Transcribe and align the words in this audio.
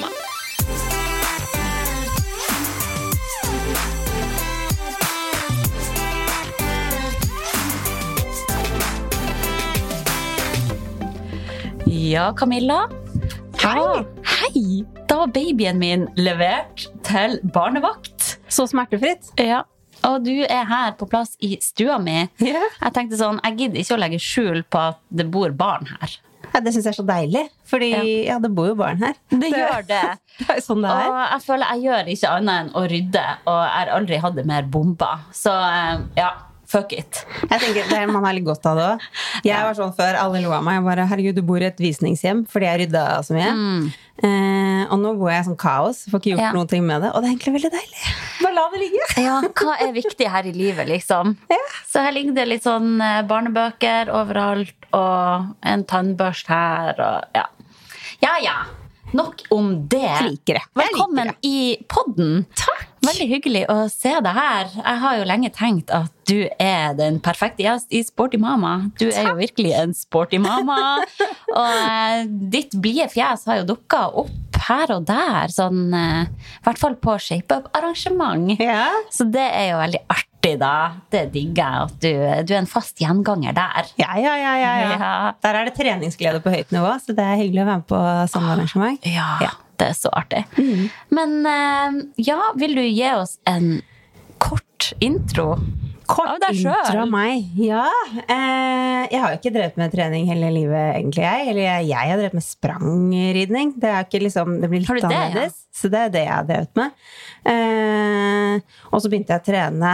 mamma. 0.00 0.28
Ja, 12.08 12.32
Camilla. 12.36 12.88
Hei. 13.62 14.04
Hei! 14.24 14.84
Da 15.08 15.16
var 15.16 15.26
babyen 15.34 15.78
min 15.78 16.06
levert 16.16 16.86
til 17.04 17.40
barnevakt. 17.54 18.38
Så 18.48 18.66
smertefritt. 18.70 19.32
Ja. 19.36 19.64
Og 20.06 20.22
du 20.24 20.32
er 20.44 20.64
her 20.68 20.94
på 20.98 21.08
plass 21.10 21.34
i 21.44 21.56
stua 21.62 21.98
mi. 21.98 22.20
Yeah. 22.40 22.68
Jeg 22.80 22.94
tenkte 22.94 23.18
sånn, 23.18 23.40
jeg 23.44 23.58
gidder 23.58 23.82
ikke 23.82 23.96
å 23.96 24.00
legge 24.00 24.22
skjul 24.22 24.62
på 24.70 24.84
at 24.92 25.02
det 25.10 25.26
bor 25.32 25.52
barn 25.58 25.90
her. 25.90 26.18
Ja, 26.58 26.64
det 26.66 26.74
syns 26.74 26.88
jeg 26.88 26.96
er 26.96 26.98
så 26.98 27.06
deilig. 27.06 27.44
Fordi 27.70 27.92
Ja. 27.94 28.02
ja. 28.34 28.38
det 28.42 28.50
bor 28.58 28.66
jo 28.66 28.74
barn 28.78 28.98
her. 29.06 29.14
Det 29.30 29.52
gjør 29.54 29.86
det. 29.86 30.02
Det 30.42 30.50
er 30.58 30.60
sånn 30.62 30.82
det 30.84 30.90
er. 30.90 31.06
Og 31.10 31.16
jeg 31.22 31.40
føler 31.46 31.72
jeg 31.72 31.86
gjør 31.88 32.10
ikke 32.12 32.34
annet 32.34 32.60
enn 32.60 32.68
å 32.78 32.82
rydde, 32.90 33.24
og 33.50 33.56
jeg 33.64 33.72
har 33.78 33.88
aldri 33.96 34.20
hatt 34.22 34.36
det 34.36 34.44
mer 34.46 34.68
bomba. 34.70 35.08
Så 35.34 35.50
eh, 35.50 36.04
ja, 36.18 36.28
fuck 36.68 36.92
it. 36.94 37.22
Jeg 37.48 37.58
tenker, 37.62 37.88
det 37.90 38.02
Man 38.12 38.22
har 38.28 38.36
litt 38.36 38.44
godt 38.46 38.66
av 38.70 38.76
det 38.78 38.84
òg. 38.92 39.06
Jeg 39.48 39.64
var 39.66 39.74
sånn 39.78 39.94
før, 39.98 40.18
alle 40.20 40.42
lo 40.44 40.52
av 40.54 40.62
meg. 40.66 40.76
Jeg 40.78 40.84
bare, 40.86 41.06
herregud, 41.10 41.38
du 41.40 41.42
bor 41.48 41.58
i 41.64 41.66
et 41.70 41.80
visningshjem 41.82 42.44
fordi 42.52 42.68
jeg 42.70 42.80
rydda 42.84 43.06
så 43.26 43.34
mye. 43.38 43.50
Eh, 44.18 44.82
og 44.90 44.98
nå 45.02 45.12
bor 45.18 45.30
jeg 45.30 45.46
sånn 45.46 45.58
kaos, 45.58 46.04
får 46.10 46.18
ikke 46.22 46.32
gjort 46.34 46.40
Mm. 46.42 46.46
Ja. 46.48 46.52
noen 46.56 46.68
ting 46.70 46.86
med 46.86 47.02
det. 47.02 47.10
Og 47.14 47.22
det 47.22 47.28
er 47.28 47.34
egentlig 47.34 47.54
veldig 47.58 47.70
deilig. 47.74 48.14
Bare 48.42 48.54
la 48.54 48.64
det 48.72 48.80
ligge. 48.84 49.06
Ja, 49.22 49.36
hva 49.42 49.74
er 49.82 49.92
viktig 49.94 50.28
her 50.30 50.46
i 50.46 50.52
livet, 50.54 50.86
liksom? 50.90 51.36
Så 51.90 52.02
her 52.04 52.12
ligger 52.14 52.34
det 52.38 52.46
litt 52.48 52.62
sånn 52.66 53.00
eh, 53.02 53.22
barnebøker 53.26 54.10
overalt, 54.14 54.77
og 54.96 55.54
en 55.62 55.86
tannbørst 55.88 56.50
her, 56.52 56.98
og 56.98 57.38
ja. 57.38 57.46
Ja, 58.24 58.34
ja. 58.42 58.58
Nok 59.12 59.42
om 59.48 59.88
det. 59.88 60.10
Liker 60.22 60.58
det. 60.58 60.64
Velkommen 60.76 61.30
liker 61.30 61.48
i 61.48 61.76
podden. 61.88 62.44
Takk. 62.58 62.84
Veldig 63.06 63.26
hyggelig 63.30 63.62
å 63.70 63.76
se 63.88 64.10
deg 64.10 64.34
her. 64.36 64.72
Jeg 64.74 65.00
har 65.04 65.16
jo 65.16 65.28
lenge 65.30 65.50
tenkt 65.54 65.92
at 65.94 66.12
du 66.28 66.42
er 66.60 66.96
den 66.98 67.16
perfekte 67.24 67.64
gjest 67.64 67.94
i 67.94 68.02
Sporty 68.04 68.40
mama. 68.42 68.90
Du 69.00 69.06
er 69.08 69.30
jo 69.30 69.36
virkelig 69.38 69.72
en 69.78 69.94
sporty 69.96 70.40
mama. 70.42 70.98
Og 71.60 71.78
eh, 71.78 72.26
ditt 72.52 72.76
blide 72.82 73.08
fjes 73.12 73.46
har 73.48 73.62
jo 73.62 73.70
dukka 73.70 74.02
opp 74.24 74.34
her 74.68 74.90
og 74.92 75.06
der, 75.08 75.48
sånn 75.54 75.94
eh, 75.96 76.26
I 76.28 76.66
hvert 76.66 76.80
fall 76.80 76.96
på 77.00 77.14
shapeup-arrangement. 77.22 78.58
Ja. 78.60 78.90
Så 79.14 79.28
det 79.30 79.46
er 79.46 79.70
jo 79.72 79.80
veldig 79.80 80.02
artig, 80.12 80.27
da. 80.60 80.72
Det 81.10 81.24
digger 81.34 81.58
jeg 81.58 81.86
at 81.88 81.96
du, 82.00 82.10
du 82.48 82.52
er 82.54 82.60
en 82.62 82.68
fast 82.70 83.00
gjenganger 83.02 83.52
der. 83.56 83.88
Ja, 84.00 84.14
ja, 84.16 84.34
ja, 84.38 84.54
ja. 84.62 85.10
Der 85.44 85.58
er 85.60 85.68
det 85.68 85.74
treningsglede 85.76 86.40
på 86.44 86.52
høyt 86.54 86.70
nivå, 86.72 86.94
så 87.02 87.12
det 87.16 87.24
er 87.26 87.40
hyggelig 87.42 87.64
å 87.64 87.68
være 87.68 87.82
med 87.82 87.88
på 87.90 88.02
sånne 88.34 88.54
arrangement. 88.56 89.08
Ja, 89.08 89.28
Ja. 89.44 89.50
det 89.78 89.90
er 89.92 89.98
så 89.98 90.10
artig. 90.14 90.44
Men 91.14 91.36
eh, 91.46 92.00
ja, 92.30 92.38
vil 92.58 92.74
du 92.78 92.82
gi 92.86 93.10
oss 93.14 93.36
en 93.46 93.80
kort 94.38 94.92
intro? 95.04 95.56
Kort 96.08 96.40
intro 96.48 96.72
av 97.02 97.10
meg. 97.12 97.42
Ja. 97.60 97.82
Eh, 98.24 99.02
jeg 99.12 99.20
har 99.20 99.34
jo 99.34 99.38
ikke 99.42 99.52
drevet 99.52 99.76
med 99.76 99.92
trening 99.92 100.24
hele 100.30 100.48
livet, 100.54 100.94
egentlig. 100.96 101.24
Jeg 101.26 101.48
Eller 101.50 101.62
jeg, 101.66 101.88
jeg 101.90 102.12
har 102.14 102.16
drevet 102.22 102.38
med 102.38 102.46
sprangridning. 102.46 103.74
Det, 103.76 103.92
liksom, 104.24 104.54
det 104.62 104.70
blir 104.72 104.86
litt 104.86 105.04
annerledes. 105.04 105.58
ja? 105.58 105.64
Så 105.78 105.90
det 105.92 106.00
er 106.06 106.14
det 106.14 106.22
jeg 106.24 106.32
har 106.32 106.46
drevet 106.48 106.80
med. 106.80 106.96
Eh, 107.52 108.54
og 108.90 109.02
så 109.04 109.10
begynte 109.12 109.36
jeg 109.36 109.42
å 109.42 109.46
trene 109.50 109.92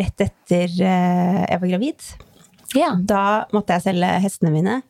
rett 0.00 0.26
etter 0.28 0.72
eh, 0.78 1.44
jeg 1.44 1.62
var 1.62 1.72
gravid. 1.74 2.08
Ja. 2.76 2.92
Da 3.00 3.22
måtte 3.56 3.76
jeg 3.76 3.86
selge 3.86 4.08
hestene 4.22 4.52
mine. 4.52 4.80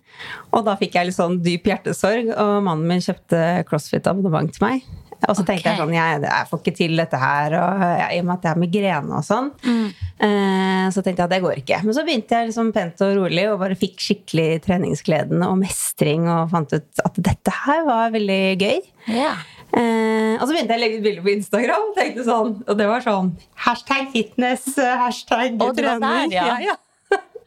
Og 0.51 0.65
da 0.67 0.75
fikk 0.81 0.97
jeg 0.99 1.11
litt 1.11 1.19
sånn 1.19 1.39
dyp 1.45 1.69
hjertesorg, 1.71 2.33
og 2.35 2.57
mannen 2.67 2.89
min 2.91 3.05
kjøpte 3.05 3.43
CrossFit-abonnement 3.69 4.51
til 4.55 4.65
meg. 4.65 4.89
Og 5.27 5.35
så 5.35 5.43
tenkte 5.43 5.73
jeg 5.73 5.81
sånn, 5.81 5.95
jeg, 5.97 6.19
jeg 6.23 6.47
får 6.47 6.61
ikke 6.63 6.75
til 6.79 7.01
dette 7.01 7.19
her, 7.19 7.55
og 7.59 7.81
jeg, 7.83 8.11
i 8.15 8.21
og 8.23 8.27
med 8.29 8.37
at 8.37 8.45
jeg 8.47 8.53
har 8.53 8.61
migrene 8.63 9.17
og 9.19 9.25
sånn. 9.27 9.49
Eh, 9.67 10.85
så 10.95 11.03
tenkte 11.03 11.25
jeg 11.25 11.27
at 11.27 11.35
det 11.35 11.41
går 11.43 11.59
ikke. 11.63 11.81
Men 11.87 11.97
så 11.97 12.05
begynte 12.07 12.39
jeg 12.39 12.51
liksom 12.53 12.71
pent 12.75 13.03
og 13.07 13.15
rolig, 13.19 13.45
og 13.51 13.59
bare 13.63 13.79
fikk 13.79 13.99
skikkelig 14.03 14.47
treningsgleden 14.69 15.43
og 15.47 15.59
mestring, 15.59 16.29
og 16.31 16.53
fant 16.55 16.75
ut 16.75 17.03
at 17.05 17.19
dette 17.31 17.57
her 17.65 17.83
var 17.89 18.15
veldig 18.15 18.43
gøy. 18.63 18.83
ja. 19.19 19.35
Eh, 19.77 20.35
og 20.39 20.47
så 20.47 20.53
begynte 20.55 20.73
jeg 20.73 20.79
å 20.79 20.83
legge 20.83 20.99
ut 20.99 21.05
bilder 21.05 21.25
på 21.27 21.33
Instagram, 21.35 21.89
tenkte 21.97 22.25
sånn, 22.25 22.55
og 22.65 22.79
det 22.79 22.87
var 22.89 23.03
sånn 23.05 23.33
hashtag 23.67 24.09
fitness, 24.15 24.65
hashtag 24.79 25.59
Og 25.61 25.77
trening. 25.77 26.01
der, 26.01 26.33
ja. 26.39 26.59
ja. 26.71 26.77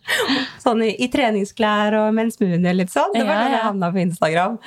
Sånn 0.63 0.81
i, 0.85 0.91
i 1.03 1.07
treningsklær 1.13 1.95
og 1.99 2.13
med 2.13 2.27
en 2.27 2.31
smoothie 2.33 2.73
litt 2.75 2.91
sånn. 2.93 3.13
Det 3.15 3.23
var 3.25 3.33
Ja, 3.33 3.41
sånn 3.41 3.51
jeg 3.51 3.57
ja. 3.59 3.65
havna 3.67 3.89
på 3.95 4.01
Instagram. 4.03 4.57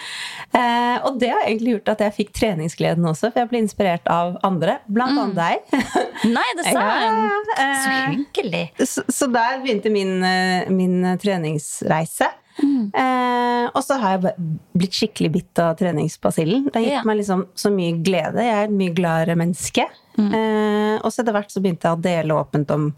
Eh, 0.55 0.97
og 1.09 1.19
det 1.21 1.31
har 1.33 1.43
egentlig 1.47 1.75
gjort 1.77 1.93
at 1.95 2.05
jeg 2.07 2.15
fikk 2.19 2.33
treningsgleden 2.39 3.09
også, 3.11 3.31
for 3.33 3.43
jeg 3.45 3.51
ble 3.53 3.63
inspirert 3.65 4.07
av 4.11 4.37
andre, 4.47 4.79
blant 4.87 5.19
annet 5.19 5.37
deg. 5.39 5.83
Nei, 6.37 6.47
det 6.59 6.69
sa 6.71 6.85
hun! 6.85 7.21
Ja, 7.25 7.43
eh, 7.59 7.75
Så 7.85 7.99
hyggelig. 8.15 8.65
så, 8.87 9.05
så 9.11 9.29
der 9.35 9.61
begynte 9.65 9.93
min, 9.95 10.17
eh, 10.25 10.71
min 10.71 11.01
treningsreise. 11.23 12.31
Mm. 12.63 12.93
Eh, 12.95 13.65
og 13.75 13.81
så 13.83 13.97
har 13.99 14.15
jeg 14.23 14.35
blitt 14.79 14.95
skikkelig 14.95 15.31
bitt 15.35 15.59
av 15.63 15.73
treningsbasillen. 15.81 16.69
Det 16.71 16.77
har 16.79 16.85
gitt 16.87 16.93
Ja. 17.01 17.03
meg 17.09 17.19
liksom 17.19 17.47
så 17.59 17.73
mye 17.75 17.97
glede. 18.07 18.45
Jeg 18.47 18.55
er 18.55 18.69
et 18.69 18.77
mye 18.79 18.95
gladere 18.95 19.35
menneske. 19.41 19.89
Mm. 20.15 20.31
Eh, 20.31 20.95
og 21.01 21.11
så 21.11 21.23
etter 21.23 21.35
hvert 21.35 21.53
så 21.53 21.63
begynte 21.63 21.89
jeg 21.89 21.99
å 21.99 22.05
dele 22.05 22.39
åpent 22.39 22.71
om 22.75 22.89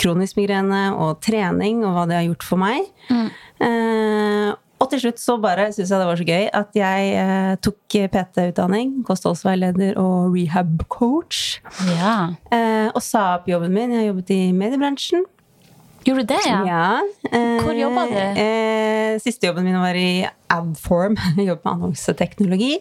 kronisk 0.00 0.38
migrene 0.40 0.90
og 0.94 1.18
trening 1.24 1.82
og 1.86 1.96
hva 1.96 2.06
det 2.08 2.18
har 2.18 2.28
gjort 2.28 2.46
for 2.46 2.62
meg. 2.62 2.88
Mm. 3.08 3.28
Eh, 3.66 4.54
og 4.76 4.90
til 4.92 5.00
slutt 5.06 5.20
så 5.20 5.38
bare 5.40 5.70
syntes 5.72 5.88
jeg 5.88 6.00
det 6.02 6.08
var 6.08 6.18
så 6.20 6.26
gøy 6.28 6.48
at 6.58 6.76
jeg 6.76 7.12
eh, 7.16 7.52
tok 7.64 7.96
PT-utdanning, 8.12 8.98
kostholdsveileder 9.08 9.96
og 10.00 10.36
rehab-coach. 10.36 11.62
Ja. 11.94 12.16
Eh, 12.52 12.90
og 12.92 13.00
sa 13.04 13.38
opp 13.38 13.48
jobben 13.48 13.72
min. 13.72 13.94
Jeg 13.96 14.10
jobbet 14.10 14.34
i 14.36 14.42
mediebransjen. 14.56 15.24
Gjorde 16.06 16.22
du 16.22 16.28
det, 16.30 16.42
ja? 16.46 17.00
eh, 17.32 17.60
Hvor 17.64 17.74
jobbet 17.74 18.12
du? 18.14 18.40
Eh, 18.42 19.16
siste 19.22 19.48
jobben 19.48 19.64
min 19.66 19.78
var 19.80 19.96
i 19.98 20.26
Adform. 20.52 21.16
Jeg 21.38 21.48
jobbet 21.48 21.64
med 21.66 21.72
annonseteknologi. 21.72 22.72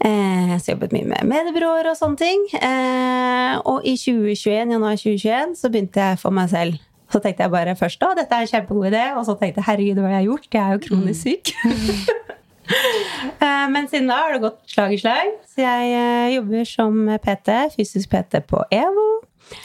Eh, 0.00 0.54
så 0.56 0.70
jeg 0.70 0.74
jobbet 0.76 0.94
mye 0.96 1.08
med 1.10 1.26
mediebyråer 1.28 1.90
og 1.90 1.98
sånne 1.98 2.16
ting. 2.20 2.46
Eh, 2.56 3.58
og 3.68 3.84
i 3.84 3.92
2021, 4.00 4.72
januar 4.72 4.96
2021 4.96 5.52
så 5.60 5.68
begynte 5.72 6.00
jeg 6.00 6.20
for 6.22 6.32
meg 6.32 6.48
selv. 6.52 6.80
Så 7.12 7.20
tenkte 7.20 7.44
jeg 7.44 7.52
bare 7.52 7.74
først 7.76 8.00
da, 8.00 8.12
dette 8.16 8.36
er 8.38 8.46
en 8.46 8.50
kjempegod 8.54 8.86
idé, 8.88 9.04
og 9.18 9.24
så 9.26 9.34
tenkte 9.36 9.60
jeg 9.60 9.66
herregud, 9.66 9.98
hva 10.00 10.12
jeg 10.14 10.20
har 10.20 10.28
gjort? 10.30 10.48
Jeg 10.54 10.62
er 10.62 10.76
jo 10.76 10.82
kronisk 10.86 11.26
syk. 11.26 11.52
Mm. 11.66 12.20
Men 13.74 13.88
siden 13.90 14.06
da 14.10 14.20
har 14.24 14.32
det 14.36 14.42
gått 14.44 14.60
slag 14.70 14.94
i 14.94 15.00
slag. 15.00 15.32
Så 15.50 15.64
jeg 15.64 15.90
eh, 15.98 16.28
jobber 16.36 16.64
som 16.70 17.00
PT, 17.24 17.56
fysisk 17.76 18.12
PT 18.14 18.40
på 18.48 18.62
EVO. 18.72 19.08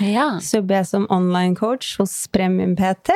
Ja. 0.01 0.39
Så 0.41 0.59
jobber 0.59 0.79
jeg 0.79 0.87
som 0.89 1.07
online 1.13 1.55
coach 1.55 1.95
hos 1.99 2.13
Premium 2.33 2.75
PT. 2.75 3.13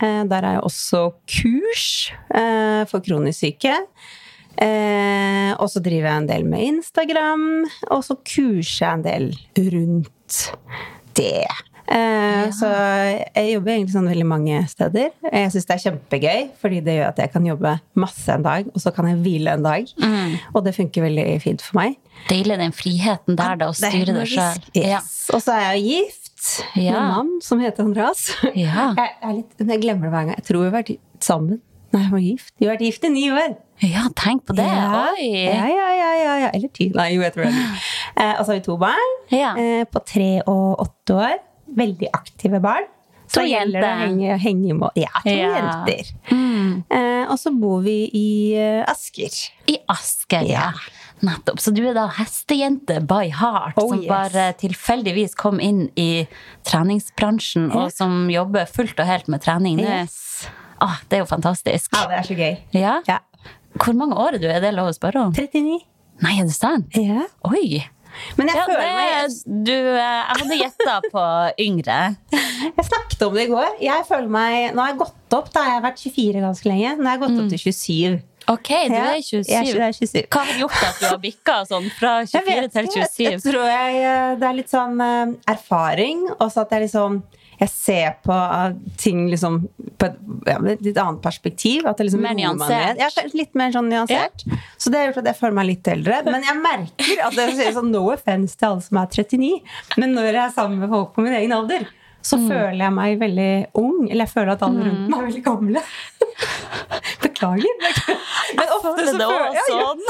Eh, 0.00 0.24
Der 0.30 0.42
er 0.42 0.58
jeg 0.58 0.64
også 0.64 1.02
kurs 1.28 1.86
eh, 2.34 2.84
for 2.90 3.00
kronisk 3.04 3.40
syke. 3.44 3.74
Eh, 4.60 5.52
og 5.56 5.70
så 5.72 5.80
driver 5.80 6.10
jeg 6.10 6.22
en 6.22 6.28
del 6.28 6.44
med 6.44 6.66
Instagram, 6.66 7.44
og 7.90 8.02
så 8.04 8.16
kurser 8.18 8.86
jeg 8.86 8.98
en 8.98 9.04
del 9.06 9.28
rundt 9.72 10.40
det. 11.16 11.46
Eh, 11.90 12.50
Så 12.54 12.68
jeg 13.34 13.52
jobber 13.54 13.72
egentlig 13.72 13.94
sånn 13.96 14.08
veldig 14.10 14.26
mange 14.30 14.60
steder. 14.70 15.10
Jeg 15.32 15.50
syns 15.54 15.66
det 15.68 15.74
er 15.76 15.82
kjempegøy, 15.84 16.40
fordi 16.60 16.80
det 16.86 16.94
gjør 16.98 17.08
at 17.10 17.18
jeg 17.24 17.32
kan 17.34 17.46
jobbe 17.48 17.72
masse 17.98 18.28
en 18.34 18.42
dag, 18.46 18.68
og 18.74 18.80
så 18.82 18.92
kan 18.94 19.08
jeg 19.10 19.18
hvile 19.24 19.54
en 19.58 19.62
dag. 19.66 19.90
Og 20.54 20.64
det 20.64 20.74
funker 20.76 21.02
veldig 21.08 21.26
fint 21.42 21.62
for 21.62 21.80
meg. 21.80 21.96
Deilig 22.30 22.58
den 22.60 22.72
friheten 22.76 23.36
der, 23.38 23.56
da, 23.60 23.68
å 23.70 23.76
styre 23.76 24.14
deg 24.20 24.28
sjøl. 24.30 24.60
Yes. 24.76 25.30
Og 25.34 25.42
så 25.42 25.56
er 25.56 25.72
jeg 25.74 25.84
gift 25.88 26.26
med 26.76 26.84
Ja. 26.86 26.94
en 26.96 27.10
mann 27.16 27.32
som 27.44 27.60
heter 27.60 27.84
Andreas. 27.84 28.30
Ja. 28.54 28.94
Jeg, 29.00 29.10
er 29.22 29.32
litt, 29.34 29.58
jeg 29.60 29.80
glemmer 29.82 30.08
det 30.08 30.12
hver 30.14 30.24
gang. 30.30 30.36
Jeg 30.38 30.44
tror 30.48 30.62
vi 30.62 30.70
har 30.70 30.78
vært 30.82 30.94
sammen 31.20 31.60
Nei, 31.92 32.04
jeg 32.04 32.10
var 32.12 32.20
gift. 32.22 32.52
Vi 32.60 32.66
har 32.68 32.76
vært 32.76 32.82
gift 32.86 33.04
i 33.04 33.08
ni 33.10 33.24
år. 33.34 33.56
Ja, 33.82 34.04
tenk 34.14 34.44
på 34.46 34.54
det. 34.54 34.62
Ja, 34.62 35.08
ja, 35.18 35.64
ja, 35.66 35.88
ja, 35.98 36.10
ja, 36.20 36.34
ja. 36.44 36.50
Eller 36.54 36.68
ti. 36.70 36.86
Nei, 36.94 37.08
jo, 37.16 37.24
jeg 37.26 37.34
tror 37.34 37.48
det. 37.50 37.54
Eh, 38.20 38.34
og 38.38 38.44
så 38.44 38.50
har 38.52 38.56
vi 38.58 38.62
to 38.66 38.76
barn 38.78 39.12
Ja. 39.32 39.54
eh, 39.58 39.84
på 39.90 40.00
tre 40.06 40.28
og 40.46 40.78
åtte 40.84 41.14
år. 41.18 41.36
Veldig 41.76 42.08
aktive 42.16 42.60
barn. 42.60 42.88
Så 43.30 43.44
To 43.44 43.46
gjelder 43.46 43.78
det 43.84 43.88
å 43.94 43.98
henge, 44.00 44.36
henge 44.42 44.74
med. 44.74 44.90
Ja, 44.98 45.12
to 45.22 45.30
Ja. 45.30 45.50
jenter. 45.54 46.08
Mm. 46.32 46.84
Eh, 46.90 47.28
og 47.30 47.36
så 47.38 47.52
bor 47.54 47.80
vi 47.84 48.10
i 48.12 48.54
eh, 48.58 48.80
Asker. 48.90 49.30
I 49.70 49.76
Asker, 49.88 50.42
ja. 50.50 50.64
Ja. 50.72 50.72
Nettopp. 51.22 51.60
Så 51.60 51.70
du 51.76 51.82
er 51.86 51.94
da 51.94 52.08
hestejente 52.16 52.96
by 53.06 53.28
heart, 53.30 53.74
Oh, 53.78 53.90
som 53.92 54.00
yes. 54.00 54.08
bare 54.08 54.48
tilfeldigvis 54.58 55.36
kom 55.38 55.60
inn 55.60 55.90
i 56.00 56.26
treningsbransjen, 56.66 57.68
og 57.76 57.92
som 57.92 58.26
jobber 58.32 58.66
fullt 58.70 58.98
og 58.98 59.06
helt 59.06 59.28
med 59.30 59.42
trening 59.44 59.76
nå. 59.78 59.84
Yes. 59.86 60.48
Ah, 60.80 60.96
det 61.08 61.18
er 61.20 61.24
jo 61.24 61.28
fantastisk. 61.30 61.92
Ja, 61.94 62.06
det 62.08 62.18
er 62.18 62.26
så 62.30 62.36
gøy. 62.38 62.58
Ja? 62.74 62.94
Ja. 63.06 63.18
Hvor 63.78 63.94
mange 63.94 64.16
år 64.18 64.34
er 64.38 64.42
du? 64.42 64.48
Er 64.50 64.60
det 64.64 64.72
lov 64.74 64.88
å 64.90 64.96
spørre 64.96 65.26
om? 65.28 65.32
39. 65.36 65.78
Nei, 66.24 66.34
er 66.40 66.48
det 66.48 66.56
sant? 66.56 66.96
Ja. 66.98 67.26
Oi! 67.46 67.84
Men 68.38 68.50
jeg 68.50 68.56
Ja, 68.58 68.64
føler 68.68 68.80
det, 68.80 68.94
meg 68.96 69.66
du, 69.66 69.72
jeg 69.72 70.24
hadde 70.30 70.58
gjetta 70.60 70.96
på 71.12 71.24
yngre. 71.66 71.98
Jeg 72.76 72.84
snakket 72.86 73.22
om 73.24 73.36
det 73.38 73.44
i 73.46 73.50
går. 73.50 73.70
Jeg 73.80 74.04
føler 74.08 74.28
meg, 74.28 74.74
Nå 74.76 74.82
har 74.82 74.90
jeg 74.92 74.98
gått 75.00 75.36
opp. 75.38 75.46
Da 75.54 75.62
har 75.64 75.78
jeg 75.78 75.84
vært 75.86 76.02
24 76.02 76.42
ganske 76.44 76.68
lenge. 76.68 76.90
Nå 76.98 77.08
har 77.08 77.16
jeg 77.16 77.22
gått 77.22 77.38
opp 77.40 77.48
til 77.54 77.62
27. 77.62 78.18
Ok, 78.52 78.68
du 78.90 78.96
er 78.98 79.20
27. 79.22 79.48
Jeg 79.48 79.72
er 79.80 79.94
27. 79.96 80.20
Hva 80.34 80.42
har 80.48 80.60
gjort 80.60 80.78
at 80.84 81.00
du 81.00 81.06
har 81.06 81.18
bikka 81.22 81.56
sånn 81.70 81.88
fra 81.96 82.12
Jeg 82.26 82.32
24 82.34 82.60
vet 82.60 82.74
til 82.76 82.88
ikke. 82.90 83.00
Jeg, 83.00 83.10
27? 83.16 83.24
jeg 83.30 83.42
tror 83.46 83.66
jeg, 83.70 84.00
eh, 84.10 84.30
det 84.40 84.48
er 84.50 84.56
litt 84.60 84.72
sånn 84.72 85.02
eh, 85.06 85.34
erfaring, 85.54 86.24
og 86.36 86.46
så 86.52 86.64
at 86.66 86.74
jeg 86.76 86.86
liksom 86.88 87.20
jeg 87.60 87.68
ser 87.68 88.14
på 88.24 88.32
eh, 88.32 88.72
ting 89.00 89.26
liksom 89.28 89.60
på 90.00 90.06
et, 90.08 90.16
ja, 90.48 90.56
litt 90.64 90.96
annet 90.96 91.20
perspektiv. 91.24 91.84
At 91.90 92.00
det 92.00 92.06
liksom 92.08 92.22
Mer 92.24 92.34
nyansert. 92.38 92.96
Ja, 93.00 93.10
litt 93.36 93.54
mer 93.58 93.74
sånn 93.74 93.90
nyansert. 93.92 94.46
Så 94.80 94.88
det 94.92 94.98
har 95.02 95.10
gjort 95.10 95.20
at 95.22 95.28
jeg 95.32 95.38
føler 95.42 95.56
meg 95.60 95.68
litt 95.74 95.90
eldre. 95.92 96.22
Men 96.24 96.46
jeg 96.48 96.56
merker 96.64 97.24
at 97.26 97.36
det 97.36 97.48
er 97.66 97.74
sånn 97.76 97.92
no 97.92 98.06
offense 98.14 98.56
til 98.56 98.70
alle 98.70 98.86
som 98.86 99.00
er 99.02 99.10
39, 99.12 99.50
men 100.00 100.16
når 100.16 100.30
jeg 100.30 100.42
er 100.46 100.54
sammen 100.56 100.80
med 100.80 100.92
folk 100.94 101.12
på 101.16 101.26
min 101.26 101.36
egen 101.36 101.52
alder, 101.56 101.84
så 102.20 102.36
Mm. 102.36 102.48
føler 102.50 102.80
jeg 102.84 102.92
meg 102.92 103.18
veldig 103.20 103.52
ung. 103.80 104.00
Eller 104.10 104.24
jeg 104.26 104.32
føler 104.34 104.52
at 104.52 104.62
alle 104.66 104.82
rundt 104.88 105.06
meg 105.08 105.20
er 105.20 105.28
veldig 105.30 105.44
gamle. 105.44 105.82
Beklager. 107.24 107.86
Men 108.56 108.74
ofte 108.76 109.06
så 109.06 109.14
føler 109.16 109.46
jeg 109.46 109.60
ja, 109.60 109.64
sånn. 109.70 110.02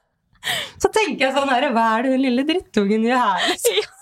så 0.82 0.90
tenker 0.92 1.26
jeg 1.28 1.36
sånn 1.36 1.48
her, 1.52 1.68
hva 1.76 1.86
er 1.98 2.04
det 2.08 2.12
den 2.16 2.24
lille 2.26 2.44
drittungen 2.48 3.04
gjør 3.08 3.24
her? 3.24 3.88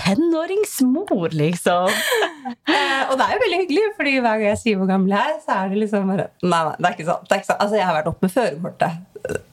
Tenåringsmor, 0.00 1.28
liksom. 1.36 1.90
Eh, 1.90 3.02
og 3.10 3.16
det 3.20 3.26
er 3.26 3.34
jo 3.36 3.42
veldig 3.44 3.58
hyggelig, 3.64 3.84
fordi 3.98 4.14
hver 4.18 4.40
gang 4.40 4.46
jeg 4.48 4.60
sier 4.62 4.80
hvor 4.80 4.88
gammel 4.90 5.12
jeg 5.14 5.34
er, 5.34 5.38
så 5.44 5.56
er 5.60 5.70
det 5.74 5.80
liksom 5.84 6.08
bare 6.10 6.26
Nei, 6.42 6.62
nei, 6.64 6.74
det 6.78 6.88
er 6.88 6.96
ikke 6.96 7.08
sant. 7.10 7.28
Det 7.28 7.36
er 7.36 7.42
ikke 7.42 7.50
sant. 7.52 7.62
Altså, 7.64 7.76
jeg 7.80 7.86
har 7.90 7.96
vært 7.98 8.10
oppe 8.10 8.26
med 8.26 8.32
førerkortet. 8.34 9.06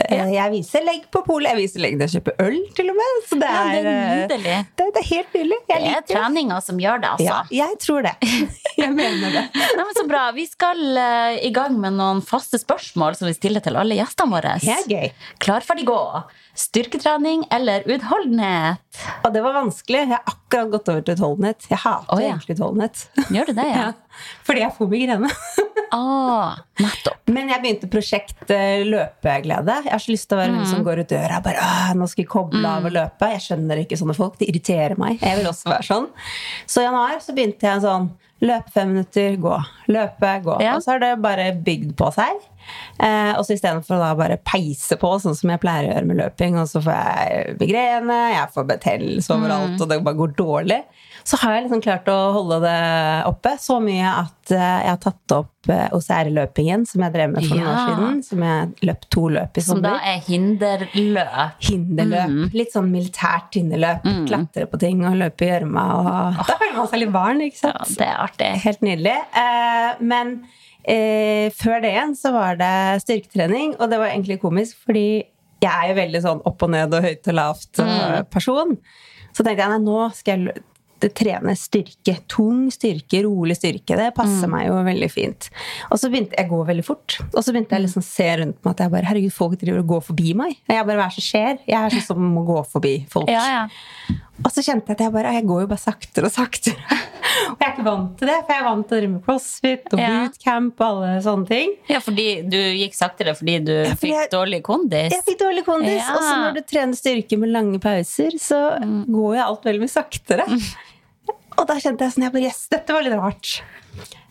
Eh, 0.07 0.29
Jeg 0.31 0.51
viser 0.53 0.85
legg 0.87 1.07
på 1.11 1.19
polet. 1.27 1.49
Jeg 1.51 1.59
viser 1.65 1.83
legg 1.83 1.97
når 1.99 2.07
jeg 2.07 2.13
kjøper 2.21 2.37
øl, 2.45 2.55
til 2.77 2.91
og 2.93 2.95
med. 3.01 3.17
Så 3.27 3.39
det 3.41 3.49
Ja, 3.51 3.63
er, 3.67 3.73
det 3.75 3.91
er 3.91 3.97
eh, 3.97 4.21
nydelig. 4.21 4.55
det, 4.79 4.87
det 4.95 5.01
er 5.03 5.07
helt 5.09 5.35
nydelig. 5.35 5.59
Jeg 5.73 5.83
Det 5.83 5.91
er 5.97 6.07
treninga 6.13 6.59
som 6.63 6.79
gjør 6.85 7.03
det, 7.03 7.11
altså. 7.17 7.27
Ja, 7.51 7.67
jeg 7.67 7.79
tror 7.83 8.07
det. 8.07 8.15
Jeg 8.77 8.91
mener 8.93 9.31
det. 9.33 9.43
Nei, 9.57 9.83
men 9.83 9.93
Så 9.97 10.03
bra. 10.07 10.23
Vi 10.37 10.45
skal 10.47 10.81
i 11.43 11.49
gang 11.55 11.75
med 11.81 11.95
noen 11.97 12.19
faste 12.25 12.59
spørsmål 12.61 13.17
som 13.19 13.27
vi 13.27 13.33
stiller 13.35 13.63
til 13.65 13.75
alle 13.79 13.97
gjestene 13.97 14.31
våre. 14.37 14.55
Er 14.61 14.83
gøy. 14.87 15.09
Klar, 15.43 15.65
ferdig, 15.65 15.87
gå. 15.89 15.97
Styrketrening 16.57 17.43
eller 17.53 17.83
utholdenhet? 17.85 18.81
Og 19.23 19.33
det 19.35 19.43
var 19.45 19.53
vanskelig. 19.59 19.99
Jeg 20.07 20.09
har 20.15 20.23
akkurat 20.25 20.71
gått 20.73 20.89
over 20.89 21.03
til 21.05 21.17
utholdenhet. 21.17 21.67
Jeg 21.69 21.79
hater 21.83 22.15
oh, 22.15 22.21
ja. 22.23 22.31
egentlig 22.33 22.57
utholdenhet. 22.57 23.03
Gjør 23.29 23.51
du 23.51 23.57
det, 23.59 23.67
ja? 23.69 23.87
Fordi 24.47 24.63
jeg 24.65 24.75
får 24.79 24.93
migrene. 24.95 25.31
Ah, 25.95 26.57
nettopp. 26.83 27.21
Men 27.31 27.47
jeg 27.47 27.61
begynte 27.63 27.87
prosjekt 27.87 28.49
eh, 28.51 28.81
løpeglede. 28.83 29.77
Jeg 29.85 29.93
har 29.93 30.01
så 30.03 30.11
lyst 30.11 30.27
til 30.27 30.35
å 30.35 30.39
være 30.41 30.51
hun 30.51 30.57
Mm. 30.59 30.65
som 30.67 30.81
går 30.83 30.99
ut 30.99 31.13
døra 31.13 31.37
og 31.39 31.45
bare 31.45 31.61
«Åh, 31.63 31.93
nå 31.95 32.07
skal 32.11 32.25
jeg 32.25 32.29
koble 32.33 32.59
av 32.67 32.89
og 32.89 32.91
løpe. 32.91 33.29
Jeg 33.31 33.43
skjønner 33.45 33.79
ikke 33.85 33.95
sånne 34.01 34.15
folk. 34.17 34.35
Det 34.41 34.49
irriterer 34.51 34.97
meg. 34.99 35.21
Jeg 35.23 35.39
vil 35.39 35.47
også 35.47 35.71
være 35.71 35.87
sånn. 35.87 36.09
Så 36.67 36.83
i 36.83 36.87
januar 36.89 37.21
så 37.23 37.31
begynte 37.37 37.69
jeg 37.69 37.85
sånn 37.85 38.09
løpe 38.43 38.75
fem 38.75 38.91
minutter, 38.97 39.39
gå. 39.39 39.55
Løpe, 39.95 40.33
gå. 40.43 40.57
Ja. 40.67 40.75
Og 40.75 40.83
så 40.83 40.91
har 40.97 41.05
det 41.05 41.13
bare 41.23 41.47
bygd 41.55 41.95
på 42.03 42.11
seg. 42.19 42.43
Eh, 42.99 43.33
og 43.37 43.43
så 43.47 43.55
istedenfor 43.57 43.97
å 43.97 44.01
da 44.03 44.11
bare 44.19 44.37
peise 44.43 44.97
på, 45.01 45.13
sånn 45.23 45.35
som 45.37 45.49
jeg 45.53 45.61
pleier 45.63 45.87
å 45.89 45.93
gjøre 45.95 46.09
med 46.11 46.21
løping, 46.21 46.57
og 46.61 46.67
så 46.71 46.81
får 46.85 46.95
jeg 46.97 47.57
migrene, 47.61 48.21
jeg 48.35 48.53
får 48.55 48.69
betennelse 48.75 49.35
overalt, 49.37 49.77
og 49.81 49.91
det 49.91 50.01
bare 50.05 50.19
går 50.23 50.33
dårlig, 50.39 50.79
så 51.27 51.35
har 51.41 51.57
jeg 51.57 51.65
liksom 51.65 51.81
klart 51.83 52.07
å 52.07 52.17
holde 52.37 52.61
det 52.63 52.75
oppe 53.27 53.51
så 53.59 53.81
mye 53.83 54.07
at 54.23 54.51
eh, 54.55 54.77
jeg 54.85 54.91
har 54.93 54.99
tatt 55.03 55.33
opp 55.35 55.67
eh, 55.73 55.89
OCR-løpingen, 55.97 56.85
som 56.87 57.03
jeg 57.03 57.13
drev 57.17 57.33
med 57.33 57.43
for 57.43 57.57
noen 57.59 57.65
Ja. 57.67 57.73
år 57.73 57.89
siden. 57.89 58.21
Som 58.23 58.45
jeg 58.47 58.87
løp 58.87 59.03
to 59.11 59.25
løp 59.35 59.57
i 59.59 59.63
Som 59.65 59.81
da 59.83 59.97
er 59.99 60.21
hinderløp. 60.23 61.57
Hinderløp. 61.67 62.53
Litt 62.55 62.71
sånn 62.75 62.87
militært 62.93 63.57
hinderløp. 63.59 64.07
Klatre 64.29 64.67
på 64.71 64.79
ting 64.81 65.03
og 65.07 65.17
løpe 65.19 65.43
i 65.47 65.49
gjørma. 65.51 65.83
Og... 65.99 66.39
Da 66.47 66.55
føler 66.61 66.77
man 66.79 66.87
seg 66.93 67.03
litt 67.03 67.11
barn, 67.15 67.43
ikke 67.43 67.59
Ja, 67.59 67.73
sant? 67.83 67.97
det 67.99 68.07
er 68.07 68.23
artig. 68.23 68.51
Helt 68.63 68.87
nydelig. 68.87 69.17
Eh, 69.43 69.91
men 70.13 70.33
eh, 70.89 71.47
før 71.55 71.81
det 71.83 71.93
igjen 71.93 72.15
så 72.17 72.31
var 72.35 72.59
det 72.59 72.75
styrketrening, 73.03 73.75
og 73.77 73.91
det 73.91 73.99
var 74.01 74.13
egentlig 74.13 74.39
komisk, 74.43 74.79
fordi 74.87 75.07
jeg 75.57 75.73
er 75.73 75.91
jo 75.91 75.97
veldig 75.97 76.23
sånn 76.23 76.41
opp 76.47 76.63
og 76.65 76.73
ned 76.73 76.93
og 76.93 77.05
høyt 77.05 77.29
og 77.31 77.37
lavt 77.37 77.81
mm. 77.81 78.27
person. 78.33 78.75
Så 79.33 79.43
tenkte 79.45 79.63
jeg 79.63 79.73
nei, 79.73 79.83
nå 79.85 80.01
skal 80.17 80.47
jeg 80.47 80.65
trene 81.13 81.53
styrke. 81.57 82.15
Tung 82.29 82.67
styrke, 82.73 83.21
rolig 83.25 83.57
styrke. 83.59 83.97
Det 83.99 84.09
passer 84.17 84.49
meg 84.49 84.67
jo 84.69 84.77
veldig 84.85 85.09
fint. 85.13 85.49
Og 85.91 86.01
så 86.01 86.09
begynte 86.09 86.37
jeg 86.37 86.49
å 86.49 86.55
gå 86.55 86.61
veldig 86.71 86.85
fort. 86.85 87.19
Og 87.29 87.39
så 87.45 87.53
begynte 87.53 87.77
jeg 87.77 87.85
liksom 87.85 88.03
å 88.03 88.07
se 88.07 88.29
rundt 88.41 88.57
meg 88.63 88.71
at 88.73 88.83
jeg 88.83 88.93
bare, 88.95 89.09
herregud, 89.11 89.35
folk 89.35 89.57
driver 89.61 89.83
og 89.83 89.91
går 89.93 90.05
forbi 90.09 90.33
meg. 90.37 90.55
Jeg 90.65 90.87
bare, 90.89 90.97
hva 90.97 91.05
er 91.05 91.13
det 91.13 91.19
som 91.19 91.27
skjer? 91.27 91.59
Jeg 91.67 91.77
er 91.77 91.97
sånn 91.97 92.07
som 92.09 92.31
må 92.37 92.45
gå 92.47 92.57
forbi 92.71 92.95
folk. 93.11 93.29
Ja, 93.31 93.45
ja. 93.53 94.17
Og 94.45 94.51
så 94.53 94.61
kjente 94.61 94.91
jeg 94.91 94.97
at 94.97 95.01
jeg 95.01 95.11
bare, 95.15 95.31
jeg 95.33 95.45
går 95.49 95.61
jo 95.63 95.67
bare 95.71 95.81
saktere 95.81 96.29
og 96.29 96.31
saktere. 96.31 96.77
og 97.51 97.57
jeg 97.57 97.67
er 97.67 97.71
ikke 97.73 97.85
vant 97.87 98.11
til 98.19 98.29
det, 98.29 98.35
for 98.45 98.53
jeg 98.53 98.61
er 98.61 98.67
vant 98.67 98.87
til 98.87 98.95
å 98.95 98.99
drive 99.01 99.11
med 99.15 99.23
crossfit 99.25 99.87
og 99.89 100.01
bootcamp 100.03 100.83
og 100.83 100.87
alle 100.87 101.13
sånne 101.25 101.47
ting. 101.49 101.73
ja, 101.89 101.99
fordi 102.05 102.27
du 102.47 102.57
gikk 102.77 102.93
saktere 102.97 103.33
fordi 103.37 103.55
du 103.65 103.73
fordi 103.73 103.97
fikk 104.03 104.13
jeg- 104.13 104.31
dårlig 104.35 104.61
kondis? 104.67 105.11
Jeg 105.15 105.25
fikk 105.25 105.39
dårlig 105.41 105.65
kondis, 105.65 105.97
Ja. 106.03 106.13
og 106.15 106.21
så 106.27 106.35
når 106.43 106.53
du 106.59 106.61
trener 106.69 106.93
styrke 107.01 107.39
med 107.41 107.49
lange 107.55 107.79
pauser, 107.83 108.37
så 108.39 108.61
går 109.09 109.35
jo 109.39 109.43
alt 109.47 109.63
veldig 109.65 109.81
mye 109.87 109.95
saktere. 109.97 110.45
Og 111.57 111.65
da 111.65 111.73
kjente 111.81 112.05
jeg 112.05 112.13
sånn, 112.13 112.23
jeg 112.27 112.33
bare, 112.37 112.45
yes, 112.45 112.67
dette 112.69 112.93
var 112.93 113.01
litt 113.01 113.17
rart. 113.17 113.61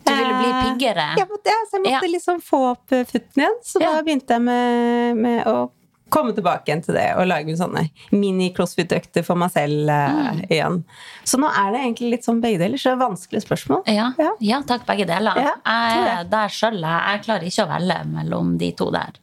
Du 0.07 0.13
ville 0.15 0.35
bli 0.39 0.47
Eh, 0.47 0.61
piggere? 0.63 1.07
Ja, 1.19 1.25
så 1.27 1.75
jeg 1.75 1.81
måtte 1.83 1.91
Ja. 1.91 1.99
liksom 2.07 2.39
få 2.41 2.59
opp 2.71 2.91
eh, 2.95 3.03
futten 3.03 3.43
igjen. 3.43 3.57
Så 3.61 3.81
Ja. 3.81 3.91
da 3.97 4.01
begynte 4.01 4.29
jeg 4.37 4.41
med, 4.41 5.17
med 5.17 5.43
å 5.45 5.69
komme 6.13 6.33
tilbake 6.35 6.69
igjen 6.69 6.83
til 6.85 6.95
det 6.97 7.05
og 7.19 7.27
lage 7.27 7.55
sånne 7.59 7.83
mini-crossfit-økter 8.15 9.25
for 9.27 9.35
meg 9.39 9.51
selv 9.53 9.89
uh, 9.91 10.31
Mm. 10.31 10.41
igjen. 10.49 10.79
Så 11.27 11.37
nå 11.41 11.49
er 11.51 11.71
det 11.73 11.81
egentlig 11.83 12.09
litt 12.15 12.25
sånn 12.27 12.41
begge 12.41 12.59
deler, 12.63 12.77
så 12.79 12.91
det 12.91 12.95
er 12.97 13.03
vanskelige 13.05 13.45
spørsmål. 13.45 13.83
Ja, 13.91 14.09
Ja. 14.19 14.31
ja 14.39 14.61
takk, 14.67 14.85
begge 14.87 15.05
deler. 15.09 15.35
Ja, 15.37 15.55
jeg 15.65 16.07
er 16.17 16.23
der 16.31 16.47
sjøl. 16.53 16.79
Jeg 16.81 17.23
klarer 17.27 17.43
ikke 17.49 17.65
å 17.67 17.71
velge 17.75 17.99
mellom 18.11 18.57
de 18.57 18.71
to 18.77 18.89
der. 18.91 19.19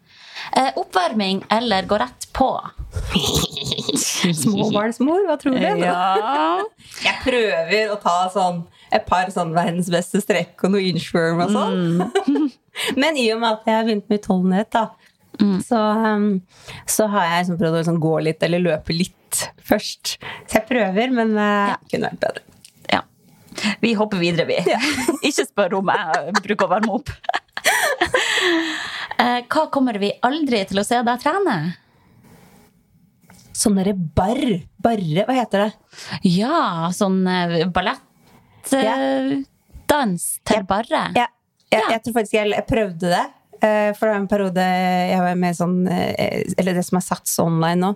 Eh, 0.56 0.72
oppvarming 0.76 1.44
eller 1.50 1.86
gå 1.88 1.96
rett 1.98 2.26
på? 2.34 2.48
Småbarnsmor, 4.34 5.24
hva 5.28 5.36
tror 5.40 5.56
du? 5.56 5.62
Ja. 5.80 6.62
Jeg 7.06 7.16
prøver 7.24 7.92
å 7.94 7.98
ta 8.02 8.16
sånn 8.32 8.62
et 8.94 9.06
par 9.08 9.30
sånn 9.34 9.54
verdens 9.56 9.88
beste 9.90 10.20
strekk 10.22 10.66
og 10.66 10.74
noe 10.74 10.84
inchworm 10.86 11.40
og 11.44 11.50
sånn. 11.54 12.02
Mm. 12.28 12.50
Men 13.00 13.16
i 13.18 13.28
og 13.34 13.40
med 13.42 13.48
at 13.56 13.66
jeg 13.68 13.74
har 13.78 13.84
begynt 13.88 14.08
med 14.10 14.20
utholdenhet, 14.20 14.68
da, 14.74 14.84
Mm. 15.40 15.58
så, 15.66 15.78
um, 16.14 16.26
så 16.86 17.06
har 17.10 17.24
jeg 17.26 17.38
liksom 17.44 17.56
prøvd 17.58 17.74
å 17.74 17.78
liksom 17.80 17.96
gå 18.02 18.12
litt 18.22 18.42
eller 18.46 18.60
løpe 18.62 18.94
litt 18.94 19.40
først. 19.66 20.12
Så 20.46 20.52
jeg 20.60 20.66
prøver, 20.68 21.10
men 21.16 21.32
uh, 21.36 21.72
Ja. 21.74 21.76
kunne 21.90 22.10
vært 22.12 22.20
bedre. 22.22 22.42
ja. 22.92 23.00
Vi 23.82 23.94
hopper 23.98 24.18
videre, 24.22 24.46
vi. 24.46 24.58
ikke 25.28 25.46
spør 25.48 25.74
om 25.80 25.90
jeg 25.94 26.32
bruker 26.42 26.66
å 26.68 26.72
varme 26.76 26.92
opp. 27.00 27.08
Eh, 29.14 29.44
Hva 29.46 29.68
kommer 29.70 29.94
vi 30.02 30.08
aldri 30.26 30.58
til 30.66 30.80
å 30.80 30.82
se 30.84 30.98
deg 31.06 31.20
trene? 31.22 31.52
Sånn 33.54 33.76
derre 33.78 33.92
barr. 33.94 34.40
Barre, 34.82 35.22
hva 35.28 35.36
heter 35.38 35.58
det? 35.62 35.70
Ja, 36.26 36.90
sånn 36.92 37.20
eh, 37.30 37.62
ballettdans 37.70 40.24
til 40.44 40.56
Ja. 40.58 40.62
barre. 40.66 41.04
Ja, 41.14 41.28
jeg, 41.70 41.82
jeg 41.94 42.02
tror 42.04 42.12
faktisk 42.18 42.34
jeg, 42.36 42.50
jeg 42.56 42.66
prøvde 42.68 43.06
det. 43.14 43.22
Eh, 43.64 43.90
For 43.97 44.06
det 44.06 44.12
var 44.12 44.21
en 44.21 44.28
periode 44.28 44.64
jeg 44.64 45.21
var 45.25 45.38
med 45.40 45.56
sånn 45.56 45.76
eh, 45.88 46.42
Eller 46.61 46.76
det 46.76 46.83
som 46.85 46.99
er 47.00 47.04
Sats 47.06 47.38
online 47.40 47.80
nå. 47.80 47.92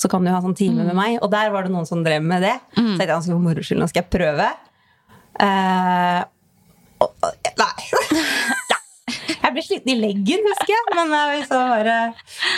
Så 0.00 0.08
kan 0.12 0.24
du 0.24 0.30
ha 0.32 0.40
sånn 0.44 0.56
time 0.56 0.86
med 0.88 0.96
meg. 0.96 1.18
Og 1.20 1.28
der 1.32 1.52
var 1.52 1.66
det 1.66 1.72
noen 1.74 1.88
som 1.88 2.02
drev 2.06 2.24
med 2.24 2.44
det. 2.46 2.56
Så 2.76 2.96
jeg 2.96 3.08
tenkte 3.10 3.32
for 3.34 3.42
moro 3.44 3.64
skyld, 3.64 3.82
nå 3.82 3.88
skal 3.90 4.02
jeg 4.04 4.12
prøve. 4.12 4.48
Uh, 5.40 6.20
og, 7.00 7.12
og, 7.24 7.50
nei. 7.56 7.76
jeg 9.40 9.52
ble 9.56 9.62
sliten 9.64 9.92
i 9.94 9.96
leggen, 10.00 10.44
husker 10.50 10.72
jeg. 10.74 10.82
Men 10.98 11.14
jeg 11.16 11.46
så 11.48 11.60
bare 11.70 11.96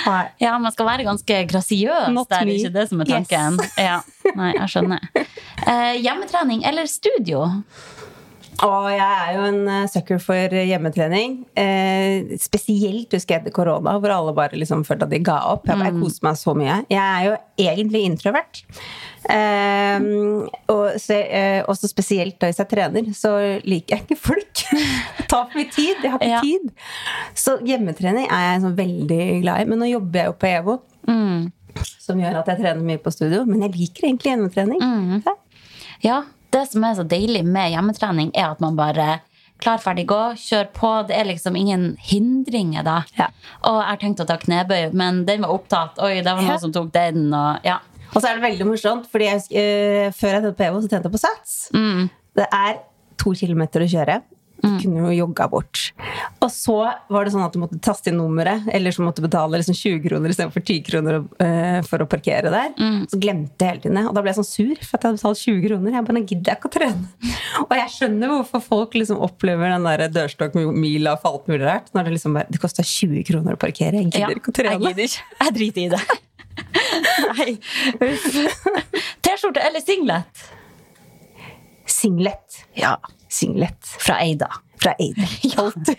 nei. 0.09 0.23
Ja, 0.43 0.57
man 0.63 0.75
skal 0.75 0.89
være 0.89 1.07
ganske 1.07 1.39
grasiøs. 1.53 2.11
Det 2.17 2.39
er 2.41 2.51
ikke 2.57 2.75
det 2.75 2.87
som 2.91 3.05
er 3.05 3.13
Yes. 3.13 3.31
tanken. 3.31 3.61
Ja. 3.79 4.01
Nei, 4.39 4.53
jeg 4.59 4.73
skjønner. 4.77 5.09
Eh, 5.63 5.93
hjemmetrening 6.03 6.65
eller 6.67 6.89
studio? 6.91 7.45
Og 8.63 8.85
jeg 8.95 9.03
er 9.03 9.31
jo 9.35 9.45
en 9.49 9.61
eh, 9.69 9.87
sucker 9.91 10.21
for 10.23 10.53
hjemmetrening. 10.55 11.33
Eh, 11.59 12.35
spesielt 12.39 13.11
husker 13.17 13.35
jeg 13.35 13.43
etter 13.43 13.55
korona, 13.57 13.97
hvor 13.99 14.13
alle 14.15 14.35
bare 14.37 14.59
liksom 14.61 14.85
følte 14.87 15.09
at 15.09 15.11
de 15.15 15.19
ga 15.27 15.39
opp. 15.51 15.67
Jeg, 15.67 15.81
jeg 15.83 15.97
koser 15.99 16.27
meg 16.29 16.39
så 16.39 16.55
mye. 16.55 16.77
Jeg 16.93 17.03
er 17.03 17.25
jo 17.27 17.33
egentlig 17.67 18.03
introvert. 18.07 18.61
Eh, 19.31 20.05
og 20.73 20.85
så, 21.03 21.19
eh, 21.27 21.63
også 21.71 21.91
spesielt 21.91 22.39
da 22.43 22.51
hvis 22.51 22.61
jeg 22.63 22.71
trener, 22.71 23.09
så 23.19 23.33
liker 23.67 23.97
jeg 23.97 24.05
ikke 24.07 24.19
folk. 24.29 24.63
Det 24.71 25.27
tar 25.33 25.49
for 25.51 25.59
mye 25.59 25.71
tid. 25.75 25.97
Jeg 26.07 26.13
har 26.15 26.23
ikke 26.23 26.31
Ja. 26.31 26.41
tid. 26.47 26.71
Så 27.39 27.57
hjemmetrening 27.67 28.29
er 28.31 28.45
jeg 28.53 28.63
sånn 28.67 28.77
veldig 28.79 29.25
glad 29.43 29.65
i. 29.65 29.67
Men 29.73 29.83
nå 29.83 29.91
jobber 29.91 30.23
jeg 30.23 30.31
jo 30.31 30.37
på 30.43 30.51
EVO. 30.53 30.77
Som 32.03 32.19
gjør 32.21 32.39
at 32.43 32.51
jeg 32.53 32.61
trener 32.63 32.85
mye 32.85 33.01
på 33.03 33.11
studio. 33.15 33.43
Men 33.49 33.63
jeg 33.67 33.75
liker 33.79 34.07
egentlig 34.07 34.31
hjemmetrening. 34.35 34.87
Ja. 35.27 35.35
Ja, 36.03 36.17
det 36.53 36.67
som 36.71 36.85
er 36.85 36.97
så 36.99 37.05
deilig 37.09 37.45
med 37.49 37.73
hjemmetrening, 37.75 38.33
er 38.37 38.51
at 38.53 38.61
man 38.61 38.77
bare 38.79 39.21
klar, 39.63 39.79
ferdig, 39.79 40.05
gå, 40.11 40.21
kjør 40.43 40.69
på. 40.75 40.89
Det 41.07 41.15
er 41.15 41.29
liksom 41.29 41.55
ingen 41.57 41.85
hindringer 42.03 42.83
da. 42.87 42.97
Ja. 43.19 43.29
Og 43.69 43.77
jeg 43.79 43.89
har 43.93 44.01
tenkt 44.01 44.23
å 44.25 44.27
ta 44.27 44.37
knebøy, 44.43 44.89
men 44.99 45.21
den 45.29 45.45
var 45.45 45.53
opptatt. 45.55 46.01
Oi, 46.03 46.17
det 46.19 46.27
var 46.27 46.43
Ja. 46.43 46.57
som 46.59 46.73
tok 46.75 46.91
den, 46.93 47.29
og 47.33 47.61
ja. 47.65 47.79
Og 48.15 48.21
så 48.21 48.29
er 48.29 48.35
det 48.41 48.43
veldig 48.43 48.67
morsomt, 48.69 49.07
fordi 49.09 49.25
jeg, 49.31 49.45
eh, 49.57 50.11
før 50.11 50.35
jeg 50.35 50.43
tente 50.43 50.57
på 50.59 50.67
EVO, 50.67 50.81
så 50.83 50.89
tente 50.91 51.09
jeg 51.09 51.13
på 51.15 51.23
Sats. 51.23 51.71
Det 52.35 52.47
er 52.53 52.81
to 53.17 53.33
kilometer 53.39 53.81
å 53.81 53.89
kjøre. 53.89 54.23
Du 54.63 54.69
kunne 54.85 55.03
jo 55.09 55.13
jogga 55.17 55.49
bort. 55.51 55.81
Og 56.43 56.51
så 56.55 56.77
var 57.11 57.27
det 57.27 57.33
sånn 57.35 57.45
at 57.45 57.55
du 57.55 57.61
måtte 57.63 57.81
taste 57.83 58.13
inn 58.13 58.19
nummeret, 58.21 58.69
eller 58.71 58.95
så 58.95 59.03
måtte 59.03 59.23
du 59.23 59.27
betale 59.27 59.59
liksom 59.59 59.75
20 59.75 60.03
kroner 60.07 60.35
istedenfor 60.35 60.63
10 60.63 60.85
kroner 60.87 61.19
uh, 61.23 61.81
for 61.89 62.05
å 62.05 62.09
parkere 62.11 62.53
der. 62.53 62.71
Så 63.11 63.19
glemte 63.23 63.67
jeg 63.67 63.75
hele 63.75 63.85
tiden. 63.85 64.01
Og 64.07 64.15
da 64.15 64.23
ble 64.23 64.33
jeg 64.33 64.39
sånn 64.41 64.49
sur 64.49 64.75
for 64.83 64.97
at 64.97 65.05
jeg 65.05 65.11
hadde 65.11 65.21
betalt 65.21 65.43
20 65.43 65.63
kroner. 65.67 65.97
Jeg 65.97 66.09
bare, 66.09 66.25
gidder 66.33 66.53
jeg 66.53 66.61
ikke 66.61 66.71
å 66.71 66.75
trene. 66.79 67.33
Og 67.67 67.77
jeg 67.79 67.95
skjønner 67.97 68.35
hvorfor 68.37 68.65
folk 68.65 68.99
liksom 68.99 69.23
opplever 69.27 69.75
den 69.75 69.89
der 69.89 70.07
dørstokkmila 70.15 71.17
for 71.23 71.37
alt 71.37 71.51
mulig 71.51 71.65
rart. 71.67 71.91
Når 71.97 72.09
det 72.09 72.17
liksom 72.17 72.39
bare, 72.39 72.51
det 72.53 72.63
koster 72.63 72.87
20 72.87 73.27
kroner 73.29 73.59
å 73.59 73.61
parkere. 73.61 73.99
Jeg 73.99 74.13
gidder 74.13 74.37
ja. 74.37 74.43
ikke 74.43 74.55
å 74.55 74.59
trene. 74.61 74.79
Jeg 74.79 74.95
gidder. 74.95 75.17
Jeg 75.43 75.57
driter 75.59 75.83
i 75.83 75.89
det. 75.93 76.03
Nei. 77.33 77.53
T-skjorte 79.25 79.63
eller 79.65 79.83
singlet? 79.83 80.47
Singlet. 81.89 82.63
Ja. 82.79 82.97
Singlet. 83.33 83.81
Fra 84.03 84.19
Eida. 84.23 84.51
Fra 84.83 84.95
Eida. 85.01 85.29
Hjalt. 85.53 85.95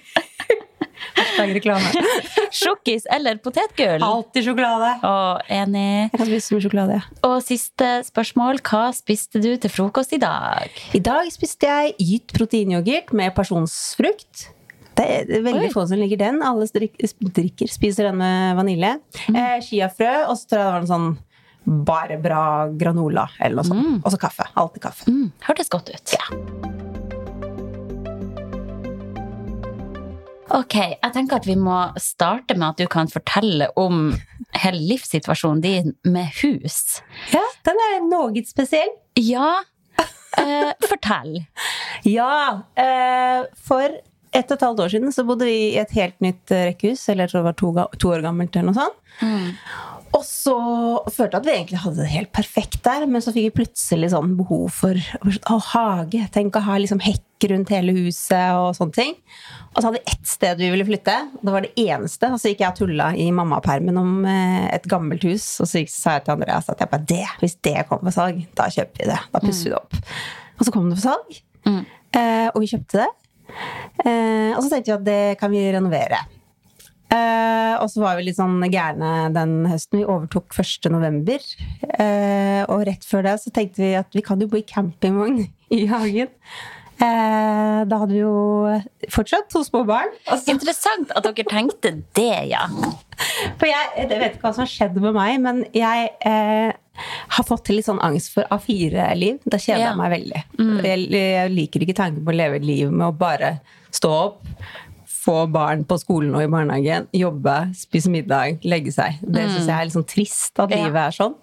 Hashtag 1.13 1.53
reklame. 1.57 1.91
Sjokkis 2.53 3.05
eller 3.11 3.37
potetgull? 3.43 4.03
Alltid 4.05 4.47
sjokolade. 4.47 4.91
Å, 5.05 5.13
enig. 5.51 6.09
Jeg 6.13 6.19
kan 6.21 6.29
spise 6.29 6.55
mye 6.55 6.63
sjokolade. 6.65 6.99
Og 7.27 7.35
siste 7.45 7.89
spørsmål. 8.07 8.61
Hva 8.65 8.87
spiste 8.95 9.41
du 9.43 9.51
til 9.61 9.73
frokost 9.73 10.15
i 10.15 10.21
dag? 10.21 10.73
I 10.95 11.01
dag 11.03 11.29
spiste 11.33 11.69
jeg 11.69 11.95
gytt 12.01 12.35
proteinyoghurt 12.37 13.13
med 13.17 13.33
pasjonsfrukt. 13.37 14.47
Det 14.93 15.05
er 15.09 15.41
veldig 15.41 15.69
Oi. 15.69 15.73
få 15.73 15.87
som 15.89 16.01
liker 16.01 16.21
den. 16.21 16.41
Alle 16.45 16.67
drikker, 16.69 17.69
spiser 17.71 18.11
den 18.11 18.19
med 18.21 18.57
vanilje. 18.59 18.95
Eh, 19.33 19.57
Chiafrø, 19.65 20.11
og 20.29 20.37
så 20.37 20.51
tror 20.53 20.61
jeg 20.61 20.67
det 20.67 20.73
var 20.75 20.83
en 20.83 20.91
sånn 20.93 21.13
bare 21.87 22.19
bra 22.21 22.43
granola 22.75 23.25
eller 23.39 23.63
noe 23.63 23.69
sånt. 23.69 24.03
Og 24.03 24.13
så 24.13 24.21
kaffe. 24.21 24.49
Alltid 24.59 24.85
kaffe. 24.89 25.09
Mm, 25.09 25.31
hørtes 25.47 25.71
godt 25.73 25.93
ut. 25.95 26.72
Ok, 30.53 30.75
jeg 30.77 31.13
tenker 31.15 31.39
at 31.39 31.47
vi 31.49 31.55
må 31.57 31.75
starte 32.01 32.53
med 32.57 32.67
at 32.67 32.81
du 32.83 32.89
kan 32.91 33.09
fortelle 33.09 33.71
om 33.79 34.11
hele 34.61 34.81
livssituasjonen 34.91 35.63
din 35.63 35.93
med 36.05 36.29
hus. 36.43 36.99
Ja, 37.33 37.41
den 37.65 37.81
er 37.87 38.03
noe 38.05 38.43
spesiell. 38.45 38.93
Ja, 39.17 39.55
eh, 40.37 40.73
fortell. 40.85 41.39
Ja, 42.05 42.65
eh, 42.77 43.47
for 43.65 43.97
ett 44.33 44.49
og 44.49 44.55
et 44.57 44.65
halvt 44.65 44.83
år 44.85 44.93
siden 44.93 45.13
så 45.13 45.25
bodde 45.25 45.47
vi 45.49 45.57
i 45.71 45.81
et 45.81 45.93
helt 45.97 46.19
nytt 46.21 46.53
eh, 46.53 46.67
rekkehus, 46.69 47.07
eller 47.09 47.25
jeg 47.25 47.33
tror 47.33 47.41
det 47.41 47.49
var 47.49 47.57
to, 47.57 47.97
to 48.01 48.13
år 48.13 48.25
gammelt 48.25 48.55
eller 48.55 48.69
noe 48.69 48.77
sånt. 48.77 49.01
Og 50.13 50.21
så 50.25 50.55
følte 51.09 51.39
jeg 51.39 51.41
at 51.41 51.47
vi 51.47 51.53
egentlig 51.55 51.81
hadde 51.81 52.03
det 52.03 52.11
helt 52.13 52.33
perfekt 52.35 52.83
der, 52.85 53.07
men 53.09 53.23
så 53.23 53.33
fikk 53.33 53.49
vi 53.49 53.57
plutselig 53.63 54.11
sånn 54.13 54.35
behov 54.37 54.67
for 54.75 54.97
å, 55.25 55.57
hage. 55.73 56.27
Tenk 56.33 56.57
å 56.57 56.65
ha 56.67 56.77
liksom 56.81 57.01
hekk 57.01 57.25
rundt 57.51 57.71
hele 57.73 57.95
huset 57.95 58.57
og 58.57 58.75
sånne 58.77 58.95
ting. 58.95 59.15
Og 59.73 59.79
så 59.79 59.87
hadde 59.87 59.99
vi 59.99 60.13
ett 60.13 60.29
sted 60.29 60.61
vi 60.61 60.69
ville 60.73 60.87
flytte. 60.87 61.15
og 61.39 61.47
Det 61.47 61.55
var 61.55 61.65
det 61.65 61.85
eneste. 61.85 62.29
Og 62.29 62.41
så 62.41 62.51
gikk 62.51 62.63
jeg 62.63 62.75
og 62.75 62.79
tulla 62.81 63.09
i 63.17 63.29
mammapermen 63.35 63.97
om 63.99 64.13
eh, 64.29 64.69
et 64.75 64.85
gammelt 64.89 65.25
hus. 65.27 65.47
Og 65.63 65.69
så 65.69 65.83
sa 65.89 66.17
jeg 66.17 66.27
til 66.27 66.35
Andreas 66.35 66.69
at 66.71 66.83
jeg 66.83 66.91
bare, 66.93 67.07
det, 67.09 67.25
hvis 67.41 67.57
det 67.65 67.75
kommer 67.89 68.09
på 68.09 68.15
salg, 68.15 68.45
da 68.57 68.69
kjøper 68.73 69.03
vi 69.03 69.09
det. 69.11 69.19
Da 69.33 69.43
pusser 69.43 69.69
vi 69.69 69.73
det 69.73 69.81
opp. 69.81 69.99
Og 70.59 70.67
så 70.67 70.75
kom 70.75 70.87
det 70.89 70.99
på 70.99 71.07
salg, 71.07 71.41
mm. 71.65 71.83
og 72.53 72.59
vi 72.61 72.69
kjøpte 72.69 73.01
det. 73.01 73.09
Eh, 74.05 74.53
og 74.53 74.61
så 74.63 74.69
tenkte 74.69 74.91
vi 74.91 74.95
at 74.95 75.05
det 75.07 75.21
kan 75.41 75.51
vi 75.53 75.65
renovere. 75.73 76.21
Uh, 77.13 77.77
og 77.77 77.91
så 77.93 78.01
var 78.01 78.15
vi 78.17 78.23
litt 78.25 78.39
sånn 78.39 78.63
gærne 78.73 79.27
den 79.35 79.67
høsten. 79.69 79.99
Vi 79.99 80.07
overtok 80.07 80.55
1. 80.57 80.87
november. 80.93 81.43
Eh, 81.93 82.63
og 82.65 82.87
rett 82.87 83.05
før 83.05 83.27
det 83.27 83.35
så 83.43 83.53
tenkte 83.53 83.83
vi 83.83 83.91
at 83.99 84.15
vi 84.17 84.23
kan 84.25 84.41
jo 84.41 84.47
bo 84.49 84.57
i 84.57 84.65
campingvogn 84.65 85.43
i 85.77 85.83
hagen. 85.91 86.31
Eh, 87.01 87.79
da 87.89 87.97
hadde 87.99 88.13
vi 88.13 88.19
jo 88.21 88.33
fortsatt 89.11 89.49
to 89.51 89.63
små 89.65 89.81
barn. 89.87 90.11
Altså. 90.29 90.53
Interessant 90.53 91.11
at 91.17 91.25
dere 91.25 91.45
tenkte 91.49 91.91
det, 92.15 92.29
ja. 92.51 92.67
for 93.59 93.67
jeg, 93.67 93.89
jeg 93.97 94.07
vet 94.11 94.35
ikke 94.37 94.45
hva 94.45 94.53
som 94.55 94.63
har 94.63 94.71
skjedd 94.71 94.99
med 95.01 95.15
meg, 95.17 95.39
men 95.43 95.63
jeg 95.75 96.11
eh, 96.29 96.71
har 97.33 97.47
fått 97.47 97.71
litt 97.73 97.87
sånn 97.89 97.99
angst 98.05 98.31
for 98.35 98.47
A4-liv. 98.53 99.41
Da 99.43 99.57
kjeder 99.59 99.81
Ja. 99.81 99.89
jeg 99.91 99.99
meg 99.99 100.13
veldig. 100.13 100.43
Jeg, 100.85 101.09
jeg 101.17 101.51
liker 101.57 101.85
ikke 101.87 101.97
tanken 101.97 102.23
på 102.23 102.31
å 102.33 102.37
leve 102.37 102.61
et 102.61 102.67
liv 102.67 102.93
med 102.93 103.07
å 103.09 103.17
bare 103.17 103.55
stå 103.93 104.13
opp, 104.13 104.39
få 105.23 105.37
barn 105.51 105.85
på 105.87 105.95
skolen 106.01 106.33
og 106.35 106.43
i 106.43 106.49
barnehagen, 106.51 107.05
jobbe, 107.15 107.57
spise 107.79 108.11
middag, 108.11 108.59
legge 108.67 108.91
seg. 108.91 109.21
Det 109.23 109.45
syns 109.49 109.69
jeg 109.69 109.75
er 109.77 109.85
litt 109.87 109.95
sånn 109.95 110.07
trist 110.09 110.59
at 110.59 110.69
Ja. 110.71 110.81
livet 110.85 110.99
er 111.07 111.15
sånn. 111.15 111.35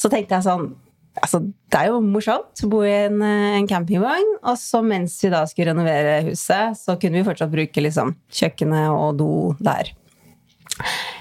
Så 0.00 0.08
tenkte 0.12 0.38
jeg 0.38 0.46
sånn 0.48 0.70
Altså, 1.18 1.40
det 1.42 1.78
er 1.80 1.88
jo 1.90 2.00
morsomt 2.04 2.60
å 2.64 2.68
bo 2.70 2.84
i 2.86 2.92
en, 3.06 3.20
eh, 3.26 3.56
en 3.58 3.66
campingvogn. 3.68 4.36
Og 4.46 4.58
så 4.60 4.78
mens 4.86 5.16
vi 5.24 5.30
da 5.32 5.42
skulle 5.50 5.72
renovere 5.72 6.20
huset, 6.28 6.78
så 6.78 6.94
kunne 7.00 7.18
vi 7.18 7.26
fortsatt 7.26 7.50
bruke 7.52 7.82
liksom 7.82 8.14
kjøkkenet 8.30 8.92
og 8.94 9.18
do 9.18 9.30
der. 9.58 9.90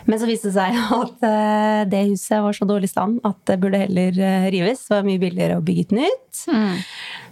Men 0.08 0.19
så 0.22 0.27
viste 0.29 0.51
det 0.51 0.55
seg 0.55 0.77
at 1.01 1.25
uh, 1.25 1.81
det 1.89 2.03
huset 2.13 2.39
var 2.46 2.55
så 2.55 2.67
dårlig 2.69 2.89
stand 2.91 3.17
at 3.27 3.39
det 3.50 3.58
burde 3.60 3.81
heller 3.81 4.13
uh, 4.22 4.46
rives. 4.53 4.86
Det 4.88 4.96
var 4.96 5.08
mye 5.10 5.22
billigere 5.22 5.58
å 5.60 5.65
bygge 5.65 5.88
et 5.89 5.98
nytt. 6.00 6.43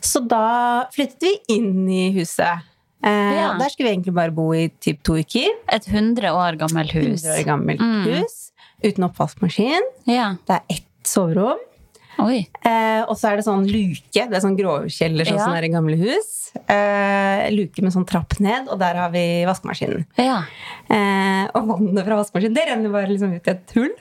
Så 0.03 0.23
da 0.27 0.87
flyttet 0.93 1.23
vi 1.23 1.35
inn 1.59 1.85
i 1.87 2.09
huset. 2.17 2.65
Uh, 3.05 3.13
Ja. 3.37 3.53
Der 3.61 3.69
skulle 3.71 3.87
vi 3.91 3.95
egentlig 3.95 4.17
bare 4.17 4.33
bo 4.35 4.49
i 4.57 4.67
typ 4.83 4.99
to 5.07 5.15
uker. 5.21 5.53
Et 5.71 5.87
100 5.87 6.33
år 6.33 6.57
gammelt 6.59 6.91
hus. 6.97 7.23
100 7.23 7.37
år 7.37 7.47
gammelt 7.47 7.87
hus. 8.09 8.37
Uten 8.83 9.07
oppvaskmaskin. 9.07 9.87
Ja. 10.09 10.33
Det 10.49 10.59
er 10.59 10.77
ett 10.79 11.07
soverom. 11.07 11.61
Eh, 12.17 13.01
og 13.05 13.13
så 13.17 13.29
er 13.31 13.37
det 13.39 13.45
sånn 13.45 13.67
luke. 13.69 14.01
Det 14.13 14.33
er 14.33 14.43
sånn 14.43 14.57
gråkjeller 14.57 15.27
sånn 15.29 15.37
Ja. 15.37 15.45
som 15.45 15.53
er 15.53 15.67
i 15.67 15.69
gamle 15.73 15.97
hus. 15.99 16.51
Eh, 16.67 17.49
luke 17.53 17.83
med 17.85 17.93
sånn 17.93 18.07
trapp 18.09 18.39
ned, 18.39 18.67
og 18.71 18.79
der 18.81 18.95
har 18.95 19.11
vi 19.13 19.45
vaskemaskinen. 19.45 20.05
Ja. 20.17 20.41
Eh, 20.89 21.45
og 21.53 21.67
vannet 21.67 22.05
fra 22.07 22.17
vaskemaskinen 22.23 22.55
det 22.57 22.65
renner 22.69 22.93
bare 22.93 23.11
liksom 23.11 23.35
ut 23.35 23.47
i 23.47 23.51
et 23.53 23.75
hull. 23.77 23.93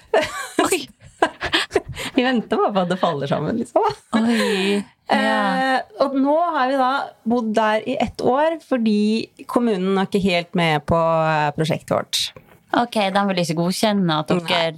Oi. 0.64 0.88
vi 2.16 2.24
venter 2.24 2.56
bare 2.56 2.72
på 2.72 2.84
at 2.86 2.88
det 2.94 2.98
faller 3.00 3.30
sammen, 3.30 3.60
liksom. 3.60 3.84
Oi. 4.16 4.84
Ja. 5.06 5.76
Eh, 5.76 5.80
og 6.02 6.16
nå 6.18 6.34
har 6.56 6.70
vi 6.72 6.78
da 6.80 6.90
bodd 7.28 7.52
der 7.54 7.84
i 7.86 7.94
ett 8.02 8.18
år 8.26 8.56
fordi 8.64 9.28
kommunen 9.46 10.00
er 10.00 10.08
ikke 10.08 10.24
helt 10.24 10.56
med 10.58 10.82
på 10.88 10.98
eh, 10.98 11.52
prosjektet 11.54 11.94
vårt. 11.94 12.24
Ok, 12.76 12.96
de 13.14 13.22
vil 13.28 13.38
ikke 13.44 13.58
godkjenne 13.60 14.16
at 14.20 14.32
dere 14.32 14.74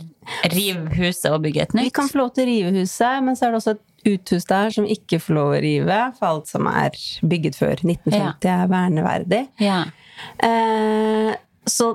river 0.53 0.95
huset 0.99 1.31
og 1.33 1.43
bygge 1.45 1.63
et 1.63 1.77
Vi 1.79 1.91
kan 1.95 2.09
få 2.11 2.21
lov 2.23 2.33
til 2.37 2.45
å 2.45 2.51
rive 2.51 2.73
huset, 2.81 3.23
men 3.25 3.37
så 3.39 3.47
er 3.47 3.55
det 3.55 3.61
også 3.63 3.77
et 3.77 4.11
uthus 4.13 4.45
der 4.49 4.71
som 4.75 4.87
ikke 4.89 5.21
får 5.23 5.35
lov 5.35 5.55
å 5.57 5.61
rive, 5.63 6.01
for 6.19 6.27
alt 6.31 6.51
som 6.51 6.69
er 6.71 6.97
bygget 7.27 7.59
før 7.59 7.81
1950 7.83 8.51
er 8.53 8.69
verneverdig. 8.71 9.41
Ja. 9.63 9.85
Eh, 10.45 11.33
så 11.69 11.93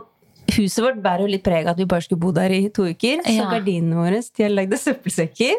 huset 0.54 0.84
vårt 0.84 1.02
bærer 1.04 1.25
jo 1.25 1.32
litt 1.32 1.46
preg 1.46 1.66
av 1.66 1.74
at 1.74 1.82
vi 1.82 1.88
bare 1.90 2.06
skulle 2.06 2.22
bo 2.22 2.34
der 2.36 2.54
i 2.54 2.68
to 2.74 2.88
uker. 2.90 3.24
Så 3.25 3.38
Ja. 3.38 3.50
gardinene 3.52 3.96
våre 3.96 4.22
de 4.22 4.50
lagd 4.50 4.74
av 4.74 4.80
søppelsekker. 4.80 5.56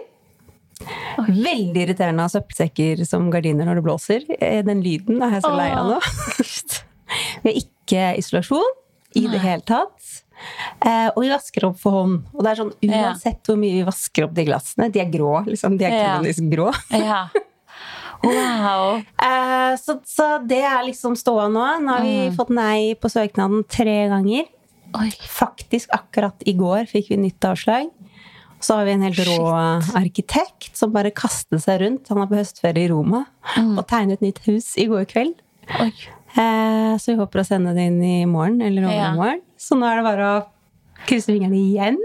Veldig 1.24 1.80
irriterende 1.86 2.24
å 2.24 2.28
ha 2.28 2.32
søppelsekker 2.34 3.04
som 3.06 3.30
gardiner 3.30 3.64
når 3.68 3.80
det 3.80 3.84
blåser. 3.86 4.24
Eh, 4.40 4.62
Den 4.62 4.82
lyden 4.82 5.22
er 5.22 5.38
jeg 5.38 5.42
så 5.46 5.54
lei 5.56 5.70
av 5.70 5.86
nå. 5.94 6.00
vi 7.44 7.50
har 7.52 7.60
ikke 7.62 8.18
isolasjon 8.18 8.74
i 9.14 9.26
det 9.30 9.40
hele 9.40 9.62
tatt. 9.62 10.23
Eh, 10.84 11.08
og 11.14 11.22
vi 11.22 11.30
vasker 11.32 11.64
opp 11.68 11.78
for 11.80 11.90
hånd. 12.00 12.22
Og 12.34 12.42
det 12.44 12.50
er 12.52 12.60
sånn, 12.62 12.72
uansett 12.88 13.42
hvor 13.48 13.56
mye 13.60 13.72
vi 13.78 13.84
vasker 13.86 14.26
opp 14.26 14.34
de 14.36 14.44
glassene, 14.48 14.90
de 14.92 15.00
er 15.00 15.10
grå. 15.12 15.44
liksom, 15.46 15.78
De 15.78 15.84
er 15.88 15.90
Ja. 15.98 16.14
kronisk 16.18 16.50
grå. 16.52 16.70
ja. 16.90 17.24
Wow. 18.24 19.02
Eh, 19.20 19.74
så, 19.76 19.98
så 20.08 20.38
det 20.48 20.62
er 20.64 20.84
liksom 20.86 21.12
ståa 21.18 21.48
nå. 21.52 21.64
Nå 21.84 21.92
har 21.92 22.04
vi 22.06 22.30
fått 22.36 22.48
nei 22.56 22.94
på 22.96 23.10
søknaden 23.12 23.66
tre 23.68 24.08
ganger. 24.08 24.46
Oi. 24.96 25.10
Faktisk 25.28 25.90
akkurat 25.92 26.40
i 26.48 26.54
går 26.56 26.86
fikk 26.88 27.10
vi 27.12 27.18
nytt 27.20 27.44
avslag. 27.44 27.90
Så 28.64 28.78
har 28.78 28.86
vi 28.88 28.94
en 28.94 29.02
helt 29.04 29.20
rå 29.28 29.36
arkitekt 29.98 30.72
som 30.78 30.92
bare 30.94 31.10
kastet 31.12 31.60
seg 31.66 31.82
rundt. 31.82 32.08
Han 32.08 32.22
er 32.22 32.30
på 32.30 32.38
høstferie 32.38 32.86
i 32.86 32.88
Roma 32.94 33.26
og 33.60 33.82
tegnet 33.90 34.22
nytt 34.24 34.40
hus 34.46 34.70
i 34.80 34.86
går 34.88 35.04
kveld. 35.10 35.36
Eh, 35.68 36.96
så 36.96 37.12
vi 37.12 37.18
håper 37.20 37.42
å 37.42 37.46
sende 37.46 37.74
det 37.76 37.84
inn 37.90 38.00
i 38.02 38.24
morgen 38.26 38.62
eller 38.64 38.88
Ja. 38.88 39.12
Så 39.64 39.78
nå 39.80 39.88
er 39.88 40.00
det 40.02 40.06
bare 40.06 40.28
å 40.34 40.42
krysse 41.08 41.32
fingrene 41.32 41.56
igjen. 41.60 41.98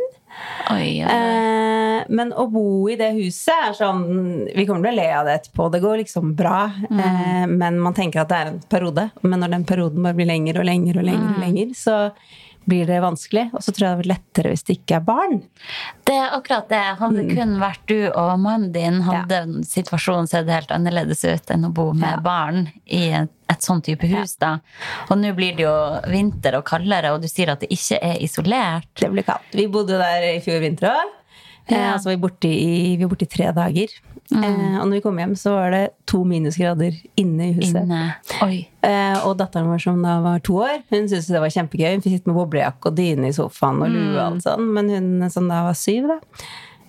Oi, 0.72 1.00
ja. 1.02 1.10
Eh, 1.12 2.04
men 2.16 2.32
å 2.38 2.46
bo 2.52 2.88
i 2.90 2.96
det 3.00 3.10
huset 3.18 3.52
er 3.52 3.74
sånn 3.76 4.04
Vi 4.56 4.64
kommer 4.70 4.86
til 4.88 4.94
å 4.94 5.00
le 5.02 5.08
av 5.20 5.26
det 5.28 5.34
etterpå. 5.40 5.66
Det 5.74 5.82
går 5.84 5.98
liksom 6.04 6.36
bra. 6.38 6.62
Mm. 6.90 7.00
Eh, 7.06 7.48
men 7.60 7.80
man 7.84 7.98
tenker 7.98 8.22
at 8.24 8.30
det 8.32 8.38
er 8.38 8.52
en 8.54 8.62
periode. 8.72 9.10
Men 9.26 9.42
når 9.44 9.56
den 9.58 9.66
perioden 9.68 10.06
bare 10.06 10.16
blir 10.20 10.30
lenger 10.30 10.62
og 10.62 10.70
lenger 10.70 11.02
og 11.02 11.10
lenger, 11.10 11.26
Mm. 11.30 11.34
og 11.36 11.44
lenger 11.44 11.74
så 11.76 11.98
blir 12.70 12.86
det 12.86 13.00
vanskelig. 13.02 13.48
Og 13.54 13.64
så 13.66 13.74
tror 13.74 13.88
jeg 13.88 13.98
det 13.98 14.04
blir 14.04 14.12
lettere 14.14 14.52
hvis 14.54 14.64
det 14.68 14.76
ikke 14.78 15.00
er 15.00 15.06
barn. 15.08 15.40
Det 16.06 16.14
er 16.16 16.36
akkurat 16.38 16.70
det. 16.70 16.84
Hadde 17.02 17.24
mm. 17.26 17.32
kun 17.36 17.56
vært 17.64 17.86
du 17.90 17.98
og 18.12 18.40
mannen 18.40 18.72
din, 18.76 19.02
hadde. 19.08 19.42
Ja. 19.42 19.64
situasjonen 19.66 20.30
sett 20.30 20.48
helt 20.54 20.72
annerledes 20.72 21.26
ut 21.26 21.50
enn 21.56 21.66
å 21.66 21.74
bo 21.74 21.92
med 21.94 22.14
Ja. 22.20 22.22
barn 22.22 22.70
i 22.86 23.10
et, 23.24 23.34
et 23.60 23.68
sånn 23.68 23.84
type 23.86 24.08
hus. 24.10 24.36
da. 24.42 24.56
Og 25.12 25.20
nå 25.20 25.36
blir 25.38 25.56
det 25.60 25.68
jo 25.68 25.76
vinter 26.10 26.58
og 26.60 26.66
kaldere, 26.72 27.12
og 27.14 27.22
du 27.22 27.28
sier 27.30 27.52
at 27.54 27.62
det 27.64 27.70
ikke 27.76 28.00
er 28.02 28.18
isolert. 28.26 28.90
Det 28.98 29.12
blir 29.14 29.28
kaldt. 29.28 29.52
Vi 29.54 29.68
bodde 29.72 30.00
der 30.00 30.26
i 30.34 30.38
fjor 30.44 30.64
vinter 30.64 30.94
òg. 30.96 31.16
Eh, 31.70 31.76
Ja. 31.78 31.92
altså, 31.94 32.10
vi 32.10 32.16
var 32.16 32.24
borte 32.30 32.50
i, 32.50 32.96
vi 32.98 33.04
var 33.04 33.12
borte 33.12 33.28
i 33.28 33.30
tre 33.30 33.52
dager. 33.54 33.92
Mm. 34.32 34.44
Eh, 34.46 34.78
og 34.80 34.88
når 34.88 34.96
vi 34.96 35.02
kom 35.02 35.18
hjem, 35.22 35.36
så 35.38 35.52
var 35.54 35.72
det 35.74 35.82
to 36.10 36.24
minusgrader 36.26 36.96
inne 37.18 37.50
i 37.50 37.54
huset. 37.54 37.84
Inne. 37.84 38.16
Eh, 38.82 39.18
og 39.26 39.36
datteren 39.38 39.68
vår 39.70 39.82
som 39.84 40.02
da 40.02 40.16
var 40.22 40.40
to 40.46 40.56
år, 40.64 40.82
hun 40.90 41.06
syntes 41.10 41.28
det 41.30 41.42
var 41.44 41.50
kjempegøy. 41.54 41.92
Hun 41.94 42.02
fikk 42.02 42.16
sitte 42.18 42.30
med 42.32 42.38
boblejakke 42.40 42.90
og 42.90 42.96
dyne 42.98 43.30
i 43.30 43.36
sofaen 43.38 43.84
og 43.86 43.90
lue 43.94 44.16
og 44.16 44.24
alt 44.26 44.46
sånn. 44.48 44.66
Men 44.74 44.90
hun 44.94 45.30
som 45.30 45.48
da 45.50 45.62
var 45.68 45.78
syv, 45.78 46.08
da, 46.10 46.18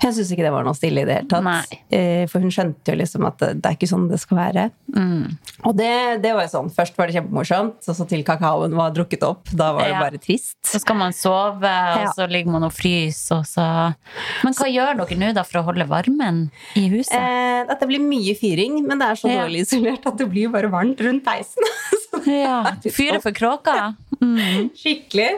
hun 0.02 0.12
syntes 0.14 0.30
ikke 0.32 0.44
det 0.46 0.52
var 0.54 0.64
noe 0.64 0.74
stille 0.78 1.02
i 1.02 1.04
det 1.08 1.14
hele 1.18 1.28
tatt. 1.28 1.44
Nei. 1.44 1.78
Eh, 1.92 2.26
for 2.30 2.40
hun 2.40 2.50
skjønte 2.54 2.92
jo 2.94 2.98
liksom 3.00 3.26
at 3.28 3.38
det, 3.42 3.50
det 3.60 3.68
er 3.70 3.76
ikke 3.76 3.88
sånn 3.90 4.08
det 4.10 4.20
skal 4.22 4.38
være. 4.38 4.64
Mm. 4.96 5.38
Og 5.68 5.76
det, 5.76 5.90
det 6.24 6.32
var 6.34 6.46
jo 6.46 6.52
sånn. 6.54 6.70
Først 6.72 6.96
var 6.96 7.06
det 7.10 7.16
kjempemorsomt, 7.18 7.88
og 7.90 7.96
så 7.98 8.06
til 8.08 8.24
kakaoen 8.24 8.74
var 8.78 8.94
drukket 8.96 9.22
opp. 9.28 9.44
Da 9.52 9.72
var 9.76 9.84
det 9.84 9.92
Ja. 9.94 10.00
bare 10.00 10.18
trist. 10.22 10.56
Så 10.64 10.80
skal 10.80 10.96
man 10.96 11.12
sove, 11.12 11.60
og 11.68 12.00
Ja. 12.06 12.12
så 12.16 12.26
ligger 12.30 12.50
man 12.56 12.64
og 12.64 12.72
fryser, 12.72 13.38
og 13.42 13.44
så 13.44 13.94
Men 14.44 14.54
hva 14.56 14.66
gjør 14.72 14.96
dere 15.04 15.18
nå 15.20 15.34
da 15.34 15.42
for 15.44 15.60
å 15.60 15.64
holde 15.68 15.86
varmen 15.88 16.50
i 16.76 16.88
huset? 16.88 17.12
Eh, 17.14 17.64
at 17.70 17.78
det 17.80 17.88
blir 17.88 18.00
mye 18.00 18.34
fyring, 18.40 18.80
men 18.86 18.98
det 18.98 19.08
er 19.08 19.14
så 19.20 19.28
Ja. 19.28 19.44
dårlig 19.44 19.66
isolert 19.68 20.06
at 20.06 20.16
det 20.16 20.30
blir 20.30 20.50
bare 20.50 20.70
varmt 20.70 20.98
rundt 21.00 21.24
peisen. 21.24 21.62
Ja, 22.26 22.72
Fyre 22.92 23.20
for 23.22 23.32
kråka? 23.32 23.94
Mm. 24.20 24.70
Skikkelig. 24.76 25.30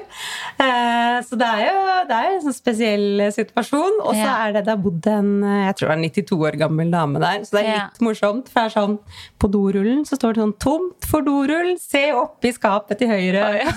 Eh, 0.59 1.19
så 1.23 1.37
det 1.39 1.47
er 1.47 1.61
jo 1.69 1.83
det 2.09 2.17
er 2.19 2.29
en 2.33 2.41
sånn 2.43 2.57
spesiell 2.57 3.23
situasjon. 3.33 4.01
Og 4.03 4.15
så 4.15 4.23
Ja. 4.25 4.37
er 4.49 4.53
det 4.57 4.65
det 4.67 4.73
har 4.75 4.83
bodd 4.83 5.07
en 5.07 5.33
jeg 5.43 5.77
tror 5.77 5.89
det 5.89 5.93
er 5.93 5.99
en 5.99 6.11
92 6.11 6.39
år 6.49 6.59
gammel 6.59 6.91
dame 6.91 7.21
der. 7.23 7.41
Så 7.47 7.51
det 7.59 7.65
er 7.67 7.73
Ja. 7.73 7.85
litt 7.87 8.01
morsomt. 8.01 8.49
For 8.49 8.61
det 8.61 8.77
er 8.77 8.81
sånn, 8.81 8.99
på 9.39 9.51
dorullen 9.51 10.03
så 10.05 10.17
står 10.19 10.35
det 10.35 10.43
sånn 10.43 10.59
'Tomt 10.59 11.05
for 11.07 11.23
dorull, 11.23 11.77
se 11.79 12.11
opp 12.13 12.45
i 12.45 12.53
skapet 12.53 12.99
til 12.99 13.09
høyre'. 13.09 13.67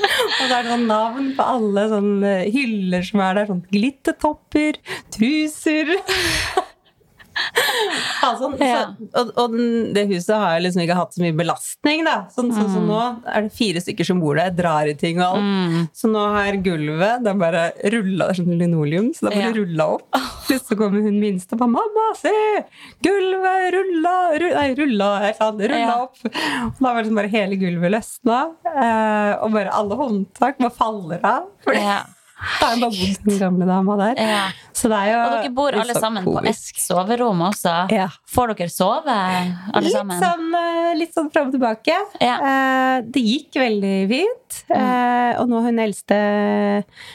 og 0.00 0.44
så 0.48 0.54
er 0.58 0.62
det 0.62 0.70
sånn 0.72 0.86
navn 0.86 1.34
på 1.36 1.44
alle 1.44 1.88
sånne 1.90 2.52
hyller 2.52 3.02
som 3.04 3.20
er 3.20 3.34
der. 3.34 3.46
Sånn 3.46 3.64
glittetopper, 3.72 4.76
truser 5.10 5.96
Sånn, 8.40 8.54
Ja. 8.60 8.92
så, 8.94 9.08
og 9.20 9.30
og 9.40 9.54
den, 9.56 9.92
det 9.96 10.04
huset 10.10 10.36
har 10.36 10.52
jeg 10.56 10.64
liksom 10.66 10.82
ikke 10.84 10.96
hatt 10.98 11.14
så 11.16 11.22
mye 11.24 11.34
belastning, 11.36 12.04
da. 12.06 12.14
Sånn 12.34 12.50
sånn 12.54 12.68
som 12.72 12.86
nå 12.88 12.98
er 13.26 13.46
det 13.46 13.52
fire 13.56 13.80
stykker 13.82 14.06
som 14.06 14.20
bor 14.22 14.36
der, 14.38 14.50
drar 14.54 14.86
i 14.90 14.94
ting 14.98 15.18
og 15.20 15.38
alt. 15.40 15.90
Så 15.96 16.10
nå 16.12 16.22
har 16.36 16.58
gulvet 16.64 17.24
det 17.24 17.32
er 17.32 17.40
bare 17.40 17.64
rulla, 17.94 18.28
det 18.28 18.36
er 18.36 18.40
sånn 18.42 18.58
linoleum, 18.60 19.10
så 19.16 19.26
det 19.26 19.32
er 19.32 19.40
bare 19.40 19.50
Ja. 19.50 19.56
rulla 19.58 19.86
opp. 19.96 20.20
Plutselig 20.46 20.78
kommer 20.78 21.02
hun 21.04 21.18
minste 21.20 21.54
og 21.54 21.58
bare 21.64 21.70
'Mamma, 21.74 22.06
se! 22.16 22.36
Gulvet 23.02 23.72
rulla 23.74 24.14
rulla 24.38 24.60
Nei, 24.60 24.74
rulla, 24.74 25.10
sa 25.34 25.50
det, 25.52 25.70
rulla 25.70 25.78
Ja. 25.80 26.02
opp. 26.02 26.16
Og 26.24 26.80
da 26.80 26.92
var 26.94 27.02
liksom 27.02 27.14
bare 27.16 27.28
hele 27.32 27.56
gulvet 27.56 27.90
løsna, 27.94 28.38
eh, 28.66 29.32
og 29.42 29.52
bare 29.52 29.70
alle 29.72 29.96
håndtak 29.96 30.58
bare 30.58 30.70
faller 30.70 31.20
av. 31.24 31.44
For 31.64 31.72
det 31.72 31.82
Ja. 31.82 32.02
Har 32.40 32.74
jo 32.74 32.80
bare 32.80 32.90
bodd 32.96 33.24
den 33.28 33.38
gamle 33.38 33.66
dama 33.68 33.96
der. 34.00 34.20
Ja. 34.20 34.42
Så 34.72 34.88
det 34.88 34.96
er 34.96 35.08
jo 35.12 35.18
Og 35.20 35.32
dere 35.36 35.50
bor 35.52 35.76
alle 35.76 35.94
sammen 35.94 36.24
på 36.24 36.34
ett 36.48 36.80
soverom 36.80 37.42
også. 37.50 37.74
Ja. 37.92 38.06
Får 38.32 38.54
dere 38.56 38.72
sove, 38.72 39.16
alle 39.74 39.82
Litt 39.84 39.92
sammen? 39.96 40.20
sånn, 40.22 40.54
eh, 40.56 40.94
litt 40.96 41.12
sånn 41.14 41.28
fram 41.34 41.50
og 41.50 41.54
tilbake. 41.58 41.96
Ja. 42.20 42.36
Eh, 42.40 43.02
Det 43.10 43.22
gikk 43.24 43.60
veldig 43.60 44.08
fint. 44.08 44.62
Eh, 44.70 45.36
Og 45.40 45.48
nå 45.48 45.60
har 45.60 45.68
hun 45.70 45.78
eldste 45.78 46.16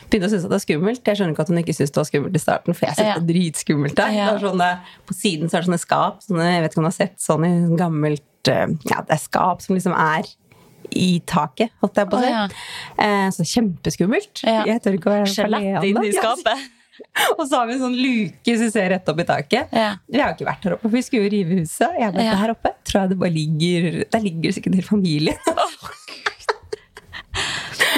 begynt 0.09 0.25
å 0.25 0.29
synes 0.31 0.45
at 0.45 0.51
det 0.53 0.59
er 0.61 0.65
skummelt. 0.65 1.03
Jeg 1.05 1.17
skjønner 1.19 1.33
ikke 1.35 1.45
at 1.45 1.51
hun 1.51 1.57
ikke 1.61 1.75
syntes 1.75 1.91
det 1.95 2.01
var 2.01 2.09
skummelt 2.09 2.35
i 2.35 2.43
starten, 2.43 2.73
for 2.77 2.85
jeg 2.87 2.95
synes 2.95 3.07
Ja. 3.09 3.13
det 3.19 3.23
er 3.23 3.33
dritskummelt 3.33 3.95
der. 3.95 4.09
Ja. 4.15 4.25
Det 4.31 4.43
er 4.43 4.47
sånne, 4.49 4.69
på 5.07 5.13
siden 5.17 5.49
så 5.49 5.57
er 5.57 5.61
det 5.61 5.69
sånne 5.69 5.81
skap. 5.83 6.21
Sånne, 6.25 6.45
jeg 6.53 6.61
vet 6.63 6.71
ikke 6.71 6.77
om 6.77 6.87
du 6.87 6.91
har 6.93 6.99
sett 7.01 7.17
sånn 7.19 7.45
i 7.45 7.75
gammelt 7.75 8.21
eh, 8.47 8.67
Ja, 8.89 9.01
det 9.01 9.11
er 9.17 9.17
skap 9.17 9.61
som 9.61 9.75
liksom 9.75 9.93
er 9.97 10.23
i 10.91 11.21
taket, 11.25 11.71
holdt 11.81 11.95
jeg 12.01 12.09
på 12.11 12.17
å 12.17 12.21
si. 12.21 12.29
Å, 12.29 12.31
ja. 12.31 12.47
Eh, 13.05 13.27
Så 13.35 13.45
kjempeskummelt. 13.49 14.43
Ja. 14.45 14.63
Jeg 14.69 14.81
tør 14.85 14.97
ikke 14.99 15.09
å 15.11 15.15
være 15.19 15.31
Skjelett 15.33 15.83
inn 15.89 16.01
i 16.03 16.11
skapet. 16.19 16.71
Og 17.35 17.41
så 17.49 17.57
har 17.59 17.65
vi 17.67 17.73
en 17.75 17.81
sånn 17.81 17.95
luke 17.99 18.53
som 18.61 18.69
ser 18.71 18.87
rett 18.93 19.09
opp 19.11 19.17
i 19.19 19.25
taket. 19.27 19.73
Ja. 19.75 19.89
Vi 20.07 20.19
har 20.21 20.29
jo 20.31 20.37
ikke 20.37 20.47
vært 20.47 20.63
her 20.63 20.75
oppe, 20.77 20.87
for 20.87 20.95
vi 20.95 21.01
skulle 21.03 21.25
jo 21.27 21.31
rive 21.33 21.57
huset. 21.59 21.97
Jeg 21.99 22.13
vet, 22.15 22.23
Ja. 22.23 22.35
her 22.39 22.53
oppe 22.53 22.71
tror 22.87 23.01
jeg 23.01 23.09
det 23.11 23.17
bare 23.19 23.35
ligger 23.35 24.05
Der 24.13 24.23
ligger 24.23 24.55
sikkert 24.55 24.71
en 24.71 24.79
hel 24.79 24.87
familie. 24.87 25.35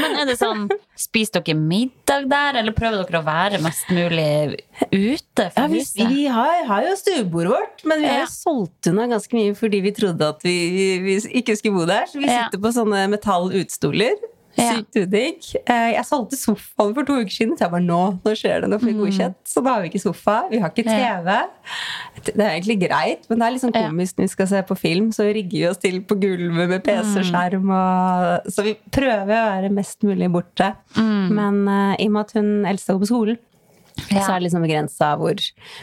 Men 0.01 0.15
er 0.21 0.29
det 0.29 0.35
sånn, 0.39 0.67
spiser 0.99 1.41
dere 1.41 1.57
middag 1.57 2.27
der, 2.31 2.59
eller 2.61 2.75
prøver 2.77 3.03
dere 3.07 3.21
å 3.21 3.25
være 3.27 3.61
mest 3.63 3.89
mulig 3.93 4.27
ute 4.91 5.47
Ja, 5.55 5.65
vi, 5.71 5.81
vi 6.07 6.25
har, 6.31 6.63
har 6.69 6.87
jo 6.87 6.95
stuebordet 6.99 7.53
vårt, 7.53 7.83
men 7.87 8.01
vi 8.03 8.09
har 8.11 8.23
jo 8.25 8.31
solgt 8.31 8.89
unna 8.91 9.07
ganske 9.11 9.37
mye 9.37 9.55
fordi 9.57 9.81
vi 9.85 9.93
trodde 9.97 10.31
at 10.35 10.43
vi, 10.45 10.55
vi 11.03 11.17
ikke 11.41 11.57
skulle 11.59 11.81
bo 11.81 11.85
der. 11.89 12.07
Så 12.11 12.21
vi 12.21 12.29
sitter 12.29 12.61
på 12.61 12.73
sånne 12.75 13.05
metall-utstoler. 13.13 14.17
Sykt 14.57 14.95
udigg. 15.03 15.47
Eh, 15.69 15.91
Jeg 15.93 16.05
solgte 16.05 16.37
sofaen 16.39 16.93
for 16.95 17.03
to 17.05 17.13
uker 17.21 17.29
siden, 17.33 17.53
så 17.57 17.65
jeg 17.67 17.71
bare 17.75 17.85
nå, 17.85 17.99
nå 18.25 18.33
skjer 18.35 18.61
det, 18.63 18.69
nå 18.71 18.79
får 18.81 18.89
vi 18.89 18.93
godkjent. 18.97 19.35
Så 19.45 19.63
da 19.63 19.73
har 19.75 19.81
vi 19.85 19.89
ikke 19.91 20.01
sofa, 20.01 20.37
vi 20.49 20.59
har 20.63 20.71
ikke 20.71 20.85
Mm. 20.87 20.97
TV. 20.97 21.37
Det 22.25 22.43
er 22.43 22.53
egentlig 22.59 22.79
greit, 22.89 23.25
men 23.29 23.39
det 23.39 23.45
er 23.47 23.51
litt 23.55 23.61
sånn 23.61 23.75
komisk 23.75 24.17
når 24.17 24.23
vi 24.27 24.33
skal 24.33 24.47
se 24.47 24.61
på 24.63 24.77
film, 24.77 25.09
så 25.13 25.27
rigger 25.31 25.51
vi 25.59 25.67
oss 25.69 25.77
til 25.77 25.99
på 26.01 26.17
gulvet 26.19 26.69
med 26.69 26.83
PC-skjerm. 26.83 27.69
Og, 27.69 28.51
så 28.51 28.63
vi 28.65 28.73
prøver 28.91 29.23
å 29.23 29.27
være 29.27 29.71
mest 29.71 30.01
mulig 30.07 30.29
borte. 30.31 30.73
Men 30.97 31.67
eh, 31.67 31.95
i 32.03 32.07
og 32.07 32.11
med 32.17 32.25
at 32.25 32.33
hun 32.39 32.65
eldste 32.65 32.93
går 32.97 33.03
på 33.05 33.11
skolen, 33.13 33.37
Ja. 34.11 34.21
så 34.21 34.35
er 34.35 34.39
det 34.39 34.43
liksom 34.51 34.61
begrensa 34.61 35.17
hvor 35.17 35.33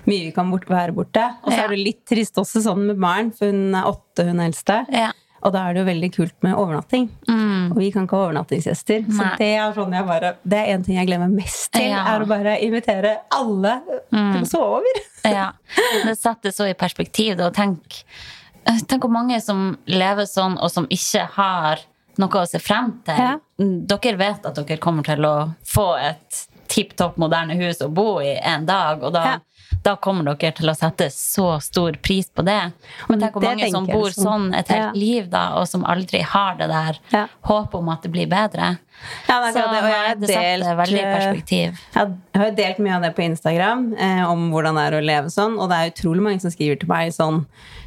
mye 0.06 0.24
vi 0.28 0.30
kan 0.30 0.48
bort, 0.50 0.66
være 0.70 0.92
borte. 0.94 1.24
Og 1.42 1.50
så 1.52 1.56
Ja. 1.58 1.64
er 1.64 1.68
det 1.74 1.78
litt 1.84 2.04
trist 2.06 2.34
også 2.38 2.62
sånn 2.62 2.86
med 2.86 2.98
barn, 3.00 3.32
for 3.32 3.46
hun 3.50 3.74
er 3.74 3.82
åtte, 3.90 4.24
hun 4.28 4.38
eldste. 4.38 4.86
Ja. 4.92 5.10
Og 5.44 5.52
da 5.52 5.66
er 5.68 5.74
det 5.76 5.82
jo 5.82 5.86
veldig 5.90 6.08
kult 6.14 6.34
med 6.42 6.54
overnatting. 6.56 7.08
Og 7.70 7.76
vi 7.76 7.90
kan 7.92 8.06
ikke 8.06 8.16
ha 8.16 8.26
overnattingsgjester. 8.30 9.04
Så 9.12 9.24
Mm. 9.24 9.36
Det 9.38 9.48
er 9.58 9.72
sånn 9.76 9.92
jeg 9.92 10.06
bare 10.06 10.30
Det 10.46 10.58
er 10.58 10.72
en 10.74 10.82
ting 10.82 10.96
jeg 10.96 11.06
glemmer 11.06 11.28
mest 11.28 11.72
til, 11.72 11.82
Ja. 11.90 12.04
Mm. 12.04 12.08
er 12.14 12.24
å 12.24 12.28
bare 12.28 12.54
invitere 12.64 13.16
alle 13.30 13.74
til 14.10 14.42
å 14.42 14.46
sove 14.46 14.78
over. 14.80 15.02
Ja, 15.24 15.52
det 16.04 16.18
setter 16.18 16.50
så 16.52 16.66
i 16.68 16.74
perspektiv. 16.74 17.36
Da. 17.36 17.50
Tenk, 17.50 18.04
eh, 18.66 18.78
tenk 18.88 19.02
hvor 19.04 19.10
mange 19.12 19.40
som 19.42 19.76
lever 19.86 20.24
sånn, 20.28 20.58
og 20.60 20.70
som 20.70 20.86
ikke 20.92 21.26
har 21.36 21.78
noe 22.18 22.28
å 22.28 22.46
se 22.48 22.58
frem 22.58 22.92
til. 23.04 23.16
Ja. 23.18 23.38
Dere 23.58 24.16
vet 24.16 24.44
at 24.46 24.54
dere 24.54 24.76
kommer 24.78 25.02
til 25.04 25.24
å 25.24 25.54
få 25.64 25.98
et 25.98 26.46
tipp 26.68 26.94
topp 26.96 27.16
moderne 27.20 27.56
hus 27.60 27.78
å 27.84 27.88
bo 27.92 28.18
i 28.20 28.34
en 28.42 28.64
dag, 28.66 29.02
og 29.02 29.12
da, 29.12 29.24
Ja. 29.24 29.38
Da 29.84 29.96
kommer 30.00 30.24
dere 30.32 30.54
til 30.56 30.70
å 30.70 30.74
sette 30.76 31.10
så 31.12 31.58
stor 31.62 31.96
pris 32.02 32.30
på 32.32 32.44
det. 32.46 32.72
Men 33.10 33.20
tenk 33.20 33.34
hvor 33.36 33.44
mange 33.44 33.68
som 33.70 33.86
bor 33.88 34.08
sånn 34.16 34.46
et 34.56 34.68
helt 34.72 34.80
Ja. 34.80 34.92
liv, 34.96 35.28
da, 35.30 35.42
og 35.60 35.68
som 35.68 35.84
aldri 35.84 36.22
har 36.24 36.56
det 36.56 36.68
der 36.72 36.98
Ja. 37.12 37.26
håpet 37.44 37.74
om 37.78 37.88
at 37.92 38.02
det 38.02 38.10
blir 38.12 38.26
bedre. 38.26 38.78
Ja, 39.28 39.40
det 39.42 39.48
er 39.48 39.52
Så 39.52 39.70
det. 39.70 39.82
Og 39.82 39.90
jeg 39.90 40.06
har 40.06 40.14
det 40.14 40.28
delt, 40.28 40.64
veldig 40.78 41.04
eh, 41.04 41.14
perspektiv. 41.18 41.78
Jeg 41.94 42.16
har 42.40 42.50
delt 42.52 42.78
mye 42.78 42.94
av 42.96 43.02
det 43.02 43.14
på 43.16 43.24
Instagram, 43.28 43.94
eh, 43.98 44.24
om 44.30 44.50
hvordan 44.50 44.74
det 44.74 44.84
er 44.92 45.00
å 45.00 45.04
leve 45.04 45.26
sånn. 45.34 45.58
Og 45.60 45.68
det 45.68 45.76
er 45.76 45.90
utrolig 45.92 46.22
mange 46.22 46.40
som 46.40 46.50
skriver 46.50 46.80
til 46.80 46.88
meg 46.88 47.12
sånn, 47.12 47.44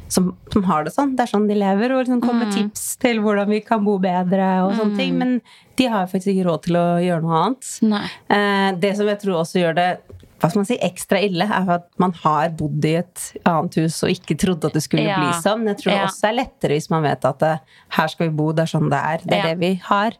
som, 0.08 0.36
som 0.52 0.62
har 0.64 0.84
det 0.84 0.92
sånn. 0.94 1.16
Det 1.16 1.26
er 1.26 1.32
sånn 1.36 1.48
de 1.48 1.54
lever, 1.54 1.92
og 1.92 2.06
liksom 2.06 2.20
kommer 2.22 2.46
med 2.46 2.54
tips 2.54 2.96
til 2.98 3.18
hvordan 3.20 3.48
vi 3.48 3.60
kan 3.60 3.82
bo 3.84 3.98
bedre. 3.98 4.62
og 4.64 4.74
sånne 4.78 4.96
ting. 4.96 5.18
Men 5.18 5.40
de 5.76 5.86
har 5.86 6.06
faktisk 6.06 6.28
ikke 6.36 6.46
råd 6.46 6.62
til 6.62 6.76
å 6.76 6.86
gjøre 7.02 7.22
noe 7.22 7.42
annet. 7.42 8.12
Eh, 8.30 8.72
det 8.78 8.96
som 8.96 9.06
jeg 9.06 9.18
tror 9.20 9.42
også 9.42 9.60
gjør 9.60 9.74
det 9.74 9.90
hva 10.38 10.48
skal 10.50 10.60
man 10.60 10.68
si, 10.68 10.76
ekstra 10.86 11.18
ille, 11.26 11.42
er 11.50 11.70
at 11.74 11.86
man 11.98 12.12
har 12.22 12.52
bodd 12.58 12.84
i 12.86 12.92
et 13.00 13.22
annet 13.48 13.74
hus 13.80 13.96
og 14.06 14.12
ikke 14.12 14.36
trodde 14.38 14.68
at 14.70 14.76
det 14.78 14.84
skulle 14.84 15.02
Ja. 15.02 15.16
bli 15.18 15.32
sånn. 15.42 15.64
Jeg 15.66 15.78
tror 15.80 15.90
det 15.92 16.02
også 16.06 16.28
er 16.28 16.36
lettere 16.38 16.76
hvis 16.78 16.90
man 16.90 17.02
vet 17.02 17.24
at 17.26 17.38
det, 17.42 17.54
her 17.98 18.06
skal 18.12 18.28
vi 18.28 18.36
bo, 18.38 18.52
det 18.52 18.62
er 18.68 18.70
sånn 18.78 18.88
det 18.92 19.00
er. 19.02 19.18
Det 19.24 19.32
er 19.34 19.42
Ja. 19.42 19.48
det 19.50 19.58
vi 19.58 19.72
har. 19.88 20.12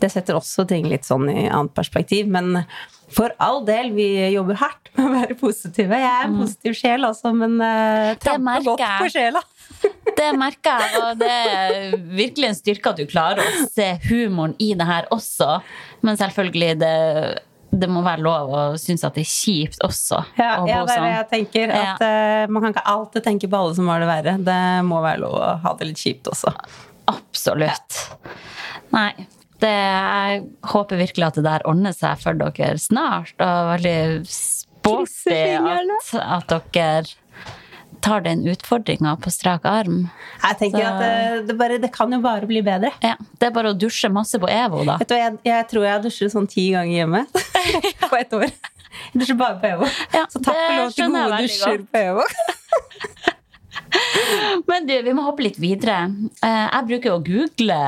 Det 0.00 0.10
setter 0.12 0.34
også 0.38 0.66
ting 0.68 0.86
litt 0.88 1.04
sånn 1.04 1.28
i 1.28 1.48
annet 1.48 1.74
perspektiv. 1.74 2.26
Men 2.26 2.64
for 3.12 3.30
all 3.38 3.64
del, 3.64 3.92
vi 3.92 4.08
jobber 4.32 4.56
hardt 4.58 4.88
med 4.96 5.06
å 5.06 5.12
være 5.20 5.36
positive. 5.38 5.90
Jeg 5.92 6.08
er 6.08 6.24
en 6.26 6.38
positiv 6.40 6.74
sjel, 6.74 7.04
altså, 7.04 7.34
men 7.36 7.60
uh, 7.60 8.14
tramper 8.16 8.64
godt 8.64 8.80
på 9.04 9.10
sjela. 9.12 9.42
Det 10.16 10.30
merker 10.38 10.78
jeg, 10.80 11.00
og 11.02 11.18
det 11.18 11.28
er 11.28 11.96
virkelig 12.16 12.46
en 12.48 12.54
styrke 12.56 12.88
at 12.92 12.96
du 12.96 13.04
klarer 13.10 13.42
å 13.44 13.66
se 13.68 13.98
humoren 14.08 14.54
i 14.62 14.70
det 14.78 14.86
her 14.88 15.08
også. 15.12 15.60
Men 16.06 16.16
selvfølgelig, 16.16 16.78
det, 16.80 17.38
det 17.80 17.88
må 17.90 18.02
være 18.06 18.24
lov 18.24 18.52
å 18.52 18.64
synes 18.80 19.04
at 19.06 19.16
det 19.16 19.24
er 19.26 19.30
kjipt 19.30 19.80
også. 19.86 20.20
Ja, 20.38 20.50
å 20.62 20.66
ja, 20.68 20.82
det 20.82 20.82
er 20.82 20.88
det 20.88 20.96
sånn. 20.96 21.08
jeg 21.12 21.28
tenker. 21.32 21.72
At 21.76 22.04
eh, 22.06 22.50
Man 22.52 22.64
kan 22.64 22.74
ikke 22.74 22.84
alltid 22.92 23.26
tenke 23.26 23.50
på 23.52 23.60
alle 23.60 23.78
som 23.78 23.88
har 23.92 24.02
det 24.02 24.10
verre. 24.10 24.36
Det 24.46 24.60
må 24.88 25.00
være 25.04 25.22
lov 25.24 25.38
å 25.38 25.54
ha 25.64 25.74
det 25.78 25.90
litt 25.90 26.02
kjipt 26.02 26.30
også. 26.32 26.52
Absolutt. 27.12 28.02
Nei. 28.94 29.10
Det, 29.56 29.72
jeg 29.72 30.40
håper 30.68 30.98
virkelig 31.00 31.24
at 31.30 31.38
det 31.38 31.46
der 31.46 31.62
ordner 31.68 31.94
seg 31.96 32.18
for 32.20 32.36
dere 32.36 32.76
snart. 32.80 33.32
Og 33.40 33.70
veldig 33.70 34.00
sporty 34.28 35.38
at, 35.56 36.10
at 36.20 36.52
dere 36.76 37.14
tar 38.06 38.22
den 38.24 38.44
utfordringa 38.48 39.16
på 39.22 39.32
strak 39.34 39.66
arm. 39.68 40.04
Jeg 40.44 40.58
tenker 40.62 40.84
Så- 40.84 40.92
at 40.92 41.02
det, 41.02 41.10
det, 41.50 41.56
bare, 41.58 41.80
det 41.82 41.90
kan 41.94 42.14
jo 42.14 42.20
bare 42.24 42.46
bli 42.48 42.62
bedre. 42.66 42.92
Ja, 43.02 43.16
det 43.40 43.50
er 43.50 43.54
bare 43.58 43.74
å 43.74 43.78
dusje 43.78 44.08
masse 44.14 44.38
på 44.42 44.48
EVO, 44.50 44.84
da. 44.86 44.96
Vet 45.02 45.10
du, 45.10 45.16
jeg, 45.18 45.36
jeg 45.50 45.68
tror 45.72 45.88
jeg 45.88 45.94
har 45.96 46.04
dusjet 46.06 46.34
sånn 46.36 46.46
ti 46.50 46.68
ganger 46.76 46.94
hjemme 47.02 47.24
på 48.06 48.14
ett 48.22 48.32
år. 48.38 48.46
Jeg 49.12 49.20
dusjer 49.24 49.36
bare 49.42 49.58
på 49.60 49.72
EVO. 49.74 49.90
Ja, 50.14 50.24
Så 50.32 50.40
takk 50.40 50.56
for 50.56 50.78
lov 50.80 50.94
til 50.96 51.12
gode 51.18 51.42
dusjer 51.44 51.82
godt. 51.82 51.90
på 51.92 52.06
EVO. 52.06 52.24
Men 54.70 54.86
du, 54.88 54.94
vi 55.04 55.12
må 55.16 55.24
hoppe 55.26 55.44
litt 55.46 55.58
videre. 55.62 55.96
Eh, 56.44 56.66
Jeg 56.72 56.88
bruker 56.88 57.12
jo 57.12 57.18
å 57.18 57.24
google 57.26 57.78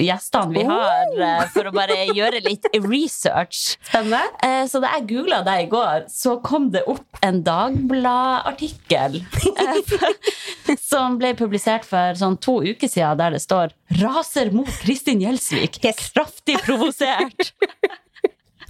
gjestene 0.00 0.52
vi 0.54 0.62
har, 0.68 1.10
oh! 1.14 1.44
for 1.54 1.68
å 1.68 1.72
bare 1.74 1.96
gjøre 2.10 2.40
litt 2.44 2.66
research. 2.84 3.76
Spennende. 3.88 4.22
Eh, 4.42 4.64
Så 4.70 4.80
da 4.82 4.90
jeg 4.96 5.06
googla 5.12 5.42
deg 5.46 5.66
i 5.66 5.70
går, 5.72 6.06
så 6.10 6.36
kom 6.44 6.70
det 6.74 6.82
opp 6.90 7.20
en 7.22 7.42
Dagbladet-artikkel. 7.46 9.20
eh, 9.54 10.76
Som 10.90 11.18
ble 11.20 11.34
publisert 11.38 11.84
for 11.88 12.14
sånn 12.18 12.38
to 12.42 12.60
uker 12.64 12.88
siden, 12.90 13.18
der 13.20 13.36
det 13.36 13.42
står 13.44 13.74
'Raser 14.00 14.50
mot 14.52 14.70
Kristin 14.82 15.20
Gjelsvik'. 15.20 15.80
Kraftig 16.14 16.60
provosert. 16.64 17.52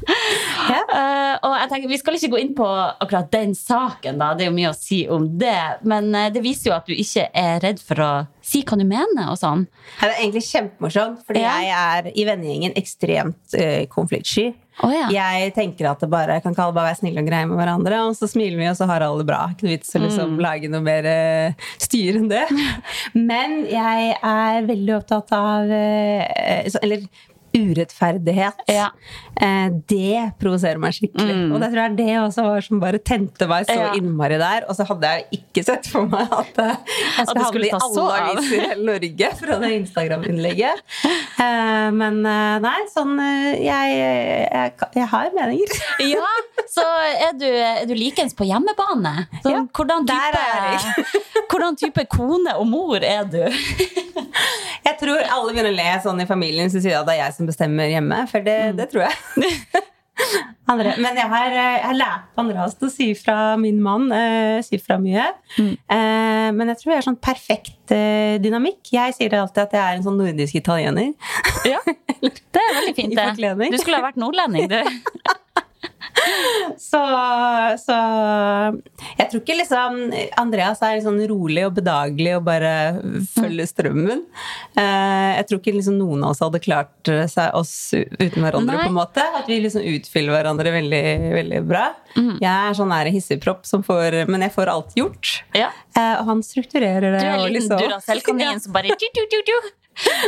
Ja. 0.04 0.80
uh, 0.90 1.34
og 1.46 1.52
jeg 1.60 1.68
tenker, 1.70 1.88
Vi 1.88 1.96
skal 1.96 2.16
ikke 2.18 2.28
gå 2.34 2.40
inn 2.42 2.50
på 2.58 2.66
akkurat 2.66 3.30
den 3.32 3.54
saken, 3.56 4.18
da. 4.20 4.34
det 4.34 4.44
er 4.44 4.50
jo 4.50 4.56
mye 4.56 4.72
å 4.72 4.76
si 4.76 4.98
om 5.08 5.28
det. 5.38 5.54
Men 5.86 6.10
det 6.34 6.42
viser 6.44 6.70
jo 6.70 6.74
at 6.76 6.84
du 6.90 6.92
ikke 6.92 7.28
er 7.32 7.62
redd 7.62 7.80
for 7.80 8.02
å 8.02 8.10
si 8.54 8.64
hva 8.64 8.78
du 8.80 8.84
mener. 8.88 9.28
og 9.28 9.36
sånn. 9.40 9.66
Det 10.00 10.08
er 10.08 10.20
egentlig 10.22 10.46
kjempemorsomt, 10.48 11.24
fordi 11.26 11.42
Ja. 11.44 11.54
jeg 11.60 11.70
er 12.06 12.12
i 12.14 12.24
vennegjengen 12.28 12.74
ekstremt 12.80 13.54
eh, 13.58 13.86
konfliktsky. 13.90 14.52
Oh, 14.82 14.90
ja. 14.90 15.06
Jeg 15.08 15.52
tenker 15.54 15.86
at 15.86 16.00
det 16.02 16.08
bare 16.10 16.40
kan 16.42 16.54
kalle 16.56 16.74
bare 16.74 16.88
være 16.90 16.98
snille 16.98 17.20
og 17.22 17.28
greie 17.28 17.46
med 17.46 17.54
hverandre, 17.60 18.00
og 18.08 18.16
så 18.18 18.26
smiler 18.26 18.58
vi, 18.58 18.66
og 18.66 18.74
så 18.74 18.88
har 18.90 19.04
alle 19.06 19.20
det 19.22 19.28
bra. 19.28 19.44
Ikke 19.52 19.68
noe 19.68 19.76
vits 19.76 19.92
å 19.94 20.00
Mm. 20.00 20.06
liksom 20.08 20.40
lage 20.42 20.68
noe 20.72 20.80
mer 20.82 21.06
eh, 21.06 21.52
styr 21.78 22.16
enn 22.18 22.28
det. 22.32 22.42
Men 23.14 23.66
jeg 23.70 24.16
er 24.22 24.66
veldig 24.66 24.96
opptatt 24.98 25.30
av 25.36 25.70
eh, 25.70 26.66
så, 26.70 26.82
Eller 26.82 27.06
urettferdighet. 27.54 28.64
Ja. 28.70 28.88
Eh, 29.40 29.68
det 29.90 30.32
provoserer 30.40 30.78
meg 30.82 30.94
skikkelig. 30.96 31.36
Og 31.54 31.60
det 31.62 31.70
tror 31.72 31.82
jeg 31.84 31.96
det 32.00 32.08
også 32.20 32.44
var 32.46 32.60
som 32.66 32.80
bare 32.82 32.98
tente 32.98 33.48
meg 33.50 33.66
så 33.68 33.74
Mm. 33.74 33.80
Ja. 33.84 33.92
innmari 33.98 34.38
der. 34.38 34.64
Og 34.68 34.76
så 34.78 34.84
hadde 34.86 35.02
jeg 35.10 35.24
jo 35.24 35.38
ikke 35.38 35.64
sett 35.66 35.86
for 35.90 36.06
meg 36.06 36.30
at 36.32 36.58
eh, 36.58 36.76
jeg 37.18 37.26
skulle 37.26 37.44
havne 37.44 37.66
i 37.66 37.72
alle 37.78 38.04
av. 38.04 38.28
aviser 38.30 38.54
i 38.56 38.68
hele 38.68 38.86
Norge 38.88 39.30
fra 39.40 39.58
det 39.62 39.72
Instagram-innlegget. 39.80 40.82
Eh, 41.04 41.90
men 41.94 42.20
nei, 42.24 42.76
sånn 42.94 43.16
jeg, 43.18 43.96
jeg, 43.98 44.72
jeg 44.94 45.08
har 45.14 45.30
meninger. 45.34 45.78
Ja, 46.04 46.28
så 46.74 46.84
er 47.28 47.34
du, 47.38 47.46
er 47.46 47.86
du 47.86 47.94
likens 47.94 48.34
på 48.34 48.46
hjemmebane? 48.48 49.14
Så, 49.44 49.52
Ja, 49.52 49.62
hvordan, 49.76 50.06
type, 50.08 51.04
hvordan 51.50 51.78
type 51.78 52.06
kone 52.10 52.56
og 52.58 52.66
mor 52.70 52.98
er 53.04 53.24
du? 53.30 53.42
Jeg 54.84 54.98
tror 55.00 55.22
alle 55.22 55.54
begynner 55.54 55.72
å 55.72 55.78
le 55.78 55.90
sånn 56.04 56.20
i 56.20 56.28
familien 56.28 56.70
som 56.72 56.82
sier 56.84 56.98
at 56.98 57.06
det 57.08 57.14
er 57.16 57.22
jeg 57.24 57.34
som 57.38 57.46
bestemmer 57.48 57.88
hjemme. 57.88 58.18
For 58.28 58.44
det, 58.44 58.58
det 58.76 58.90
tror 58.92 59.06
jeg. 59.06 59.84
Andre. 60.70 60.92
Men 61.02 61.16
jeg 61.18 61.28
har, 61.28 61.52
eh, 61.52 61.76
jeg 61.78 61.86
har 61.88 61.96
lært 61.98 62.38
Andreas 62.40 62.74
hast 62.74 62.84
å 62.86 62.90
si 62.92 63.08
fra 63.18 63.56
min 63.60 63.80
mann. 63.82 64.06
Uh, 64.12 64.60
si 64.64 64.78
fra 64.80 64.96
mye. 65.00 65.26
Eh, 65.58 66.50
men 66.54 66.70
jeg 66.70 66.80
tror 66.80 66.90
vi 66.92 66.98
har 66.98 67.06
sånn 67.06 67.18
perfekt 67.20 67.92
uh, 67.92 68.36
dynamikk. 68.42 68.92
Jeg 68.94 69.16
sier 69.16 69.34
alltid 69.40 69.64
at 69.66 69.76
jeg 69.76 69.82
er 69.82 69.98
en 69.98 70.06
sånn 70.06 70.20
nordisk 70.20 70.60
italiener. 70.60 71.12
Ja, 71.68 71.80
det 72.20 72.62
er 72.62 72.78
veldig 72.78 72.94
fint, 72.96 73.16
det. 73.16 73.72
Du 73.74 73.80
skulle 73.80 74.00
ha 74.00 74.06
vært 74.06 74.20
nordlending, 74.20 74.70
du. 74.70 75.34
Så, 76.80 77.00
så 77.84 77.94
jeg 79.18 79.26
tror 79.30 79.40
ikke 79.40 79.56
liksom 79.58 79.98
Andreas 80.40 80.80
er 80.84 81.00
sånn 81.04 81.20
rolig 81.30 81.64
og 81.66 81.74
bedagelig 81.76 82.32
og 82.38 82.46
bare 82.46 82.70
følger 83.34 83.68
strømmen. 83.68 84.24
Eh, 84.78 85.30
jeg 85.38 85.46
tror 85.48 85.60
ikke 85.60 85.74
liksom 85.76 85.98
noen 86.00 86.24
av 86.24 86.34
oss 86.34 86.42
hadde 86.42 86.60
klart 86.64 87.10
seg 87.30 87.54
oss 87.58 87.74
uten 87.94 88.42
hverandre. 88.42 88.74
Nei. 88.74 88.86
på 88.86 88.92
en 88.92 88.98
måte 88.98 89.26
At 89.38 89.50
vi 89.50 89.60
liksom 89.62 89.84
utfyller 89.94 90.34
hverandre 90.36 90.74
veldig, 90.74 91.04
veldig 91.36 91.62
bra. 91.68 91.84
Mm. 92.16 92.32
Jeg 92.42 92.52
er 92.52 92.78
sånn 92.78 92.94
hissigpropp 93.14 93.68
som 93.68 93.84
får 93.86 94.24
Men 94.30 94.46
jeg 94.46 94.54
får 94.54 94.72
alt 94.72 94.96
gjort. 94.98 95.36
Ja. 95.56 95.70
Eh, 95.96 96.14
og 96.20 96.26
han 96.32 96.42
strukturerer 96.46 97.14
det. 97.14 97.20
Du 97.22 97.30
er 97.30 97.44
litt 97.44 97.58
liksom- 97.60 97.84
Duracell-kaninen 97.84 98.60
som 98.60 98.72
bare 98.72 98.94
du, 98.94 99.08
du, 99.14 99.22
du, 99.30 99.40
du. 99.46 99.56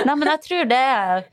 Nei, 0.07 0.14
men 0.14 0.29
jeg 0.35 0.42
tror 0.46 0.70
det 0.70 0.79
er 0.79 1.27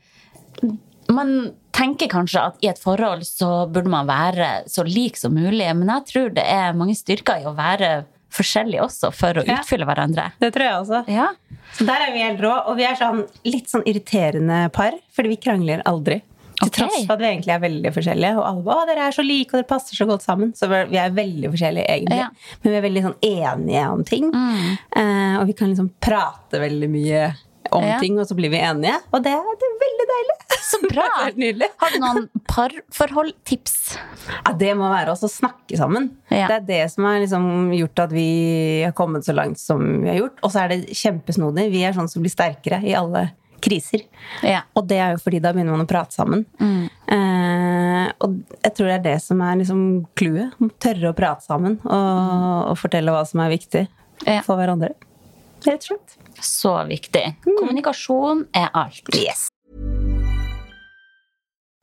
Man 1.12 1.52
tenker 1.74 2.08
kanskje 2.08 2.40
at 2.40 2.56
i 2.64 2.68
et 2.70 2.78
forhold 2.78 3.24
så 3.26 3.66
burde 3.70 3.90
man 3.90 4.06
være 4.06 4.64
så 4.70 4.84
lik 4.86 5.16
som 5.20 5.34
mulig, 5.34 5.66
men 5.76 5.88
jeg 5.88 6.06
tror 6.12 6.34
det 6.34 6.44
er 6.46 6.72
mange 6.78 6.94
styrker 6.96 7.42
i 7.42 7.48
å 7.50 7.54
være 7.56 8.04
forskjellig 8.34 8.80
også, 8.82 9.12
for 9.14 9.32
å 9.34 9.44
Ja. 9.46 9.60
utfylle 9.60 9.86
hverandre. 9.86 10.32
Det 10.40 10.52
tror 10.54 10.64
jeg 10.64 10.74
også. 10.82 11.08
Ja. 11.08 11.28
Så 11.74 11.86
der 11.86 12.08
er 12.08 12.12
vi 12.12 12.18
helt 12.22 12.40
rå. 12.40 12.66
Og 12.68 12.76
vi 12.76 12.84
er 12.84 12.94
sånn 12.98 13.28
litt 13.44 13.66
sånn 13.70 13.84
irriterende 13.86 14.72
par, 14.72 14.92
fordi 15.14 15.28
vi 15.28 15.36
krangler 15.36 15.82
aldri. 15.86 16.22
Til 16.62 16.70
tross 16.70 17.06
for 17.06 17.14
at 17.14 17.18
vi 17.18 17.26
egentlig 17.26 17.50
er 17.54 17.58
veldig 17.60 17.90
forskjellige. 17.94 18.36
Og 18.38 18.44
alle 18.46 18.62
bare 18.62 18.76
'Å, 18.76 18.86
dere 18.86 19.06
er 19.08 19.10
så 19.12 19.26
like, 19.26 19.48
og 19.54 19.58
dere 19.58 19.70
passer 19.70 19.94
så 19.96 20.06
godt 20.06 20.22
sammen'. 20.22 20.54
Så 20.56 20.68
vi 20.68 20.96
er 20.96 21.10
veldig 21.10 21.50
forskjellige, 21.50 21.86
egentlig. 21.86 22.18
Ja. 22.18 22.28
Men 22.62 22.72
vi 22.72 22.76
er 22.78 22.88
veldig 22.90 23.02
sånn 23.02 23.18
enige 23.22 23.90
om 23.92 24.04
ting. 24.04 24.30
Eh, 24.34 25.38
og 25.40 25.46
vi 25.46 25.52
kan 25.52 25.68
liksom 25.74 25.90
prate 26.00 26.58
veldig 26.62 26.88
mye 26.90 27.34
om 27.72 27.82
ting, 28.00 28.18
og 28.18 28.26
så 28.28 28.36
blir 28.36 28.50
vi 28.50 28.58
enige. 28.58 28.94
Og 29.12 29.22
det, 29.22 29.32
det 29.34 29.66
er 29.66 29.78
veldig 29.82 30.06
deilig. 30.14 30.36
Så 30.74 30.88
bra! 30.92 31.06
Har 31.22 31.94
du 31.94 31.98
noen 32.02 32.26
parforholdtips? 32.50 33.76
Ja, 34.44 34.52
det 34.58 34.72
må 34.78 34.88
være 34.92 35.14
også 35.14 35.28
å 35.30 35.32
snakke 35.32 35.78
sammen. 35.78 36.10
Ja. 36.32 36.48
Det 36.50 36.56
er 36.60 36.66
det 36.68 36.82
som 36.94 37.06
har 37.08 37.20
liksom 37.22 37.46
gjort 37.76 38.04
at 38.06 38.12
vi 38.14 38.26
har 38.84 38.94
kommet 38.98 39.26
så 39.26 39.34
langt 39.36 39.60
som 39.60 39.82
vi 40.02 40.10
har 40.10 40.20
gjort. 40.22 40.42
Og 40.44 40.52
så 40.54 40.64
er 40.64 40.74
det 40.74 40.96
kjempesnodig. 40.96 41.68
Vi 41.74 41.82
er 41.86 41.96
sånn 41.96 42.10
som 42.10 42.24
blir 42.24 42.32
sterkere 42.34 42.80
i 42.86 42.94
alle 42.98 43.28
kriser. 43.64 44.02
Ja. 44.44 44.60
Og 44.76 44.84
det 44.90 44.98
er 45.00 45.14
jo 45.14 45.22
fordi 45.24 45.38
da 45.40 45.54
begynner 45.56 45.72
man 45.78 45.86
å 45.86 45.88
prate 45.88 46.12
sammen. 46.12 46.42
Mm. 46.60 46.82
Eh, 47.14 48.08
og 48.26 48.34
jeg 48.60 48.74
tror 48.76 48.90
det 48.90 48.96
er 48.98 49.06
det 49.06 49.16
som 49.24 49.40
er 49.46 49.56
liksom 49.62 49.80
clouet. 50.18 50.52
Tørre 50.84 51.12
å 51.14 51.16
prate 51.16 51.46
sammen 51.46 51.78
og, 51.84 52.74
og 52.74 52.76
fortelle 52.80 53.14
hva 53.14 53.24
som 53.28 53.40
er 53.44 53.54
viktig 53.54 53.86
Ja. 54.28 54.42
for 54.44 54.60
hverandre. 54.60 54.92
Rett 55.64 55.80
og 55.80 55.94
slett. 55.94 56.18
Så 56.44 56.74
viktig. 56.90 57.24
Kommunikasjon 57.46 58.44
er 58.52 58.68
alt. 58.76 59.00
Yes. 59.16 59.46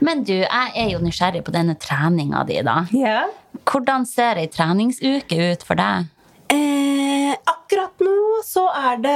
Men 0.00 0.24
du, 0.26 0.32
jeg 0.34 0.72
er 0.74 0.90
jo 0.94 0.98
nysgjerrig 1.04 1.44
på 1.46 1.52
denne 1.54 1.76
treninga 1.80 2.42
di, 2.48 2.58
da. 2.66 2.80
Ja. 2.96 3.24
Hvordan 3.68 4.06
ser 4.08 4.40
ei 4.42 4.48
treningsuke 4.52 5.38
ut 5.52 5.62
for 5.66 5.78
deg? 5.78 6.10
Eh, 6.54 7.32
akkurat 7.48 8.02
nå 8.04 8.12
så 8.44 8.66
er 8.76 8.98
det 9.00 9.14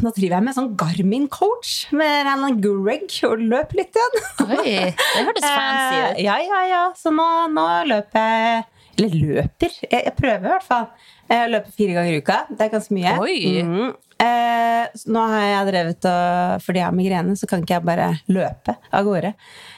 Nå 0.00 0.10
driver 0.16 0.38
jeg 0.38 0.44
med 0.46 0.56
sånn 0.56 0.70
Garmin-coach 0.80 1.72
med 1.94 2.30
en 2.32 2.56
Greg 2.64 3.12
og 3.28 3.42
løper 3.42 3.82
litt 3.82 3.98
igjen. 4.00 4.16
Oi, 4.46 4.72
det 4.96 5.26
hørtes 5.26 5.44
fancy 5.58 5.98
Eh, 5.98 6.08
ut. 6.14 6.22
Ja, 6.24 6.38
ja, 6.40 6.62
ja. 6.70 6.82
Så 6.96 7.12
nå, 7.14 7.26
nå 7.52 7.66
løper 7.90 8.24
jeg 8.24 8.64
Eller 8.98 9.14
løper. 9.20 9.76
Jeg, 9.84 10.00
jeg 10.08 10.14
prøver 10.18 10.46
i 10.48 10.52
hvert 10.54 10.66
fall. 10.66 10.88
Jeg 11.28 11.50
løper 11.52 11.76
fire 11.76 11.98
ganger 11.98 12.16
i 12.16 12.22
uka. 12.24 12.38
Det 12.48 12.64
er 12.66 12.72
ganske 12.72 12.96
mye. 12.96 13.16
Oi. 13.20 13.38
Mhm. 13.62 13.96
Eh, 14.18 14.98
nå 15.12 15.22
har 15.30 15.44
jeg 15.46 15.66
drevet 15.68 16.06
og 16.10 16.64
Fordi 16.64 16.80
jeg 16.80 16.88
har 16.88 16.96
migrene, 16.96 17.36
så 17.38 17.46
kan 17.46 17.62
ikke 17.62 17.76
jeg 17.76 17.86
bare 17.86 18.08
løpe 18.32 18.74
av 18.90 19.06
gårde. 19.06 19.32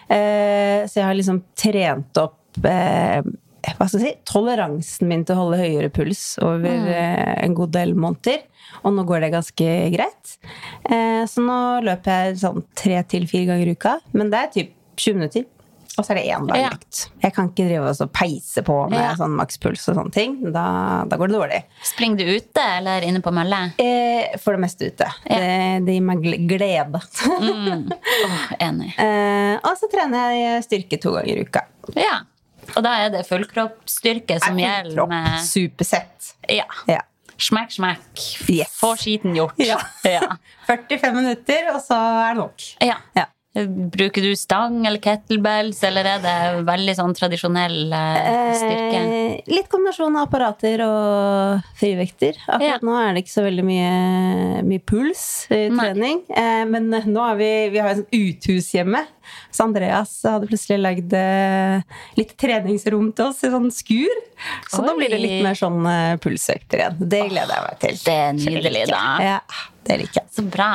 Eh, 0.09 0.89
så 0.89 1.01
jeg 1.03 1.07
har 1.07 1.19
liksom 1.19 1.43
trent 1.59 2.21
opp 2.23 2.65
eh, 2.65 3.21
hva 3.77 3.87
skal 3.87 4.01
jeg 4.01 4.15
si, 4.15 4.23
toleransen 4.29 5.11
min 5.11 5.27
til 5.29 5.37
å 5.37 5.43
holde 5.43 5.61
høyere 5.61 5.91
puls 5.93 6.23
over 6.41 6.81
mm. 6.81 6.89
en 7.45 7.57
god 7.59 7.75
del 7.77 7.93
måneder. 7.93 8.41
Og 8.87 8.95
nå 8.97 9.05
går 9.09 9.25
det 9.25 9.33
ganske 9.35 9.71
greit. 9.93 10.37
Eh, 10.89 11.23
så 11.29 11.45
nå 11.45 11.59
løper 11.85 12.31
jeg 12.31 12.41
sånn 12.41 12.65
tre 12.79 13.03
til 13.11 13.27
fire 13.29 13.51
ganger 13.53 13.69
i 13.69 13.77
uka. 13.77 13.99
Men 14.17 14.33
det 14.33 14.41
er 14.41 14.55
typ 14.55 14.77
20 14.97 15.19
minutter. 15.21 15.49
Og 16.01 16.07
så 16.07 16.15
er 16.15 16.21
det 16.21 16.27
én 16.33 16.47
dag 16.49 16.57
Ja. 16.57 16.71
Jeg 17.21 17.35
kan 17.37 17.51
ikke 17.51 17.67
drive 17.69 17.91
og 17.93 18.13
peise 18.17 18.63
på 18.65 18.77
med 18.89 18.99
Ja. 18.99 19.11
sånn 19.19 19.35
makspuls 19.37 19.83
og 19.93 19.99
sånne 19.99 20.13
ting. 20.15 20.39
Da, 20.53 21.05
da 21.11 21.19
går 21.21 21.29
det 21.29 21.37
dårlig. 21.37 21.59
Springer 21.85 22.17
du 22.25 22.31
ute 22.39 22.65
eller 22.79 23.05
inne 23.05 23.21
på 23.21 23.33
mølle? 23.37 23.59
Eh, 23.77 24.39
for 24.41 24.57
det 24.57 24.63
meste 24.65 24.89
ute. 24.89 25.09
Det, 25.29 25.85
det 25.85 25.97
gir 25.99 26.07
meg 26.09 26.25
glede. 26.49 27.03
glede. 27.45 28.01
oh, 28.25 28.57
enig. 28.59 28.95
eh, 28.97 29.59
og 29.61 29.77
så 29.77 29.91
trener 29.93 30.33
jeg 30.39 30.65
styrke 30.71 31.01
to 31.03 31.13
ganger 31.19 31.37
i 31.37 31.45
uka. 31.45 31.67
Ja. 32.01 32.23
Og 32.77 32.83
da 32.87 32.95
er 33.05 33.13
det 33.13 33.25
fullkroppsstyrke 33.29 34.39
som 34.41 34.57
gjelder 34.61 34.95
Kropp, 34.97 35.09
med 35.13 35.41
Supersett. 35.45 36.33
Ja. 36.49 36.65
Ja. 36.89 37.01
Smekk, 37.41 37.73
smekk. 37.73 38.21
Yes. 38.53 38.73
Få 38.81 38.95
skiten 39.01 39.35
gjort. 39.37 39.57
Ja. 39.61 39.79
ja. 40.05 40.37
45 40.69 41.15
minutter, 41.17 41.71
og 41.75 41.81
så 41.85 41.97
er 41.97 42.35
det 42.35 42.41
nok. 42.43 42.67
Ja. 42.85 42.99
Ja. 43.17 43.25
Bruker 43.53 44.23
du 44.23 44.37
stang 44.39 44.85
eller 44.87 45.01
kettlebells, 45.03 45.81
eller 45.83 46.07
er 46.07 46.21
det 46.23 46.35
veldig 46.69 46.93
sånn 46.95 47.15
tradisjonell 47.19 47.91
eh, 47.91 48.53
styrke? 48.55 49.01
Eh, 49.01 49.51
litt 49.51 49.67
kombinasjon 49.73 50.15
av 50.21 50.29
apparater 50.29 50.85
og 50.85 51.65
frivekter. 51.81 52.39
Akkurat 52.47 52.63
Ja. 52.63 52.79
nå 52.87 52.95
er 53.01 53.17
det 53.17 53.25
ikke 53.25 53.35
så 53.35 53.43
veldig 53.49 53.65
mye, 53.67 54.63
mye 54.71 54.85
puls 54.87 55.25
i 55.51 55.65
trening. 55.67 56.23
Eh, 56.31 56.63
men 56.71 56.87
nå 56.95 57.25
har 57.27 57.35
vi, 57.43 57.51
vi 57.75 57.83
har 57.83 57.91
et 57.91 58.05
sånt 58.05 58.15
uthus 58.21 58.71
hjemme. 58.79 59.03
Så 59.51 59.67
Andreas 59.67 60.15
hadde 60.31 60.47
plutselig 60.47 60.79
lagd 60.87 61.13
eh, 61.19 61.83
litt 62.23 62.37
treningsrom 62.39 63.11
til 63.19 63.33
oss 63.33 63.43
i 63.43 63.51
sånn 63.51 63.71
skur. 63.75 64.15
Så 64.71 64.87
nå 64.87 64.95
blir 64.95 65.11
det 65.11 65.19
litt 65.27 65.43
mer 65.43 65.59
sånn 65.59 65.83
eh, 65.91 66.15
pulsøkter 66.23 66.85
igjen. 66.85 67.03
Det 67.03 67.27
gleder 67.35 67.57
jeg 67.59 67.67
meg 67.67 67.83
til. 67.83 68.01
Det 68.07 68.19
er 68.23 68.33
nydelig, 68.39 68.87
da. 68.95 69.05
Ja, 69.27 69.39
det 69.91 70.01
liker 70.05 70.23
jeg. 70.23 70.31
Så 70.39 70.47
bra. 70.47 70.71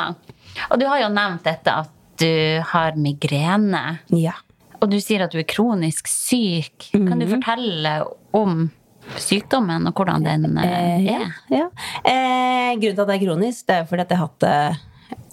Og 0.71 0.79
du 0.79 0.89
har 0.91 0.99
jo 1.07 1.11
nevnt 1.15 1.47
dette 1.47 1.71
at 1.71 1.94
du 2.17 2.62
har 2.71 2.95
migrene. 2.99 3.99
Ja. 4.10 4.34
Og 4.82 4.89
du 4.91 4.97
sier 5.01 5.23
at 5.25 5.32
du 5.32 5.39
er 5.39 5.47
kronisk 5.47 6.08
syk. 6.12 6.89
Kan 6.91 7.08
Mhm. 7.17 7.19
du 7.19 7.28
fortelle 7.36 7.93
om 8.34 8.71
sykdommen 9.17 9.86
og 9.88 9.93
hvordan 9.95 10.23
den 10.25 10.58
eh, 10.58 10.65
Eh, 10.65 11.06
ja, 11.06 11.19
er? 11.19 11.36
ja. 11.51 11.69
Eh, 12.04 12.75
grunnen 12.75 12.95
til 12.95 13.01
at 13.01 13.08
det 13.08 13.15
er 13.21 13.25
kronisk, 13.25 13.65
det 13.67 13.75
er 13.75 13.86
fordi 13.86 14.01
at 14.01 14.10
jeg 14.10 14.17
har 14.17 14.28
hatt 14.28 14.39
det 14.39 14.80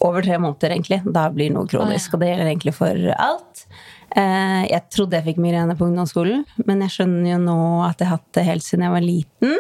over 0.03 0.23
tre 0.23 0.37
måneder, 0.39 0.71
egentlig. 0.75 1.13
Da 1.13 1.29
blir 1.31 1.51
noe 1.55 1.67
kronisk, 1.67 2.11
Å, 2.11 2.13
ja. 2.13 2.15
og 2.17 2.21
det 2.21 2.29
gjelder 2.29 2.51
egentlig 2.53 2.75
for 2.75 3.15
alt. 3.19 3.67
Eh, 4.15 4.67
jeg 4.69 4.83
trodde 4.91 5.13
jeg 5.17 5.25
fikk 5.25 5.39
migrene 5.39 5.75
på 5.79 5.87
ungdomsskolen, 5.89 6.45
men 6.67 6.81
jeg 6.81 6.91
skjønner 6.91 7.31
jo 7.33 7.39
nå 7.39 7.89
at 7.89 7.99
jeg 7.99 8.09
har 8.09 8.17
hatt 8.19 8.33
det 8.33 8.45
helt 8.45 8.63
siden 8.63 8.83
jeg 8.85 8.93
var 8.93 9.01
liten. 9.01 9.59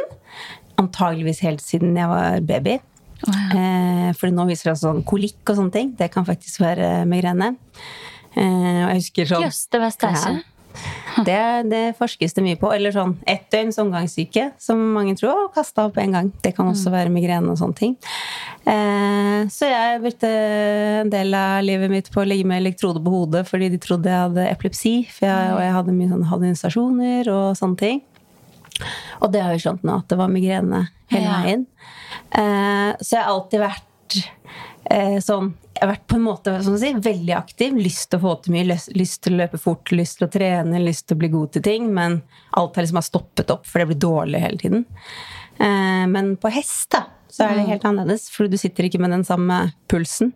Antageligvis 0.78 1.40
helt 1.44 1.60
siden 1.64 1.96
jeg 1.96 2.08
var 2.08 2.40
baby. 2.40 2.78
Eh, 3.30 4.08
for 4.18 4.32
nå 4.34 4.46
viser 4.50 4.72
det 4.72 4.78
seg 4.78 4.86
sånn 4.86 5.04
kolikk 5.08 5.42
og 5.46 5.58
sånne 5.60 5.74
ting. 5.74 5.92
Det 5.98 6.10
kan 6.14 6.26
faktisk 6.28 6.62
være 6.64 7.02
migrene. 7.08 7.54
Eh, 8.32 8.80
og 8.86 8.88
jeg 8.94 9.02
husker 9.02 9.30
sånn 9.34 9.46
Jøss, 9.46 9.66
det 9.72 9.82
jeg 9.82 9.94
ikke. 10.00 10.40
Det, 11.26 11.68
det 11.68 11.80
forskes 11.98 12.32
det 12.32 12.44
mye 12.44 12.58
på. 12.60 12.70
Eller 12.72 12.94
sånn 12.94 13.14
ett 13.28 13.44
døgns 13.52 13.78
omgangssyke, 13.82 14.48
som 14.62 14.80
mange 14.94 15.14
tror. 15.20 15.46
Og 15.46 15.56
kasta 15.56 15.86
opp 15.88 15.98
en 16.00 16.16
gang. 16.16 16.30
Det 16.44 16.54
kan 16.56 16.70
også 16.70 16.92
være 16.94 17.12
migrene 17.12 17.52
og 17.52 17.60
sånne 17.60 17.78
ting. 17.78 17.96
Eh, 18.64 19.42
så 19.52 19.68
jeg 19.68 20.00
brukte 20.04 20.30
en 21.02 21.12
del 21.12 21.34
av 21.36 21.60
livet 21.66 21.92
mitt 21.92 22.08
på 22.12 22.22
å 22.22 22.28
ligge 22.28 22.48
med 22.48 22.62
elektroder 22.62 23.02
på 23.04 23.12
hodet 23.12 23.42
fordi 23.48 23.72
de 23.72 23.80
trodde 23.82 24.10
jeg 24.10 24.28
hadde 24.28 24.48
epilepsi. 24.48 24.94
For 25.12 25.28
jeg, 25.28 25.52
og 25.56 25.62
jeg 25.66 25.76
hadde 25.76 25.98
mye 25.98 26.14
sånn 26.14 26.26
hallusinasjoner 26.32 27.32
og 27.34 27.46
sånne 27.58 27.82
ting. 27.82 28.02
Og 29.22 29.30
det 29.34 29.44
har 29.44 29.54
jo 29.54 29.62
skjønt 29.66 29.84
nå, 29.86 30.00
at 30.00 30.08
det 30.10 30.18
var 30.18 30.32
migrene 30.32 30.86
hele 31.12 31.28
veien. 31.28 31.66
Eh, 32.32 32.90
så 33.00 33.16
jeg 33.16 33.20
har 33.20 33.32
alltid 33.32 33.60
vært 33.60 34.16
eh, 34.90 35.18
sånn 35.20 35.50
Jeg 35.76 35.82
har 35.82 35.90
vært 35.90 36.06
på 36.08 36.16
en 36.16 36.24
måte 36.24 36.54
sånn 36.64 36.76
å 36.78 36.80
si, 36.80 36.92
veldig 37.04 37.34
aktiv. 37.36 37.76
Lyst 37.76 38.10
til 38.12 38.20
å 38.20 38.24
få 38.26 38.34
til 38.44 38.56
mye, 38.56 38.68
lyst, 38.70 38.92
lyst 38.96 39.22
til 39.24 39.36
å 39.36 39.42
løpe 39.42 39.60
fort, 39.60 39.92
lyst 39.92 40.20
til 40.20 40.28
å 40.28 40.32
trene, 40.32 40.82
lyst 40.82 41.08
til 41.08 41.18
å 41.18 41.22
bli 41.22 41.32
god 41.32 41.56
til 41.56 41.64
ting. 41.66 41.88
Men 41.96 42.20
alt 42.58 42.76
har 42.76 42.86
liksom 42.86 43.02
stoppet 43.04 43.50
opp, 43.54 43.66
for 43.68 43.82
det 43.82 43.90
blir 43.90 44.02
dårlig 44.04 44.44
hele 44.44 44.62
tiden. 44.62 44.86
Eh, 45.58 46.04
men 46.12 46.36
på 46.40 46.52
hest 46.54 46.92
da, 46.94 47.06
så 47.32 47.46
er 47.46 47.56
det 47.56 47.68
helt 47.70 47.84
annerledes, 47.88 48.28
for 48.28 48.50
du 48.52 48.58
sitter 48.60 48.86
ikke 48.86 49.00
med 49.00 49.14
den 49.14 49.24
samme 49.24 49.58
pulsen. 49.88 50.34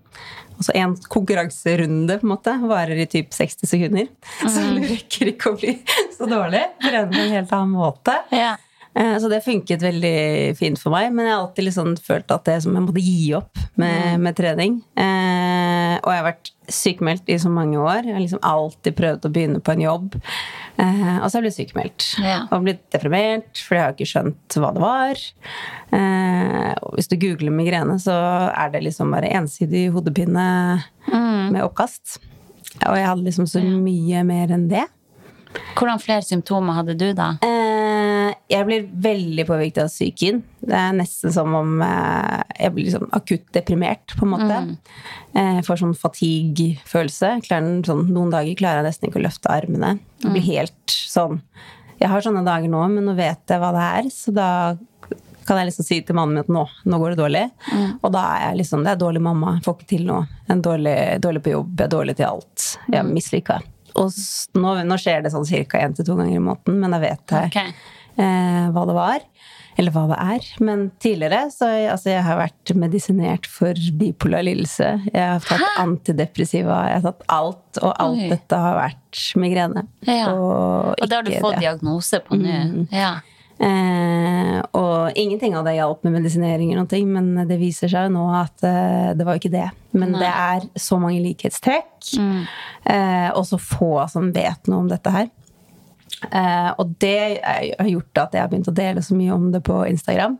Altså 0.56 0.72
En 0.74 0.94
konkurranserunde 1.12 2.16
på 2.18 2.24
en 2.24 2.32
måte 2.32 2.54
varer 2.64 3.02
i 3.02 3.08
typ 3.12 3.34
60 3.36 3.68
sekunder. 3.68 4.06
Så 4.40 4.62
du 4.72 4.80
rekker 4.80 5.34
ikke 5.34 5.52
å 5.52 5.58
bli 5.60 5.74
så 6.16 6.28
dårlig. 6.30 6.62
Trener 6.80 7.10
på 7.12 7.20
en 7.20 7.34
helt 7.36 7.52
annen 7.52 7.74
måte. 7.76 8.14
Ja. 8.32 8.54
Eh, 8.96 9.18
Så 9.20 9.28
det 9.28 9.42
funket 9.44 9.82
veldig 9.84 10.56
fint 10.56 10.78
for 10.80 10.90
meg, 10.94 11.10
men 11.12 11.26
jeg 11.26 11.34
har 11.34 11.42
alltid 11.44 11.66
liksom 11.68 11.94
følt 12.00 12.30
at 12.32 12.44
det 12.48 12.62
som 12.64 12.74
jeg 12.76 12.84
måtte 12.86 13.02
gi 13.04 13.34
opp 13.36 13.58
med, 13.76 14.20
med 14.24 14.36
trening. 14.38 14.78
Eh, 14.96 15.96
og 16.00 16.08
jeg 16.12 16.20
har 16.22 16.28
vært 16.30 16.50
sykemeldt 16.72 17.28
i 17.30 17.36
så 17.38 17.50
mange 17.52 17.76
år. 17.78 18.06
Jeg 18.08 18.14
har 18.16 18.22
liksom 18.24 18.40
alltid 18.42 18.96
prøvd 18.98 19.28
å 19.28 19.32
begynne 19.36 19.60
på 19.62 19.74
en 19.76 19.84
jobb. 19.84 20.16
Eh, 20.80 21.16
og 21.20 21.28
så 21.28 21.36
har 21.36 21.42
jeg 21.42 21.46
blitt 21.46 21.58
sykemeldt. 21.60 22.06
Ja. 22.24 22.38
Og 22.50 22.64
blitt 22.66 22.82
deprimert, 22.94 23.52
for 23.62 23.76
jeg 23.78 23.84
har 23.84 23.94
ikke 23.94 24.08
skjønt 24.10 24.56
hva 24.60 24.72
det 24.76 24.82
var. 24.82 25.22
Eh, 25.92 26.72
og 26.82 26.96
hvis 26.96 27.12
du 27.12 27.16
googler 27.20 27.54
migrene, 27.54 27.98
så 28.02 28.16
er 28.50 28.72
det 28.74 28.82
liksom 28.88 29.12
bare 29.14 29.30
ensidig 29.38 29.86
hodepine 29.94 30.48
med 31.52 31.62
oppkast. 31.62 32.18
Og 32.86 32.96
jeg 32.98 33.06
hadde 33.08 33.24
liksom 33.28 33.46
så 33.48 33.60
mye 33.62 34.24
mer 34.26 34.52
enn 34.56 34.66
det. 34.72 34.84
Hvordan 35.78 36.00
flere 36.02 36.24
symptomer 36.26 36.76
hadde 36.76 36.96
du 37.00 37.06
da? 37.16 37.30
Eh, 37.46 38.05
jeg 38.50 38.66
blir 38.68 38.88
veldig 39.04 39.44
påvirket 39.48 39.82
av 39.84 39.90
psyken. 39.92 40.42
Det 40.66 40.76
er 40.78 40.96
nesten 40.96 41.32
som 41.34 41.54
om 41.58 41.80
eh, 41.84 42.42
jeg 42.58 42.74
blir 42.74 42.88
liksom 42.88 43.08
akutt 43.16 43.46
deprimert, 43.56 44.16
på 44.16 44.26
en 44.26 44.32
måte. 44.32 44.58
Mm. 44.64 44.74
Jeg 45.36 45.64
får 45.66 45.82
sånn 45.82 45.96
fatigue-følelse. 46.00 47.32
Sånn, 47.46 48.04
noen 48.10 48.32
dager 48.34 48.58
klarer 48.58 48.82
jeg 48.82 48.90
nesten 48.90 49.10
ikke 49.10 49.20
å 49.20 49.26
løfte 49.26 49.52
armene. 49.52 49.96
Jeg 50.24 50.32
blir 50.32 50.46
helt 50.46 50.96
sånn 50.96 51.42
Jeg 52.00 52.10
har 52.12 52.24
sånne 52.24 52.44
dager 52.44 52.68
nå, 52.68 52.82
men 52.92 53.06
nå 53.08 53.14
vet 53.16 53.48
jeg 53.48 53.60
hva 53.60 53.72
det 53.72 53.84
er, 54.00 54.08
så 54.12 54.32
da 54.36 54.48
kan 55.46 55.60
jeg 55.60 55.68
liksom 55.70 55.86
si 55.86 56.00
til 56.02 56.16
mannen 56.18 56.34
min 56.34 56.42
at 56.42 56.50
nå, 56.52 56.64
nå 56.90 56.98
går 57.00 57.14
det 57.14 57.20
dårlig. 57.20 57.44
Og 58.02 58.10
da 58.12 58.24
er 58.34 58.44
jeg 58.48 58.60
liksom 58.62 58.82
Det 58.84 58.92
er 58.92 59.00
dårlig 59.00 59.22
mamma. 59.22 59.56
Jeg 59.56 59.66
Får 59.68 59.78
ikke 59.78 59.90
til 59.94 60.04
noe. 60.08 60.26
Jeg 60.42 60.56
er 60.56 60.62
dårlig, 60.66 60.96
dårlig 61.22 61.42
på 61.44 61.52
jobb. 61.54 61.72
Jeg 61.76 61.86
er 61.86 61.92
dårlig 61.94 62.16
til 62.18 62.28
alt. 62.28 62.66
Jeg 62.88 62.98
er 63.00 63.08
mislykka. 63.08 63.60
Og 63.96 64.16
nå, 64.60 64.72
nå 64.84 64.98
skjer 65.00 65.22
det 65.24 65.32
sånn 65.32 65.46
ca. 65.46 65.82
én 65.84 65.94
til 65.96 66.08
to 66.08 66.16
ganger 66.18 66.36
i 66.36 66.42
måneden, 66.42 66.80
men 66.82 66.96
da 66.96 67.00
vet 67.02 67.36
jeg 67.36 67.52
Ok. 67.52 67.94
Eh, 68.18 68.66
hva 68.74 68.86
det 68.88 68.96
var. 68.96 69.24
Eller 69.76 69.92
hva 69.92 70.06
det 70.08 70.16
er. 70.24 70.44
Men 70.64 70.86
tidligere 71.04 71.50
så 71.52 71.66
jeg, 71.68 71.90
altså 71.92 72.08
jeg 72.14 72.22
har 72.24 72.38
vært 72.40 72.72
medisinert 72.80 73.44
for 73.52 73.76
bipolar 74.00 74.46
lidelse. 74.46 74.88
Jeg 75.12 75.20
har 75.34 75.44
tatt 75.44 75.80
antidepressiva, 75.82 76.78
jeg 76.88 77.02
har 77.02 77.06
tatt 77.10 77.24
alt, 77.28 77.80
og 77.82 77.90
alt 77.92 78.22
Oi. 78.22 78.30
dette 78.32 78.60
har 78.62 78.78
vært 78.78 79.22
migrene. 79.36 79.84
Ja. 80.08 80.30
Og, 80.32 80.94
Og 80.96 81.04
det 81.10 81.18
har 81.18 81.28
du 81.28 81.32
fått 81.36 81.58
det. 81.58 81.66
diagnose 81.66 82.22
på 82.24 82.38
nå? 82.40 82.86
Ja. 82.94 83.18
Eh, 83.56 84.58
og 84.76 85.16
ingenting 85.16 85.54
av 85.56 85.64
det 85.68 85.76
hjalp 85.78 86.02
med 86.04 86.18
medisinering, 86.18 86.72
eller 86.72 86.88
ting, 86.90 87.08
men 87.12 87.46
det 87.48 87.56
viser 87.60 87.88
seg 87.92 88.08
jo 88.08 88.16
nå 88.16 88.24
at 88.36 88.64
eh, 88.68 89.12
det 89.16 89.24
var 89.28 89.36
jo 89.36 89.44
ikke 89.44 89.54
det. 89.54 89.68
Men 89.96 90.12
det 90.16 90.28
er 90.28 90.66
så 90.80 90.98
mange 91.00 91.22
likhetstrekk, 91.24 92.10
eh, 92.16 93.28
og 93.32 93.44
så 93.48 93.60
få 93.60 93.92
som 94.12 94.28
vet 94.32 94.68
noe 94.68 94.84
om 94.84 94.90
dette 94.92 95.12
her. 95.12 95.28
Eh, 96.30 96.70
og 96.76 96.96
det 97.02 97.42
har 97.44 97.90
gjort 97.90 98.22
at 98.24 98.34
jeg 98.34 98.44
har 98.44 98.50
begynt 98.50 98.70
å 98.72 98.76
dele 98.76 99.04
så 99.04 99.16
mye 99.18 99.34
om 99.34 99.50
det 99.54 99.62
på 99.66 99.78
Instagram. 99.88 100.38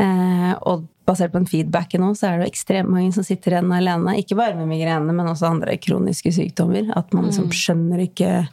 Eh, 0.00 0.52
og 0.70 0.86
basert 1.08 1.32
på 1.32 1.40
den 1.40 1.48
feedbacken 1.50 2.02
nå, 2.04 2.12
så 2.18 2.28
er 2.30 2.40
det 2.40 2.50
ekstremt 2.50 2.90
mange 2.92 3.12
som 3.14 3.26
sitter 3.26 3.56
igjen 3.56 3.72
alene. 3.74 4.16
Ikke 4.20 4.38
bare 4.38 4.56
med 4.58 4.70
migrene, 4.70 5.14
men 5.14 5.30
også 5.30 5.50
andre 5.50 5.76
kroniske 5.82 6.32
sykdommer. 6.36 6.92
At 6.98 7.14
man 7.16 7.26
liksom 7.28 7.50
skjønner 7.54 8.04
ikke 8.06 8.44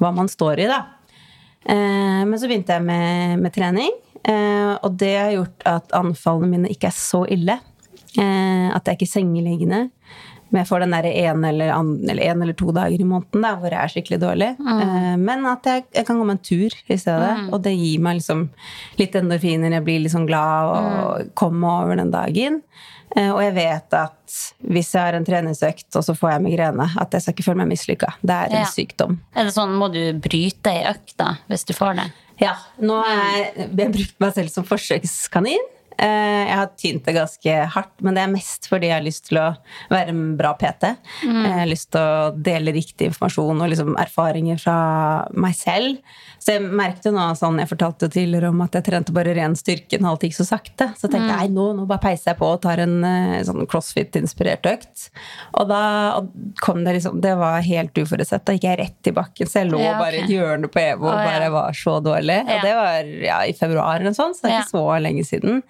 hva 0.00 0.12
man 0.14 0.30
står 0.30 0.64
i, 0.64 0.68
da. 0.70 0.82
Eh, 1.66 2.22
men 2.26 2.36
så 2.38 2.48
begynte 2.50 2.76
jeg 2.76 2.86
med, 2.86 3.40
med 3.42 3.54
trening, 3.54 3.94
eh, 4.22 4.74
og 4.76 5.00
det 5.00 5.14
har 5.18 5.32
gjort 5.34 5.66
at 5.66 5.96
anfallene 5.98 6.52
mine 6.52 6.70
ikke 6.70 6.92
er 6.92 6.96
så 6.96 7.24
ille. 7.26 7.58
Eh, 8.16 8.68
at 8.70 8.86
jeg 8.86 9.00
ikke 9.00 9.08
er 9.08 9.14
sengeliggende. 9.16 9.80
Men 10.50 10.60
jeg 10.62 10.68
får 10.68 10.80
den 10.84 10.92
der 10.94 11.06
en 11.10 11.44
eller, 11.44 11.72
eller 11.74 12.22
en 12.30 12.42
eller 12.44 12.54
to 12.54 12.70
dager 12.72 13.00
i 13.02 13.06
måneden 13.08 13.42
da, 13.42 13.54
hvor 13.58 13.72
jeg 13.74 13.80
er 13.82 13.92
skikkelig 13.92 14.18
dårlig. 14.22 14.50
Eh, 14.62 15.14
men 15.18 15.46
at 15.50 15.66
jeg, 15.66 15.86
jeg 15.96 16.06
kan 16.06 16.20
gå 16.20 16.26
meg 16.28 16.36
en 16.38 16.44
tur 16.46 16.76
i 16.94 16.98
stedet. 17.02 17.32
Og 17.52 17.62
det 17.64 17.72
gir 17.74 18.02
meg 18.06 18.20
liksom 18.20 18.44
litt 19.00 19.16
endorfiner. 19.18 19.74
Jeg 19.74 19.84
blir 19.88 20.04
litt 20.04 20.14
sånn 20.14 20.28
glad 20.28 20.70
og 20.76 21.32
kommer 21.34 21.82
over 21.86 21.98
den 21.98 22.12
dagen. 22.14 22.60
Eh, 23.16 23.30
og 23.32 23.40
jeg 23.42 23.54
vet 23.58 23.94
at 23.98 24.36
hvis 24.66 24.92
jeg 24.94 25.02
har 25.02 25.14
en 25.18 25.26
treningsøkt, 25.26 25.88
og 25.98 26.02
så 26.06 26.14
får 26.18 26.36
jeg 26.36 26.44
migrene, 26.46 26.88
at 27.00 27.14
jeg 27.14 27.22
skal 27.26 27.34
ikke 27.36 27.46
føle 27.46 27.60
meg 27.62 27.70
mislykka. 27.74 28.14
Det 28.22 28.34
er 28.36 28.54
en 28.54 28.62
Ja. 28.62 28.70
sykdom. 28.70 29.18
Er 29.34 29.44
det 29.50 29.54
sånn, 29.54 29.74
Må 29.78 29.90
du 29.92 30.00
bryte 30.18 30.70
ei 30.70 30.84
økt 30.90 31.16
da, 31.18 31.36
hvis 31.50 31.64
du 31.66 31.72
får 31.74 31.96
det? 31.96 32.06
Ja, 32.40 32.54
nå 32.82 33.02
har 33.02 33.16
jeg, 33.16 33.70
jeg 33.78 33.92
brukt 33.94 34.20
meg 34.20 34.34
selv 34.34 34.50
som 34.52 34.64
forsøkskanin. 34.64 35.62
Eh, 35.98 36.42
Jeg 36.46 36.56
har 36.60 36.70
tynt 36.76 37.04
det 37.06 37.14
ganske 37.16 37.52
hardt, 37.72 37.94
men 38.04 38.14
det 38.14 38.22
er 38.22 38.32
mest 38.32 38.68
fordi 38.68 38.90
jeg 38.90 38.98
har 38.98 39.04
lyst 39.06 39.26
til 39.30 39.38
å 39.40 39.46
være 39.90 40.12
en 40.12 40.36
bra 40.36 40.52
PT. 40.58 40.90
Jeg 41.24 41.54
har 41.58 41.66
lyst 41.70 41.90
til 41.92 42.00
å 42.00 42.30
dele 42.36 42.74
riktig 42.76 43.08
informasjon 43.10 43.60
og 43.64 43.70
liksom 43.72 43.96
erfaringer 44.00 44.60
fra 44.60 44.76
meg 45.32 45.56
selv. 45.56 45.98
Så 46.46 46.54
jeg 46.54 46.62
merket 46.78 47.08
nå, 47.10 47.22
sånn, 47.34 47.56
jeg 47.58 47.66
fortalte 47.66 48.06
tidligere 48.12 48.52
om 48.52 48.60
at 48.62 48.76
jeg 48.78 48.84
trente 48.86 49.10
bare 49.14 49.32
ren 49.34 49.56
styrke 49.58 49.98
når 49.98 50.12
alt 50.12 50.26
gikk 50.28 50.36
så 50.36 50.44
sakte. 50.46 50.86
Så 50.94 51.08
tenkte 51.10 51.26
jeg 51.32 51.48
nei, 51.48 51.48
nå, 51.50 51.64
nå 51.74 51.86
bare 51.90 52.04
peiser 52.04 52.30
jeg 52.30 52.38
på 52.38 52.50
og 52.54 52.60
tar 52.62 52.84
en 52.84 53.00
eh, 53.08 53.40
sånn 53.48 53.66
crossfit-inspirert 53.66 54.68
økt. 54.70 55.08
Og 55.58 55.66
da 55.72 55.80
og 56.20 56.28
kom 56.62 56.84
det 56.86 56.94
liksom 57.00 57.18
Det 57.24 57.32
var 57.40 57.58
helt 57.66 57.98
uforutsett. 57.98 58.44
Da 58.46 58.54
gikk 58.54 58.68
jeg 58.68 58.78
rett 58.78 59.10
i 59.10 59.14
bakken, 59.16 59.50
så 59.50 59.64
jeg 59.64 59.72
lå 59.72 59.80
Ja, 59.82 59.96
okay. 59.96 60.04
bare 60.04 60.20
i 60.20 60.22
et 60.22 60.34
hjørne 60.36 60.70
på 60.70 60.82
EVO 60.84 61.08
og 61.10 61.24
bare 61.32 61.48
var 61.56 61.74
så 61.82 61.96
dårlig. 62.04 62.38
Ja. 62.46 62.60
Og 62.60 62.68
det 62.68 62.76
var 62.78 63.10
ja, 63.26 63.40
i 63.42 63.56
februar 63.58 63.96
eller 63.98 64.12
noe 64.12 64.20
sånt, 64.20 64.38
så 64.38 64.46
det 64.46 64.52
er 64.52 64.62
ikke 64.62 64.76
så 64.76 64.86
lenge 65.02 65.26
siden. 65.26 65.60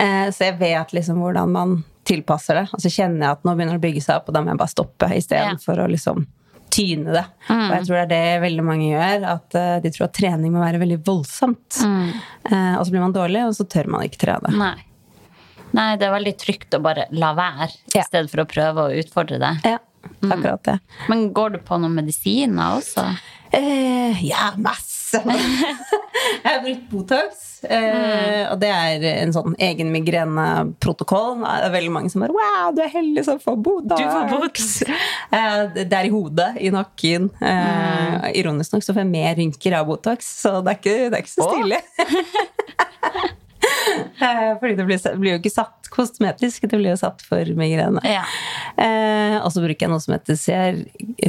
Eh, 0.00 0.24
så 0.32 0.48
jeg 0.48 0.56
vet 0.64 0.96
liksom 0.96 1.20
hvordan 1.20 1.52
man 1.52 1.76
tilpasser 2.08 2.62
det. 2.62 2.66
Og 2.72 2.80
så 2.80 2.88
kjenner 2.92 3.26
jeg 3.26 3.36
at 3.36 3.44
nå 3.44 3.52
begynner 3.52 3.76
det 3.76 3.82
å 3.82 3.86
bygge 3.90 4.06
seg 4.06 4.22
opp, 4.22 4.30
og 4.30 4.36
da 4.38 4.42
må 4.46 4.54
jeg 4.54 4.62
bare 4.64 4.72
stoppe 4.72 5.12
istedenfor 5.20 5.76
Ja. 5.76 5.84
å 5.84 5.92
liksom 5.92 6.24
tyne 6.72 7.14
det. 7.14 7.24
Og 7.52 7.74
jeg 7.74 7.86
tror 7.86 7.96
det 7.96 8.02
er 8.04 8.10
det 8.10 8.42
veldig 8.46 8.64
mange 8.66 8.88
gjør, 8.90 9.26
at 9.36 9.56
eh, 9.58 9.76
de 9.84 9.92
tror 9.94 10.08
at 10.08 10.16
trening 10.18 10.54
må 10.54 10.62
være 10.62 10.80
veldig 10.82 10.98
voldsomt. 11.06 11.80
Eh, 11.82 12.74
og 12.76 12.82
så 12.84 12.92
blir 12.92 13.04
man 13.04 13.16
dårlig, 13.16 13.44
og 13.48 13.56
så 13.58 13.66
tør 13.70 13.90
man 13.94 14.06
ikke 14.06 14.22
trene. 14.26 14.52
Nei. 14.56 14.74
Nei, 15.76 15.90
det 16.00 16.06
er 16.06 16.14
veldig 16.14 16.34
trygt 16.40 16.76
å 16.78 16.82
bare 16.84 17.08
la 17.16 17.32
være, 17.36 17.70
i 17.92 18.02
stedet 18.06 18.30
for 18.32 18.44
å 18.44 18.48
prøve 18.48 18.86
å 18.86 19.00
utfordre 19.02 19.40
det. 19.42 19.54
Ja, 19.66 19.80
akkurat 20.30 20.62
det. 20.68 20.78
Men 21.10 21.28
går 21.36 21.56
du 21.56 21.62
på 21.66 21.80
noen 21.82 21.96
medisiner 21.98 22.78
også? 22.78 23.08
Eh, 23.56 24.22
ja, 24.24 24.52
masse! 24.56 24.95
jeg 25.16 26.46
har 26.46 26.62
brukt 26.64 26.86
Botox, 26.90 27.44
eh, 27.64 28.42
og 28.50 28.58
det 28.62 28.70
er 28.72 29.06
en 29.12 29.34
sånn 29.34 29.54
egen 29.62 29.92
migreneprotokoll. 29.94 31.40
Det 31.44 31.68
er 31.68 31.74
veldig 31.76 31.94
mange 31.94 32.12
som 32.12 32.24
bare 32.24 32.36
Wow, 32.36 32.74
du 32.76 32.82
er 32.84 32.92
heldig 32.92 33.24
som 33.26 33.40
får 33.42 33.58
Botox! 33.68 34.00
Du 34.00 34.06
får 34.10 34.30
Botox. 34.34 34.76
Eh, 35.36 35.62
det 35.74 35.92
er 35.92 36.06
i 36.06 36.12
hodet, 36.12 36.52
i 36.62 36.70
nakken. 36.72 37.26
Eh, 37.44 38.28
Ironisk 38.38 38.72
nok 38.72 38.84
så 38.86 38.94
får 38.94 39.02
jeg 39.02 39.10
mer 39.10 39.34
rynker 39.36 39.74
av 39.80 39.88
Botox, 39.90 40.28
så 40.42 40.60
det 40.64 40.72
er 40.72 40.78
ikke, 40.78 40.94
det 41.10 41.18
er 41.18 41.24
ikke 41.24 41.34
så 41.34 41.50
stilig. 41.50 41.82
Eh, 44.16 44.52
Fordi 44.60 44.74
det 44.78 44.84
blir, 44.88 45.00
blir 45.20 45.34
jo 45.34 45.38
ikke 45.40 45.52
satt 45.52 45.88
kosmetisk, 45.92 46.64
det 46.68 46.78
blir 46.78 46.90
jo 46.94 46.98
satt 47.00 47.22
for 47.24 47.44
migrene. 47.58 48.00
Ja. 48.08 48.22
Eh, 48.80 49.36
og 49.40 49.50
så 49.52 49.62
bruker 49.64 49.86
jeg 49.86 49.92
noe 49.92 50.02
som 50.02 50.14
heter 50.16 50.38
CR, 50.40 50.78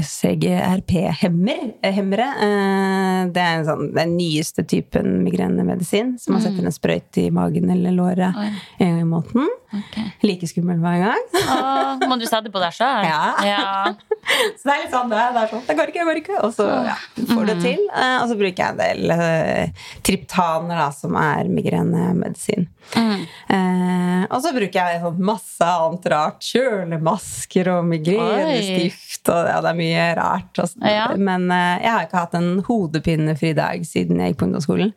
CGRP-hemmere. 0.07 2.27
Eh, 2.47 3.21
det 3.35 3.43
er 3.43 3.59
en 3.59 3.67
sånn, 3.67 3.85
den 3.95 4.15
nyeste 4.17 4.63
typen 4.67 5.23
migrenemedisin. 5.25 6.15
som 6.19 6.33
man 6.37 6.43
setter 6.43 6.65
en 6.65 6.71
sprøyte 6.75 7.21
i 7.27 7.31
magen 7.33 7.69
eller 7.73 7.91
låret 7.95 8.35
en 8.37 8.53
gang 8.79 8.99
i 9.01 9.07
måneden. 9.07 9.47
Ok. 9.75 9.95
Like 10.23 10.47
skummel 10.47 10.79
hver 10.79 11.01
gang. 11.01 11.25
Åh, 11.41 12.05
må 12.07 12.15
du 12.19 12.23
sette 12.29 12.51
på 12.53 12.61
deg 12.63 12.75
sjøl? 12.75 13.07
Ja. 13.07 13.91
Så 14.59 14.67
det 14.67 14.73
er 14.73 14.81
litt 14.85 14.93
sånn, 14.93 15.11
det 15.11 15.25
det 15.35 15.41
er 15.43 15.51
sånn, 15.51 15.65
det 15.67 15.75
går 15.77 15.91
ikke, 15.91 15.99
det 15.99 16.07
går 16.07 16.21
ikke. 16.21 16.39
Og 16.43 16.53
så 16.55 16.65
ja, 16.87 16.95
får 17.15 17.45
du 17.45 17.51
det 17.51 17.57
til. 17.63 17.83
Eh, 17.95 18.15
og 18.19 18.25
så 18.27 18.35
bruker 18.39 18.59
jeg 18.63 18.73
en 18.73 18.81
del 18.81 19.13
eh, 19.15 19.85
triptaner, 20.07 20.81
da, 20.81 20.87
som 20.95 21.15
er 21.19 21.51
migrenemedisin. 21.51 22.67
Eh, 22.95 24.23
og 24.27 24.41
så 24.43 24.51
bruker 24.55 24.75
jeg 24.91 25.01
sånn 25.03 25.19
masse 25.23 25.67
annet 25.67 26.07
rart. 26.11 26.39
Kjølemasker 26.43 27.69
og 27.75 27.85
migrenestift. 27.89 29.31
Og 29.33 29.49
ja, 29.49 29.57
det 29.63 29.71
er 29.71 29.77
mye 29.79 30.05
rart. 30.17 30.61
Og. 30.63 30.75
Ja. 30.87 31.07
Men 31.19 31.49
eh, 31.53 31.83
jeg 31.83 31.91
har 31.93 32.07
ikke 32.07 32.21
hatt 32.23 32.37
en 32.39 32.49
hodepinefri 32.67 33.53
dag 33.57 33.83
siden 33.87 34.21
jeg 34.23 34.33
gikk 34.33 34.41
på 34.41 34.47
ungdomsskolen. 34.49 34.93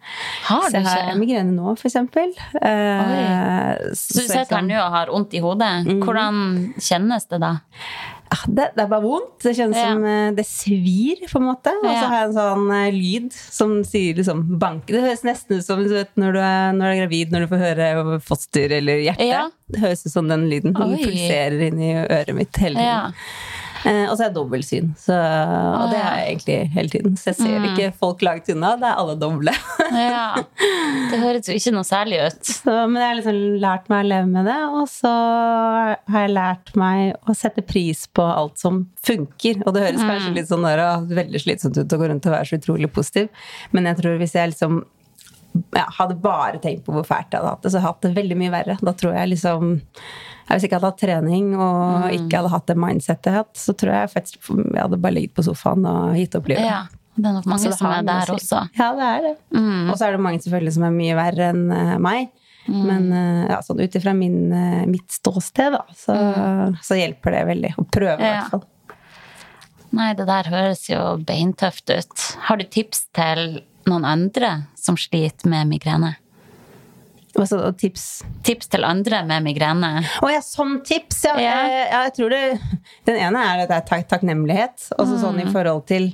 Har 0.48 0.66
så 0.68 0.72
du 0.74 0.78
jeg 0.80 1.06
har 1.10 1.18
migrene 1.18 1.54
nå, 1.56 1.74
eksempel. 1.78 2.32
Eh, 2.60 3.74
Så 3.96 4.20
du 4.20 4.24
sitter 4.28 4.56
her 4.60 4.66
nå 4.66 4.78
og 4.80 4.96
har 4.96 5.12
vondt 5.14 5.34
i 5.38 5.42
hodet. 5.44 5.72
Hvordan 6.04 6.40
kjennes 6.80 7.26
det 7.30 7.42
da? 7.42 7.54
Ah, 8.30 8.44
Det, 8.46 8.68
det 8.76 8.82
er 8.84 8.90
bare 8.90 9.02
vondt. 9.02 9.40
Det 9.42 9.52
kjennes 9.58 9.76
Ja. 9.76 9.88
som 9.90 10.04
eh, 10.06 10.30
det 10.36 10.44
svir, 10.46 11.22
på 11.26 11.40
en 11.40 11.48
måte. 11.48 11.72
Og 11.82 11.88
så 11.90 12.06
har 12.06 12.16
jeg 12.20 12.28
en 12.28 12.36
sånn 12.36 12.68
uh, 12.70 12.90
lyd 12.94 13.32
som 13.34 13.72
sier 13.84 14.20
liksom 14.20 14.44
bank. 14.62 14.86
Det 14.86 15.02
høres 15.02 15.24
nesten 15.26 15.58
ut 15.58 15.66
som 15.66 15.82
vet, 15.82 16.12
når, 16.14 16.36
du 16.36 16.38
er, 16.38 16.72
når 16.76 16.84
du 16.84 16.90
er 16.92 17.00
gravid, 17.02 17.32
når 17.34 17.40
du 17.46 17.50
får 17.50 17.64
høre 17.64 18.20
foster 18.22 18.76
eller 18.78 19.02
hjerte. 19.02 19.26
Ja. 19.26 19.48
Det 19.70 19.82
høres 19.82 20.06
ut 20.06 20.12
som 20.14 20.30
den 20.30 20.46
lyden. 20.50 20.76
Den 20.78 20.94
pulserer 21.02 21.58
inn 21.68 21.82
i 21.82 21.92
øret 22.06 22.34
mitt 22.38 22.62
hele 22.62 22.78
tiden. 22.78 23.18
Eh, 23.86 24.04
og 24.10 24.14
så 24.14 24.24
er 24.24 24.28
jeg 24.28 24.36
dobbeltsyn. 24.36 24.90
Så, 25.00 25.16
og 25.16 25.92
det 25.92 26.00
har 26.02 26.18
jeg 26.20 26.26
egentlig 26.34 26.58
hele 26.74 26.92
tiden. 26.92 27.16
Så 27.20 27.30
jeg 27.32 27.38
ser 27.40 27.66
ikke 27.70 27.90
folk 28.00 28.24
langt 28.26 28.50
unna. 28.52 28.74
Det 28.80 28.88
er 28.90 29.00
alle 29.02 29.16
doble. 29.20 29.54
ja. 29.94 30.26
Det 31.10 31.20
høres 31.22 31.48
jo 31.48 31.56
ikke 31.56 31.74
noe 31.74 31.88
særlig 31.88 32.20
ut. 32.26 32.40
Så, 32.60 32.74
men 32.90 33.00
jeg 33.00 33.08
har 33.08 33.18
liksom 33.18 33.40
lært 33.62 33.90
meg 33.92 34.04
å 34.04 34.08
leve 34.10 34.28
med 34.30 34.48
det, 34.50 34.58
og 34.76 34.84
så 34.90 35.10
har 36.12 36.26
jeg 36.26 36.32
lært 36.34 36.72
meg 36.78 37.14
å 37.24 37.34
sette 37.36 37.64
pris 37.64 38.04
på 38.12 38.24
alt 38.26 38.60
som 38.60 38.82
funker. 39.06 39.62
Og 39.64 39.74
det 39.74 39.86
høres 39.86 40.04
kanskje 40.04 40.34
litt 40.36 40.50
sånn 40.50 40.66
der, 40.66 40.82
veldig 41.08 41.40
slitsomt 41.42 41.78
ut 41.80 41.96
å 41.96 42.00
gå 42.00 42.10
rundt 42.10 42.28
og 42.28 42.34
være 42.36 42.50
så 42.50 42.60
utrolig 42.60 42.90
positiv, 42.92 43.30
men 43.72 43.88
jeg 43.88 44.00
tror 44.02 44.18
hvis 44.20 44.36
jeg 44.36 44.52
liksom 44.52 44.82
ja, 45.74 45.84
hadde 45.98 46.16
bare 46.22 46.58
tenkt 46.62 46.84
på 46.86 46.94
hvor 46.94 47.06
fælt 47.06 47.32
jeg 47.32 47.40
hadde 47.40 47.52
hatt 47.54 47.62
det, 47.64 47.72
så 47.72 47.78
hadde 47.78 47.86
jeg 47.86 47.94
hatt 47.94 48.04
det 48.06 48.12
veldig 48.20 48.38
mye 48.42 48.52
verre. 48.54 48.76
Da 48.86 48.92
tror 48.96 49.16
jeg 49.18 49.32
liksom 49.34 49.70
jeg 49.80 50.56
Hvis 50.56 50.64
jeg 50.64 50.70
ikke 50.70 50.78
hadde 50.80 50.90
hatt 50.90 51.00
trening 51.04 51.50
og 51.54 52.06
ikke 52.10 52.40
hadde 52.40 52.50
hatt 52.50 52.66
det 52.66 52.76
mindsettet 52.82 53.28
jeg 53.30 53.38
hatt, 53.38 53.52
så 53.60 53.74
tror 53.78 53.92
jeg 53.94 54.10
faktisk 54.10 54.48
jeg 54.50 54.80
hadde 54.82 54.98
bare 54.98 55.14
ligget 55.14 55.34
på 55.36 55.44
sofaen 55.46 55.86
og 55.86 56.16
gitt 56.18 56.34
opp 56.38 56.50
livet. 56.50 56.66
Ja. 56.66 56.80
Det 57.20 57.28
er 57.28 57.34
nok 57.36 57.46
mange 57.50 57.68
det 57.68 57.76
som 57.76 57.90
er 57.90 58.04
der 58.06 58.30
også. 58.32 58.60
Ja, 58.78 58.88
det 58.96 59.06
er 59.06 59.24
det. 59.28 59.32
Og 59.60 59.96
så 59.98 60.06
er 60.06 60.14
det 60.16 60.22
mange 60.24 60.40
selvfølgelig 60.42 60.74
som 60.78 60.86
er 60.88 60.94
mye 60.94 61.16
verre 61.18 61.48
enn 61.52 61.64
meg. 61.68 62.00
meg. 62.06 62.30
Men 62.70 63.06
eh, 63.12 63.46
ja, 63.50 63.58
sånn 63.64 63.80
ut 63.82 63.96
ifra 63.98 64.12
eh, 64.14 64.84
mitt 64.88 65.10
ståsted, 65.14 65.74
da, 65.74 65.80
så, 65.96 66.14
så 66.84 66.98
hjelper 66.98 67.34
det 67.34 67.44
veldig. 67.50 67.72
Å 67.80 67.86
prøve, 67.90 68.18
i 68.20 68.28
Ja. 68.28 68.42
hvert 68.44 68.54
fall. 68.54 68.66
Nei, 69.96 70.12
det 70.14 70.26
der 70.28 70.46
høres 70.52 70.84
jo 70.86 71.00
beintøft 71.26 71.90
ut. 71.90 72.26
Har 72.46 72.60
du 72.60 72.64
tips 72.70 73.08
til 73.16 73.60
noen 73.90 74.04
andre 74.06 74.52
som 74.84 74.96
sliter 75.00 75.48
med 75.50 75.68
migrene? 75.70 76.14
Og 77.38 77.46
og 77.54 77.76
tips 77.78 78.24
Tips 78.42 78.66
til 78.72 78.84
andre 78.84 79.22
med 79.28 79.44
migrene? 79.46 80.02
Å 80.22 80.30
ja, 80.32 80.40
sånn 80.42 80.80
tips! 80.84 81.22
Ja. 81.28 81.36
Ja. 81.38 81.56
Eh, 81.68 81.92
jeg 81.94 82.14
tror 82.16 82.32
det 82.34 82.42
Den 83.06 83.20
ene 83.28 83.44
er 83.46 83.62
at 83.64 83.70
det 83.70 83.76
er 83.76 83.86
tak 83.86 84.08
takknemlighet. 84.10 84.88
Sånn 84.98 85.36
Mm. 85.38 85.42
i 85.46 85.52
forhold 85.52 85.86
til 85.86 86.10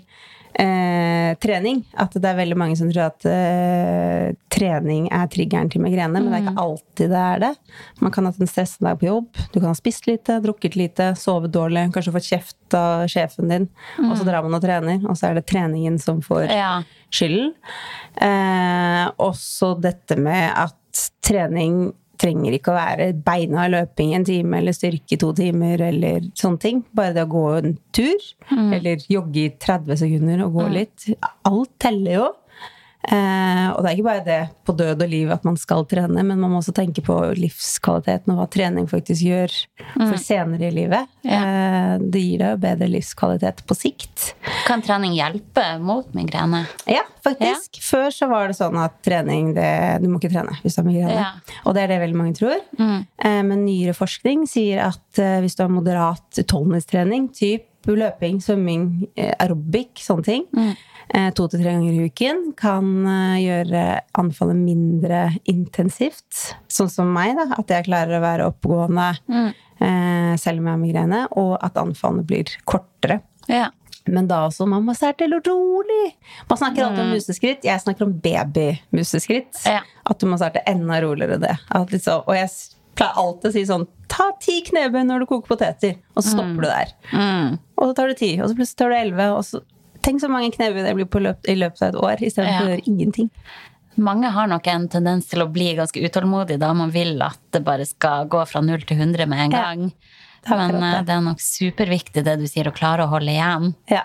eh, 0.58 1.34
trening. 1.42 1.84
At 2.00 2.12
det 2.16 2.24
er 2.24 2.38
veldig 2.38 2.56
mange 2.58 2.76
som 2.78 2.88
tror 2.90 3.06
at 3.10 3.26
eh, 3.28 4.32
trening 4.52 5.08
er 5.12 5.26
triggeren 5.32 5.68
til 5.72 5.82
migrene, 5.84 6.12
men 6.16 6.30
det 6.30 6.38
er 6.38 6.42
Mm. 6.46 6.48
ikke 6.48 6.62
alltid 6.64 7.10
det 7.12 7.22
er 7.22 7.38
det. 7.44 7.50
Man 8.00 8.10
kan 8.12 8.24
ha 8.24 8.30
hatt 8.32 8.40
en 8.40 8.46
stressende 8.50 8.88
dag 8.90 8.98
på 9.00 9.06
jobb. 9.10 9.28
Du 9.52 9.60
kan 9.60 9.68
ha 9.68 9.74
spist 9.74 10.06
lite, 10.08 10.40
drukket 10.40 10.76
lite, 10.76 11.10
sovet 11.20 11.52
dårlig, 11.52 11.86
kanskje 11.92 12.12
fått 12.16 12.30
kjeft 12.30 12.74
av 12.74 13.06
sjefen 13.08 13.48
din, 13.52 13.68
og 13.98 14.16
så 14.16 14.24
drar 14.24 14.42
man 14.42 14.54
og 14.54 14.62
trener, 14.64 15.04
og 15.08 15.16
så 15.16 15.28
er 15.30 15.34
det 15.40 15.46
treningen 15.46 15.98
som 16.00 16.20
får 16.22 16.46
Mm. 16.48 16.56
Ja. 16.56 16.82
skylden. 17.10 17.52
Eh, 18.16 19.04
også 19.18 19.74
dette 19.80 20.16
med 20.18 20.52
at 20.56 21.10
trening 21.22 21.92
trenger 22.20 22.56
ikke 22.56 22.72
å 22.72 22.78
være 22.78 23.10
beinhard 23.26 23.74
løping 23.74 24.14
en 24.16 24.26
time, 24.26 24.60
eller 24.60 24.76
styrke 24.76 25.16
i 25.16 25.20
to 25.20 25.32
timer, 25.36 25.82
eller 25.90 26.26
sånne 26.38 26.62
ting. 26.62 26.82
Bare 26.96 27.14
det 27.16 27.26
å 27.26 27.32
gå 27.32 27.44
en 27.58 27.76
tur, 27.96 28.26
eller 28.76 29.04
jogge 29.12 29.44
i 29.46 29.52
30 29.62 30.02
sekunder 30.02 30.44
og 30.46 30.58
gå 30.60 30.66
litt. 30.74 31.08
Alt 31.48 31.72
teller 31.82 32.18
jo. 32.18 32.26
Eh, 33.06 33.66
og 33.70 33.82
det 33.84 33.90
er 33.90 33.94
ikke 33.94 34.06
bare 34.08 34.24
det 34.26 34.38
på 34.66 34.74
død 34.74 35.04
og 35.04 35.10
liv 35.10 35.30
at 35.30 35.44
man 35.46 35.58
skal 35.60 35.84
trene, 35.86 36.24
men 36.26 36.40
man 36.40 36.50
må 36.50 36.58
også 36.58 36.74
tenke 36.74 37.04
på 37.06 37.14
livskvaliteten 37.38 38.32
og 38.34 38.40
hva 38.40 38.46
trening 38.50 38.88
faktisk 38.90 39.22
gjør 39.28 39.54
for 39.94 40.16
senere 40.18 40.66
i 40.68 40.74
livet. 40.74 41.12
Eh, 41.22 41.92
det 42.02 42.22
gir 42.24 42.42
deg 42.42 42.64
bedre 42.64 42.90
livskvalitet 42.90 43.62
på 43.68 43.78
sikt. 43.78 44.32
Kan 44.66 44.82
trening 44.82 45.14
hjelpe 45.14 45.64
mot 45.82 46.10
migrene? 46.18 46.64
Ja, 46.90 47.04
faktisk. 47.24 47.78
Før 47.84 48.10
så 48.14 48.30
var 48.32 48.50
det 48.50 48.58
sånn 48.58 48.78
at 48.82 48.98
trening 49.06 49.54
det, 49.56 49.70
Du 50.02 50.10
må 50.10 50.18
ikke 50.18 50.32
trene 50.34 50.58
hvis 50.64 50.74
du 50.74 50.82
har 50.82 50.88
migrene. 50.88 51.20
Ja. 51.20 51.60
Og 51.64 51.76
det 51.76 51.86
er 51.86 51.94
det 51.94 52.02
veldig 52.02 52.18
mange 52.18 52.36
tror. 52.38 52.58
Eh, 52.82 53.40
men 53.46 53.62
nyere 53.68 53.94
forskning 53.96 54.48
sier 54.50 54.82
at 54.88 55.22
eh, 55.22 55.38
hvis 55.44 55.54
du 55.54 55.62
har 55.62 55.72
moderat 55.72 56.42
utholdenhetstrening, 56.42 57.30
typ 57.36 57.70
løping, 57.94 58.40
svømming, 58.42 59.08
eh, 59.16 59.32
aerobic, 59.38 60.00
sånne 60.02 60.24
ting, 60.24 60.44
eh, 60.56 60.74
to 61.36 61.46
til 61.48 61.62
tre 61.62 61.72
ganger 61.76 61.94
i 61.94 62.08
uken, 62.10 62.42
kan 62.58 62.90
eh, 63.06 63.38
gjøre 63.44 63.84
anfallet 64.18 64.58
mindre 64.58 65.20
intensivt. 65.48 66.56
Sånn 66.72 66.90
som 66.92 67.12
meg, 67.14 67.36
da. 67.38 67.48
At 67.60 67.70
jeg 67.72 67.86
klarer 67.88 68.18
å 68.18 68.24
være 68.24 68.50
oppegående 68.50 69.12
mm. 69.30 69.48
selv 70.40 70.60
om 70.60 70.68
jeg 70.68 70.72
har 70.72 70.82
migrene, 70.82 71.24
og 71.38 71.56
at 71.64 71.78
anfallene 71.80 72.26
blir 72.26 72.50
kortere. 72.68 73.20
Ja. 73.50 73.70
Men 74.06 74.28
da 74.30 74.44
også, 74.46 74.66
man 74.70 74.84
må 74.86 74.94
starte 74.94 75.26
litt 75.26 75.48
rolig. 75.50 76.14
Man 76.50 76.60
snakker 76.60 76.86
alltid 76.86 77.02
om 77.02 77.12
museskritt. 77.16 77.66
Jeg 77.66 77.82
snakker 77.82 78.06
om 78.06 78.14
babymuseskritt. 78.22 79.62
Ja. 79.66 79.82
At 80.06 80.22
du 80.22 80.28
må 80.30 80.38
starte 80.38 80.62
enda 80.70 81.00
roligere 81.02 81.40
det. 81.42 81.56
Liksom, 81.90 82.22
og 82.22 82.38
jeg 82.38 82.52
pleier 82.96 83.22
alltid 83.22 83.50
å 83.50 83.54
si 83.56 83.66
sånn 83.68 83.86
Ta 84.06 84.28
ti 84.40 84.60
knebøy 84.64 85.02
når 85.04 85.24
du 85.24 85.26
koker 85.28 85.50
poteter, 85.50 85.96
og 86.14 86.22
så 86.22 86.36
stopper 86.36 86.62
du 86.62 86.68
der. 86.70 86.92
Og 87.74 87.90
så 87.90 87.96
tar 87.98 88.12
du 88.12 88.14
ti, 88.16 88.28
og 88.38 88.46
så 88.46 88.54
plutselig 88.56 88.78
tar 88.78 88.92
du 88.92 88.96
elleve, 88.96 89.26
og 89.34 89.42
så 89.44 89.58
Tenk 90.06 90.22
så 90.22 90.28
mange 90.30 90.52
knebøy 90.54 90.84
det 90.86 90.94
blir 90.96 91.08
på 91.10 91.20
løp, 91.24 91.42
i 91.50 91.56
løpet 91.58 91.82
av 91.82 91.88
et 91.94 92.00
år, 92.00 92.22
istedenfor 92.28 92.68
Ja. 92.76 92.82
ingenting. 92.86 93.30
Mange 93.96 94.28
har 94.30 94.46
nok 94.46 94.66
en 94.68 94.88
tendens 94.92 95.26
til 95.30 95.40
å 95.42 95.48
bli 95.50 95.70
ganske 95.74 95.98
utålmodig 96.04 96.58
da 96.60 96.72
man 96.76 96.90
vil 96.92 97.16
at 97.24 97.38
det 97.52 97.64
bare 97.64 97.86
skal 97.88 98.26
gå 98.28 98.42
fra 98.46 98.60
0 98.60 98.84
til 98.86 98.96
100 99.00 99.26
med 99.26 99.38
en 99.46 99.50
Ja. 99.50 99.62
gang. 99.62 99.92
Er 100.46 100.56
Men 100.56 100.82
eh, 100.82 101.02
det. 101.02 101.10
er 101.16 101.20
nok 101.22 101.38
superviktig 101.42 102.22
det 102.24 102.38
du 102.38 102.44
sier, 102.46 102.68
å 102.68 102.74
klare 102.76 103.02
å 103.04 103.08
holde 103.10 103.32
igjen. 103.32 103.74
Ja. 103.90 104.02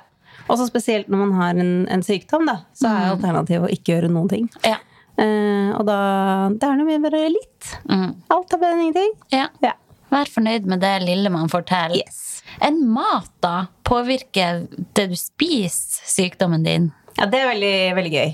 Også 0.50 0.66
spesielt 0.72 1.08
når 1.08 1.18
man 1.28 1.34
har 1.34 1.50
en, 1.62 1.88
en 1.88 2.02
sykdom, 2.02 2.48
da, 2.48 2.62
så 2.74 2.88
er 2.90 3.12
alternativet 3.16 3.68
å 3.68 3.72
ikke 3.72 3.94
gjøre 3.94 4.10
noen 4.10 4.30
ting. 4.30 4.50
Ja. 4.66 4.78
Eh, 5.20 5.70
og 5.78 5.86
da 5.86 6.50
Det 6.50 6.64
er 6.64 6.76
noe 6.80 6.86
med 6.88 7.02
å 7.02 7.12
bare 7.12 7.30
litt. 7.30 7.76
Mm. 7.88 8.16
Alt 8.32 8.54
er 8.54 8.58
bedre 8.58 8.74
enn 8.74 8.82
ingenting. 8.88 9.12
ja. 9.32 9.48
Ja. 9.62 9.74
Vær 10.12 10.26
fornøyd 10.28 10.66
med 10.66 10.82
det 10.82 11.04
lille 11.04 11.30
man 11.32 11.48
får 11.48 11.62
til. 11.68 12.02
Yes. 12.02 12.31
En 12.60 12.82
mat, 12.90 13.30
da? 13.42 13.68
Påvirker 13.88 14.68
det 14.96 15.10
du 15.12 15.16
spiser, 15.16 16.02
sykdommen 16.06 16.64
din? 16.64 16.92
Ja, 17.18 17.26
det 17.28 17.40
er 17.42 17.50
veldig, 17.52 17.96
veldig 17.98 18.12
gøy. 18.14 18.30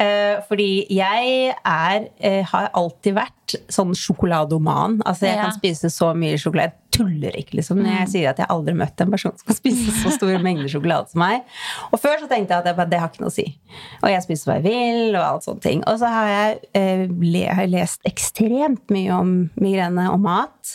Eh, 0.00 0.36
fordi 0.48 0.86
jeg 0.94 1.54
er, 1.66 2.04
eh, 2.20 2.44
har 2.46 2.70
alltid 2.78 3.14
vært 3.18 3.56
sånn 3.68 3.90
sjokoladoman. 3.98 5.00
Altså, 5.04 5.26
jeg 5.26 5.36
Ja. 5.36 5.42
kan 5.42 5.58
spise 5.58 5.90
så 5.90 6.14
mye 6.14 6.38
sjokolade. 6.38 6.72
Tuller 7.00 7.36
ikke, 7.40 7.56
liksom. 7.60 7.80
Når 7.80 7.94
jeg 7.94 8.08
sier 8.12 8.30
at 8.32 8.40
jeg 8.42 8.50
aldri 8.52 8.74
har 8.74 8.80
møtt 8.82 9.00
en 9.00 9.12
person 9.14 9.32
som 9.32 9.48
kan 9.48 9.56
spise 9.56 9.94
så 10.02 10.12
store 10.14 10.40
mengder 10.46 10.68
sjokolade 10.70 11.12
som 11.12 11.22
meg. 11.22 11.46
Og 11.90 12.00
før 12.02 12.20
så 12.20 12.28
tenkte 12.30 12.52
jeg 12.52 12.64
at 12.64 12.70
jeg 12.70 12.78
bare, 12.78 12.90
det 12.92 13.00
har 13.00 13.12
ikke 13.12 13.24
noe 13.24 13.32
å 13.32 13.34
si. 13.34 13.46
Og 14.02 14.10
jeg 14.12 14.24
spiser 14.26 14.50
hva 14.50 14.58
jeg 14.58 14.66
vil, 14.66 15.14
og 15.14 15.22
alt 15.24 15.46
sånne 15.46 15.64
ting. 15.64 15.84
Og 15.88 16.00
så 16.02 16.10
har 16.12 16.30
jeg, 16.30 16.60
eh, 16.76 17.04
le, 17.24 17.44
har 17.48 17.70
lest 17.72 18.04
ekstremt 18.08 18.92
mye 18.92 19.16
om 19.16 19.32
migrene 19.60 20.06
og 20.12 20.20
mat. 20.24 20.74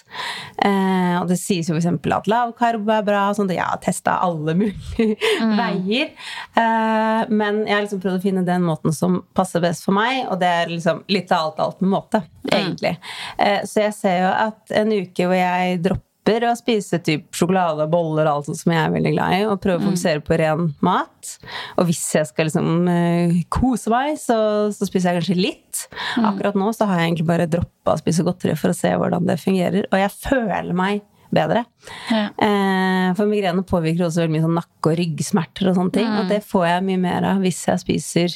Eh, 0.65 1.15
og 1.19 1.29
det 1.29 1.37
sies 1.41 1.69
jo 1.69 1.77
f.eks. 1.77 1.91
at 2.17 2.31
lavkarbo 2.31 2.95
er 2.97 3.05
bra. 3.05 3.27
Sånn 3.37 3.51
at 3.51 3.57
jeg 3.59 3.67
har 3.67 3.83
testa 3.83 4.17
alle 4.25 4.57
mulige 4.57 5.19
veier. 5.59 6.13
Eh, 6.57 7.21
men 7.29 7.63
jeg 7.65 7.75
har 7.75 7.85
liksom 7.85 8.01
prøvd 8.03 8.19
å 8.19 8.25
finne 8.25 8.45
den 8.47 8.65
måten 8.65 8.95
som 8.95 9.21
passer 9.37 9.63
best 9.63 9.85
for 9.85 9.95
meg, 9.97 10.25
og 10.29 10.39
det 10.41 10.49
er 10.49 10.73
liksom 10.73 11.03
litt 11.11 11.31
av 11.35 11.51
alt, 11.51 11.61
alt 11.61 11.83
med 11.83 11.93
måte, 11.93 12.23
egentlig. 12.49 12.95
Eh, 13.37 13.61
så 13.67 13.87
jeg 13.87 13.97
ser 13.97 14.19
jo 14.23 14.33
at 14.33 14.75
en 14.81 14.93
uke 14.95 15.29
hvor 15.29 15.37
jeg 15.37 15.79
dropper 15.85 16.03
å 16.25 16.55
spise 16.57 16.97
typ 17.05 17.27
sjokolade, 17.35 17.85
boller 17.91 18.25
og 18.25 18.31
alt 18.31 18.47
sånt 18.49 18.57
som 18.57 18.71
jeg 18.73 18.81
er 18.81 18.93
veldig 18.95 19.11
glad 19.13 19.33
i, 19.37 19.45
og 19.45 19.61
prøve 19.61 19.77
å 19.83 19.85
fokusere 19.91 20.23
på 20.25 20.37
ren 20.41 20.73
mat. 20.81 21.35
Og 21.77 21.85
hvis 21.85 22.01
jeg 22.17 22.25
skal 22.31 22.49
liksom 22.49 22.87
uh, 22.89 23.35
kose 23.53 23.91
meg, 23.93 24.15
så, 24.17 24.37
så 24.73 24.87
spiser 24.89 25.11
jeg 25.13 25.21
kanskje 25.21 25.37
litt. 25.39 25.83
Akkurat 26.17 26.55
nå 26.57 26.71
så 26.73 26.87
har 26.89 26.99
jeg 27.03 27.11
egentlig 27.11 27.27
bare 27.29 27.49
droppa 27.51 27.93
å 27.93 28.01
spise 28.01 28.25
godteri 28.25 28.55
for 28.57 28.73
å 28.73 28.77
se 28.77 28.93
hvordan 28.97 29.27
det 29.29 29.37
fungerer, 29.43 29.85
og 29.91 30.01
jeg 30.01 30.15
føler 30.17 30.73
meg 30.73 31.03
bedre. 31.35 31.65
Ja. 32.13 32.29
Eh, 32.37 33.09
for 33.17 33.27
migrene 33.27 33.63
påvirker 33.67 34.05
også 34.07 34.21
veldig 34.23 34.33
mye 34.37 34.43
sånn 34.45 34.55
nakke- 34.55 34.91
og 34.91 34.97
ryggsmerter 34.99 35.67
og 35.67 35.75
sånne 35.79 35.95
ting. 35.97 36.07
Og 36.21 36.29
det 36.31 36.37
får 36.47 36.67
jeg 36.69 36.85
mye 36.87 37.01
mer 37.01 37.25
av 37.33 37.41
hvis 37.43 37.59
jeg 37.67 37.81
spiser 37.81 38.35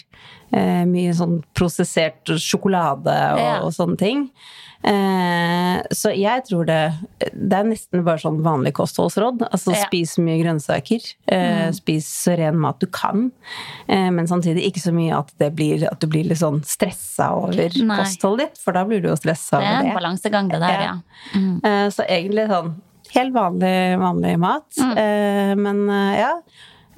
eh, 0.52 0.82
mye 0.90 1.14
sånn 1.16 1.38
prosessert 1.56 2.34
sjokolade 2.44 3.14
og, 3.38 3.40
Ja. 3.40 3.54
og 3.64 3.72
sånne 3.78 3.98
ting. 4.02 4.26
Eh, 4.80 5.82
så 5.92 6.12
jeg 6.16 6.46
tror 6.48 6.64
det 6.70 6.94
Det 7.20 7.58
er 7.58 7.66
nesten 7.68 8.04
bare 8.06 8.22
sånn 8.22 8.38
vanlig 8.46 8.72
kostholdsråd. 8.78 9.42
Altså 9.52 9.74
Ja. 9.76 9.84
spis 9.86 10.18
mye 10.18 10.38
grønnsaker. 10.42 11.02
Eh, 11.28 11.72
Spis 11.76 12.08
så 12.08 12.38
ren 12.38 12.58
mat 12.58 12.80
du 12.80 12.88
kan. 12.88 13.32
Eh, 13.88 14.10
men 14.10 14.26
samtidig 14.28 14.64
ikke 14.72 14.80
så 14.82 14.94
mye 14.94 15.18
at, 15.18 15.34
det 15.38 15.54
blir, 15.56 15.84
at 15.92 16.00
du 16.00 16.08
blir 16.08 16.24
litt 16.24 16.38
sånn 16.40 16.64
stressa 16.64 17.32
over 17.36 17.70
Nei. 17.84 17.98
kostholdet 18.00 18.40
ditt, 18.54 18.58
for 18.64 18.72
da 18.74 18.86
blir 18.86 19.02
du 19.02 19.10
jo 19.10 19.16
stressa 19.16 19.60
Det 19.60 19.68
er 19.68 19.90
en 19.90 19.98
balansegang, 19.98 20.50
det 20.50 20.60
der, 20.60 20.82
ja. 20.82 20.94
Eh, 21.36 21.90
Så 21.90 22.06
egentlig 22.08 22.48
sånn 22.50 22.76
helt 23.16 23.34
vanlig, 23.34 24.00
vanlig 24.00 24.40
mat. 24.40 24.66
Eh, 24.80 25.56
Men 25.56 25.90
eh, 25.90 26.20
ja, 26.22 26.34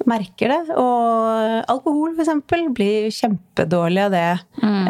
merker 0.06 0.48
det. 0.48 0.70
Og 0.76 1.64
alkohol, 1.68 2.14
eksempel, 2.18 2.68
blir 2.74 3.10
kjempedårlig 3.10 4.04
av 4.06 4.10
det. 4.10 4.40
Mm. 4.62 4.86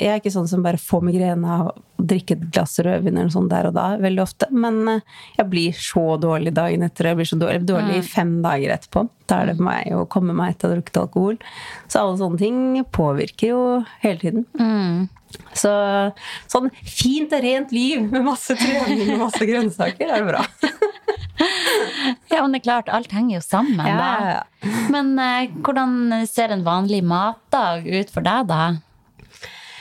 Jeg 0.00 0.08
er 0.08 0.20
ikke 0.20 0.32
sånn 0.32 0.48
som 0.48 0.62
bare 0.62 0.76
får 0.76 1.02
migrene 1.02 1.44
av 1.48 1.72
drikke 1.98 2.36
et 2.36 2.46
glass 2.54 2.78
rødvin 2.78 3.16
eller 3.16 3.26
noe 3.28 3.34
sånt 3.34 3.50
der 3.50 3.68
og 3.70 3.74
da, 3.76 3.88
veldig 4.00 4.22
ofte. 4.22 4.48
Men 4.54 4.80
eh, 4.92 5.20
jeg 5.38 5.50
blir 5.50 5.78
så 5.78 6.04
dårlig 6.22 6.54
dagen 6.56 6.86
etter. 6.86 7.10
Jeg 7.10 7.18
blir 7.18 7.30
så 7.30 7.38
dårlig, 7.40 7.62
dårlig 7.68 8.00
i 8.00 8.06
fem 8.06 8.38
dager 8.44 8.74
etterpå. 8.76 9.04
Da 9.28 9.42
er 9.42 9.50
det 9.50 9.58
for 9.58 9.68
meg 9.68 9.92
å 9.96 10.06
komme 10.10 10.36
meg 10.36 10.54
etter 10.54 10.68
å 10.68 10.72
ha 10.72 10.78
drukket 10.78 11.00
alkohol. 11.02 11.38
Så 11.90 12.02
alle 12.02 12.18
sånne 12.20 12.40
ting 12.40 12.60
påvirker 12.94 13.52
jo 13.52 13.62
hele 14.04 14.22
tiden. 14.22 15.08
Så 15.58 15.70
sånn 16.48 16.70
fint 16.86 17.34
og 17.36 17.42
rent 17.44 17.74
liv 17.74 18.06
med 18.06 18.24
masse 18.24 18.56
trening 18.56 19.10
og 19.16 19.26
masse 19.26 19.44
grønnsaker 19.50 20.14
er 20.18 20.28
bra. 20.28 20.44
Ja, 22.28 22.40
men 22.42 22.50
det 22.50 22.58
er 22.60 22.64
klart, 22.64 22.88
alt 22.90 23.12
henger 23.14 23.36
jo 23.36 23.42
sammen, 23.44 23.78
Ja, 23.86 23.94
da. 23.98 24.70
Men 24.90 25.12
eh, 25.22 25.52
hvordan 25.62 26.10
ser 26.26 26.50
en 26.50 26.64
vanlig 26.66 26.98
matdag 27.06 27.86
ut 27.86 28.10
for 28.10 28.26
deg, 28.26 28.48
da? 28.50 28.62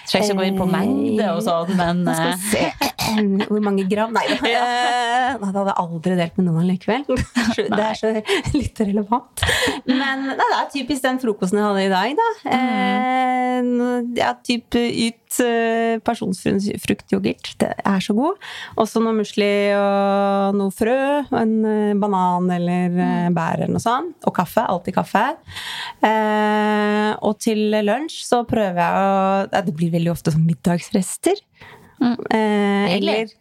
Trenger 0.08 0.32
ikke 0.32 0.40
gå 0.40 0.46
inn 0.48 0.60
på 0.60 0.68
mengde 0.72 1.26
og 1.34 1.42
sånn, 1.44 1.74
men 1.76 2.04
Nå 2.08 2.14
skal 2.16 2.32
eh, 2.32 2.46
se 2.52 2.88
hvor 3.50 3.64
mange 3.64 3.86
gram 3.90 4.14
Nei, 4.16 4.24
da. 4.30 4.38
det 5.42 5.50
hadde 5.50 5.66
jeg 5.68 5.78
aldri 5.84 6.16
delt 6.20 6.40
med 6.40 6.48
noen 6.48 6.68
likevel. 6.70 7.04
Det 7.58 7.84
er 7.84 7.98
så 7.98 8.12
litt 8.60 8.80
relevant. 8.84 9.44
Men 9.88 10.28
nei, 10.30 10.36
det 10.38 10.58
er 10.58 10.68
typisk 10.72 11.04
den 11.04 11.20
frokosten 11.22 11.60
jeg 11.60 11.68
hadde 11.68 11.86
i 11.86 11.92
dag, 11.92 12.20
da. 12.20 12.28
Mm. 12.48 14.14
ja, 14.18 14.32
typ 14.46 14.78
eh, 15.44 15.98
pasjonsfruktyoghurt. 16.06 17.54
Det 17.62 17.70
er 17.78 18.04
så 18.04 18.16
god. 18.18 18.38
Også 18.80 19.02
noe 19.04 19.16
musli 19.18 19.50
og 19.78 20.58
noe 20.58 20.74
frø. 20.76 20.98
og 21.26 21.38
En 21.40 21.56
eh, 21.68 21.96
banan 22.00 22.52
eller 22.58 22.96
eh, 22.96 23.30
bær 23.36 23.62
eller 23.62 23.76
noe 23.76 23.84
sånt. 23.84 24.18
Og 24.28 24.36
kaffe. 24.38 24.64
Alltid 24.64 24.98
kaffe. 24.98 25.26
Eh, 26.06 27.12
og 27.22 27.40
til 27.44 27.76
lunsj 27.88 28.22
så 28.28 28.44
prøver 28.48 28.82
jeg 28.84 29.02
å 29.02 29.18
ja, 29.52 29.66
Det 29.66 29.76
blir 29.76 29.94
veldig 29.94 30.14
ofte 30.14 30.34
sånn 30.36 30.48
middagsrester. 30.48 31.44
Eh, 32.02 32.96
eller, 32.98 33.32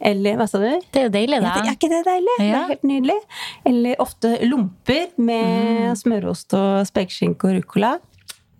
eller 0.00 0.38
Hva 0.40 0.46
sa 0.48 0.60
du? 0.62 0.68
det 0.68 1.00
er 1.00 1.08
jo 1.08 1.12
deilig, 1.12 1.40
da. 1.44 1.52
det, 1.52 1.68
er 1.68 1.76
ikke 1.76 1.92
det 1.92 2.02
deilig? 2.06 2.36
Det 2.40 2.48
er 2.48 2.68
helt 2.72 2.86
nydelig. 2.88 3.18
Eller 3.68 4.02
ofte 4.02 4.34
lomper 4.48 5.08
med 5.20 5.96
smørost 6.00 6.56
og 6.56 6.84
spekeskinke 6.88 7.50
og 7.50 7.58
ruccola. 7.60 7.96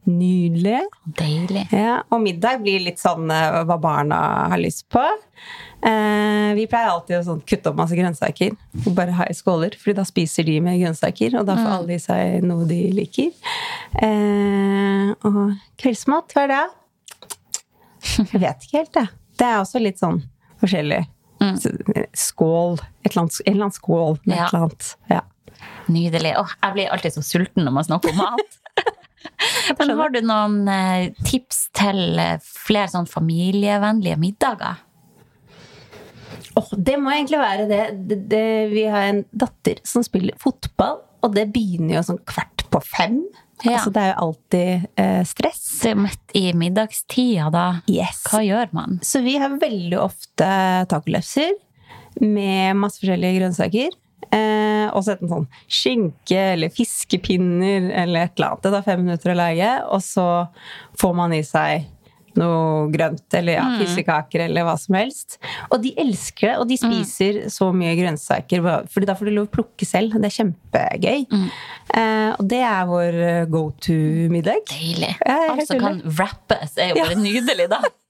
Nydelig. 0.07 0.81
Deilig. 1.19 1.65
Ja, 1.75 1.97
og 2.15 2.21
middag 2.23 2.61
blir 2.63 2.79
litt 2.85 3.01
sånn 3.03 3.27
eh, 3.35 3.57
hva 3.67 3.77
barna 3.83 4.19
har 4.53 4.61
lyst 4.63 4.85
på. 4.95 5.03
Eh, 5.83 6.53
vi 6.55 6.67
pleier 6.71 6.93
alltid 6.93 7.19
å 7.19 7.25
sånn, 7.27 7.41
kutte 7.47 7.73
opp 7.73 7.79
masse 7.81 7.97
grønnsaker 7.99 8.55
og 8.85 8.89
bare 8.97 9.17
ha 9.19 9.27
i 9.31 9.35
skåler, 9.37 9.75
fordi 9.81 9.97
da 9.99 10.05
spiser 10.07 10.47
de 10.47 10.61
med 10.63 10.79
grønnsaker, 10.81 11.35
og 11.41 11.49
da 11.49 11.57
får 11.59 11.73
alle 11.81 11.97
i 11.99 12.03
seg 12.03 12.47
noe 12.47 12.69
de 12.71 12.79
liker. 12.95 13.35
Eh, 13.99 15.11
og 15.27 15.57
kveldsmat, 15.83 16.33
hva 16.37 16.47
er 16.47 16.53
det? 16.55 16.63
Jeg 18.17 18.41
vet 18.47 18.67
ikke 18.69 18.79
helt, 18.81 19.01
jeg. 19.03 19.11
Det 19.37 19.47
er 19.51 19.59
også 19.61 19.83
litt 19.83 19.99
sånn 20.01 20.23
forskjellig. 20.63 21.03
Skål. 22.17 22.79
Et 23.05 23.11
eller 23.11 23.27
annet, 23.27 23.41
en 23.43 23.53
eller 23.53 23.67
annen 23.67 23.75
skål 23.77 24.21
med 24.25 24.37
Ja. 24.39 24.45
et 24.47 24.55
eller 24.55 24.63
annet. 24.69 24.93
Ja. 25.11 25.21
Nydelig. 25.91 26.33
Åh, 26.39 26.55
jeg 26.63 26.73
blir 26.79 26.93
alltid 26.95 27.13
så 27.19 27.23
sulten 27.27 27.67
når 27.67 27.75
man 27.77 27.85
snakker 27.91 28.15
om 28.15 28.23
mat. 28.23 28.57
Men 29.79 29.95
har 29.99 30.13
du 30.15 30.21
noen 30.25 30.59
eh, 30.71 31.13
tips 31.27 31.67
til 31.77 32.19
eh, 32.23 32.37
flere 32.43 32.91
sånn 32.93 33.09
familievennlige 33.11 34.19
middager? 34.21 34.83
Oh, 36.57 36.69
det 36.73 36.97
må 37.01 37.13
egentlig 37.13 37.41
være 37.41 37.67
det. 37.69 37.83
Det, 38.09 38.21
det. 38.31 38.45
Vi 38.73 38.87
har 38.89 39.11
en 39.11 39.25
datter 39.33 39.83
som 39.85 40.05
spiller 40.07 40.37
fotball, 40.41 41.03
og 41.25 41.35
det 41.37 41.51
begynner 41.53 41.99
jo 41.99 42.07
sånn 42.11 42.23
kvart 42.29 42.65
på 42.73 42.81
fem. 42.85 43.21
Ja. 43.65 43.79
Altså, 43.79 43.93
det 43.93 44.03
er 44.03 44.11
jo 44.11 44.17
alltid 44.25 44.89
eh, 45.01 45.21
stress. 45.29 45.63
Det 45.83 45.93
er 45.93 46.01
midt 46.01 46.35
i 46.37 46.45
middagstida, 46.57 47.51
da. 47.53 47.67
Yes. 47.89 48.25
Hva 48.29 48.43
gjør 48.45 48.73
man? 48.77 48.99
Så 49.05 49.23
vi 49.25 49.37
har 49.41 49.57
veldig 49.61 50.01
ofte 50.01 50.49
tacolefser 50.91 51.55
med 52.21 52.77
masse 52.81 53.01
forskjellige 53.03 53.41
grønnsaker. 53.41 53.97
Eh, 54.35 54.87
og 54.93 55.03
så 55.05 55.17
en 55.17 55.31
sånn 55.33 55.51
skinke 55.71 56.39
eller 56.55 56.73
fiskepinner 56.75 57.91
eller 58.05 58.27
et 58.27 58.39
eller 58.39 58.53
annet. 58.53 58.65
Det 58.65 58.73
tar 58.77 58.87
fem 58.87 59.05
minutter 59.05 59.35
å 59.35 59.39
lage, 59.39 59.75
og 59.93 60.03
så 60.05 60.27
får 61.01 61.15
man 61.19 61.37
i 61.37 61.43
seg 61.47 61.93
noe 62.37 62.91
grønt 62.93 63.33
eller 63.33 63.57
ja, 63.57 63.65
fiskekaker 63.81 64.43
eller 64.45 64.67
hva 64.67 64.75
som 64.81 64.99
helst. 64.99 65.39
Og 65.71 65.81
de 65.81 65.95
elsker 66.03 66.51
det, 66.51 66.57
og 66.61 66.69
de 66.69 66.77
spiser 66.77 67.39
så 67.53 67.71
mye 67.73 67.95
grønnsaker, 67.97 68.65
for 68.93 69.09
da 69.09 69.17
får 69.17 69.31
de 69.31 69.37
lov 69.39 69.49
å 69.49 69.55
plukke 69.57 69.89
selv. 69.89 70.19
Det 70.21 70.29
er 70.29 70.37
kjempegøy. 70.37 71.25
Eh, 71.33 72.33
og 72.37 72.43
det 72.53 72.61
er 72.61 72.91
vår 72.91 73.21
go 73.53 73.71
to-middag. 73.81 74.67
Deilig. 74.73 75.15
Ja, 75.25 75.39
Alt 75.55 75.71
som 75.71 75.81
kan 75.81 76.03
wrappes, 76.05 76.77
er 76.77 76.93
jo 76.93 77.01
bare 77.07 77.17
nydelig, 77.21 77.71
da. 77.73 77.81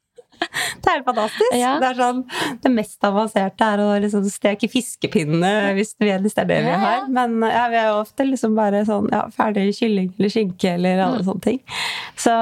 Det 0.83 0.91
er 0.91 0.99
helt 0.99 1.07
fantastisk. 1.09 1.55
Ja. 1.59 1.73
Det 1.83 1.89
er 1.91 1.99
sånn, 1.99 2.21
det 2.63 2.71
mest 2.73 3.05
avanserte 3.09 3.69
er 3.75 3.83
å 3.83 3.89
liksom 4.03 4.25
steke 4.31 4.69
fiskepinne, 4.71 5.53
hvis, 5.77 5.95
vi, 5.99 6.11
det 6.13 6.33
er 6.39 6.49
det 6.51 6.59
vi 6.67 6.75
har. 6.85 7.07
Men 7.13 7.39
ja, 7.43 7.65
vi 7.73 7.79
er 7.81 7.89
jo 7.91 8.01
ofte 8.05 8.27
liksom 8.29 8.55
bare 8.59 8.85
sånn 8.89 9.09
ja, 9.13 9.25
ferdig 9.35 9.69
kylling 9.79 10.13
eller 10.19 10.33
skinke 10.33 10.75
eller 10.77 11.03
alle 11.07 11.23
Mm. 11.23 11.27
sånne 11.31 11.43
ting. 11.43 11.61
Så 12.17 12.35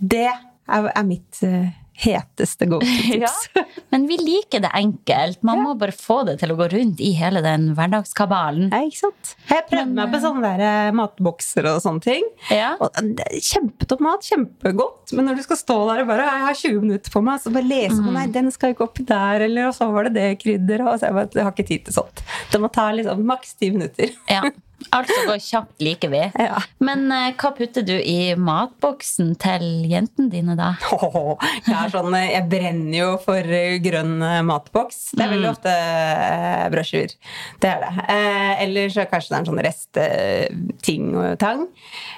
det 0.00 0.26
er, 0.28 0.90
er 0.94 1.04
mitt 1.08 1.42
eh, 1.46 1.72
heteste 1.94 2.66
go 2.70 2.80
to-tips. 2.82 3.48
Ja. 3.54 3.64
Men 3.94 4.06
vi 4.10 4.16
liker 4.18 4.64
det 4.64 4.70
enkelt. 4.74 5.42
Man 5.46 5.62
må 5.62 5.74
bare 5.78 5.94
få 5.94 6.22
det 6.28 6.38
til 6.40 6.52
å 6.54 6.56
gå 6.58 6.66
rundt 6.72 7.02
i 7.04 7.12
hele 7.18 7.42
den 7.44 7.70
hverdagskabalen. 7.78 8.72
Ja, 8.72 8.82
ikke 8.88 9.04
sant? 9.04 9.34
Jeg 9.50 9.66
prøvde 9.70 9.94
meg 9.94 10.10
på 10.14 10.20
sånne 10.24 10.50
der 10.50 10.64
eh, 10.66 10.94
matbokser 10.98 11.68
og 11.70 11.80
sånne 11.84 12.04
ting. 12.04 12.26
Ja. 12.50 12.74
Og 12.82 12.98
er 12.98 13.38
kjempetopp 13.38 14.02
mat, 14.04 14.26
kjempegodt. 14.26 15.14
Men 15.14 15.30
når 15.30 15.38
du 15.38 15.44
skal 15.46 15.60
stå 15.60 15.78
der 15.92 16.02
og 16.04 16.10
bare 16.10 16.26
Jeg 16.26 16.44
har 16.48 16.60
20 16.64 16.82
minutter 16.84 17.14
på 17.14 17.22
meg, 17.24 17.42
så 17.42 17.54
bare 17.54 17.68
lese 17.70 18.02
Mm. 18.04 18.10
Nei, 18.14 18.24
den 18.32 18.50
skal 18.52 18.72
ikke 18.74 18.84
oppi 18.88 19.04
der, 19.06 19.44
eller 19.46 19.68
og 19.68 19.74
så 19.76 19.86
var 19.92 20.08
det 20.08 20.14
det 20.16 20.26
krydderet. 20.42 20.84
Og 20.86 20.98
så 20.98 21.08
jeg 21.08 21.14
bare 21.16 21.30
Jeg 21.38 21.46
har 21.46 21.54
ikke 21.54 21.68
tid 21.68 21.84
til 21.86 21.96
sånt. 21.96 22.22
Det 22.50 22.60
må 22.60 22.68
ta 22.74 22.88
liksom 22.92 23.22
maks 23.26 23.54
ti 23.60 23.70
minutter. 23.74 24.12
Ja. 24.30 24.42
Alt 24.90 25.10
som 25.10 25.28
går 25.28 25.40
kjapt, 25.42 25.74
liker 25.82 26.10
vi. 26.12 26.20
Ja. 26.38 26.60
Men 26.84 27.06
uh, 27.12 27.32
hva 27.38 27.50
putter 27.56 27.84
du 27.86 27.94
i 27.94 28.34
matboksen 28.38 29.34
til 29.42 29.66
jentene 29.90 30.30
dine, 30.32 30.56
da? 30.58 30.74
Oh, 30.94 31.34
jeg, 31.66 31.90
sånn, 31.92 32.14
eh, 32.16 32.30
jeg 32.32 32.48
brenner 32.50 32.96
jo 32.96 33.10
for 33.22 33.54
eh, 33.58 33.76
grønn 33.82 34.16
matboks. 34.46 35.00
Det 35.14 35.24
er 35.24 35.32
veldig 35.34 35.50
ofte 35.50 35.74
uh, 35.74 36.64
brødskiver. 36.72 37.14
Det 37.62 37.70
er 37.70 37.84
det. 37.84 37.92
Uh, 38.08 38.52
eller 38.64 38.94
så 38.94 39.06
kanskje 39.10 39.32
det 39.32 39.36
er 39.36 39.42
en 39.42 39.50
sånn 39.50 39.64
restting 39.68 41.10
og 41.14 41.38
tang. 41.42 41.66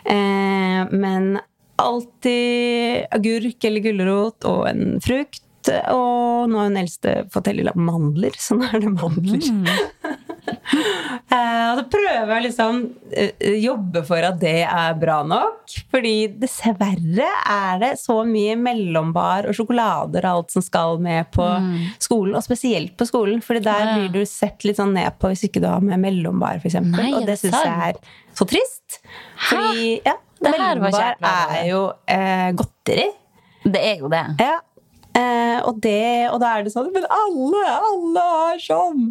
Men 0.07 1.37
alltid 1.81 3.07
agurk 3.13 3.67
eller 3.69 3.85
gulrot 3.85 4.49
og 4.49 4.63
en 4.71 4.97
frukt. 5.05 5.43
Og 5.91 6.47
nå 6.51 6.61
har 6.61 6.71
hun 6.71 6.79
eldste 6.79 7.17
fått 7.35 7.51
hele 7.51 7.73
mandler, 7.75 8.37
så 8.39 8.59
nå 8.59 8.69
er 8.71 8.85
det 8.85 8.93
mandler. 8.95 9.49
Eh, 11.27 11.65
og 11.73 11.81
så 11.81 11.83
prøver 11.91 12.31
jeg 12.31 12.43
liksom 12.45 12.77
eh, 13.11 13.57
jobbe 13.59 14.01
for 14.07 14.23
at 14.25 14.37
det 14.41 14.61
er 14.63 14.93
bra 14.99 15.17
nok. 15.27 15.73
Fordi 15.91 16.13
dessverre 16.39 17.27
er 17.51 17.81
det 17.83 17.91
så 17.99 18.21
mye 18.29 18.55
mellombar 18.61 19.49
og 19.51 19.57
sjokolader 19.59 20.23
og 20.29 20.31
alt 20.31 20.55
som 20.55 20.65
skal 20.65 21.01
med 21.03 21.27
på 21.35 21.47
skolen. 22.03 22.37
Og 22.39 22.45
spesielt 22.47 22.95
på 22.97 23.09
skolen, 23.09 23.43
Fordi 23.45 23.65
der 23.67 23.91
blir 23.91 24.13
du 24.15 24.21
sett 24.29 24.65
litt 24.69 24.79
sånn 24.79 24.95
ned 24.97 25.19
på 25.19 25.33
hvis 25.33 25.45
ikke 25.49 25.65
du 25.65 25.69
har 25.69 25.83
med 25.85 26.01
mellombar, 26.05 26.63
f.eks. 26.63 26.79
Nei, 26.87 27.11
Og 27.19 27.27
det 27.27 27.39
syns 27.43 27.59
jeg 27.59 27.91
er 27.91 28.01
så 28.37 28.47
trist. 28.49 29.01
Fordi 29.49 29.91
ja, 30.07 30.17
mellombar 30.47 31.19
er 31.27 31.61
jo 31.73 31.83
eh, 32.07 32.49
godteri. 32.57 33.11
Det 33.67 33.83
er 33.83 34.03
jo 34.05 34.13
det. 34.13 34.25
Ja. 34.41 34.61
Eh, 35.17 35.59
og, 35.65 35.79
det, 35.81 36.29
og 36.29 36.41
da 36.43 36.51
er 36.59 36.65
det 36.67 36.73
sånn 36.75 36.91
Men 36.93 37.07
alle, 37.09 37.61
alle 37.73 38.23
har 38.29 38.59
sånn! 38.61 39.07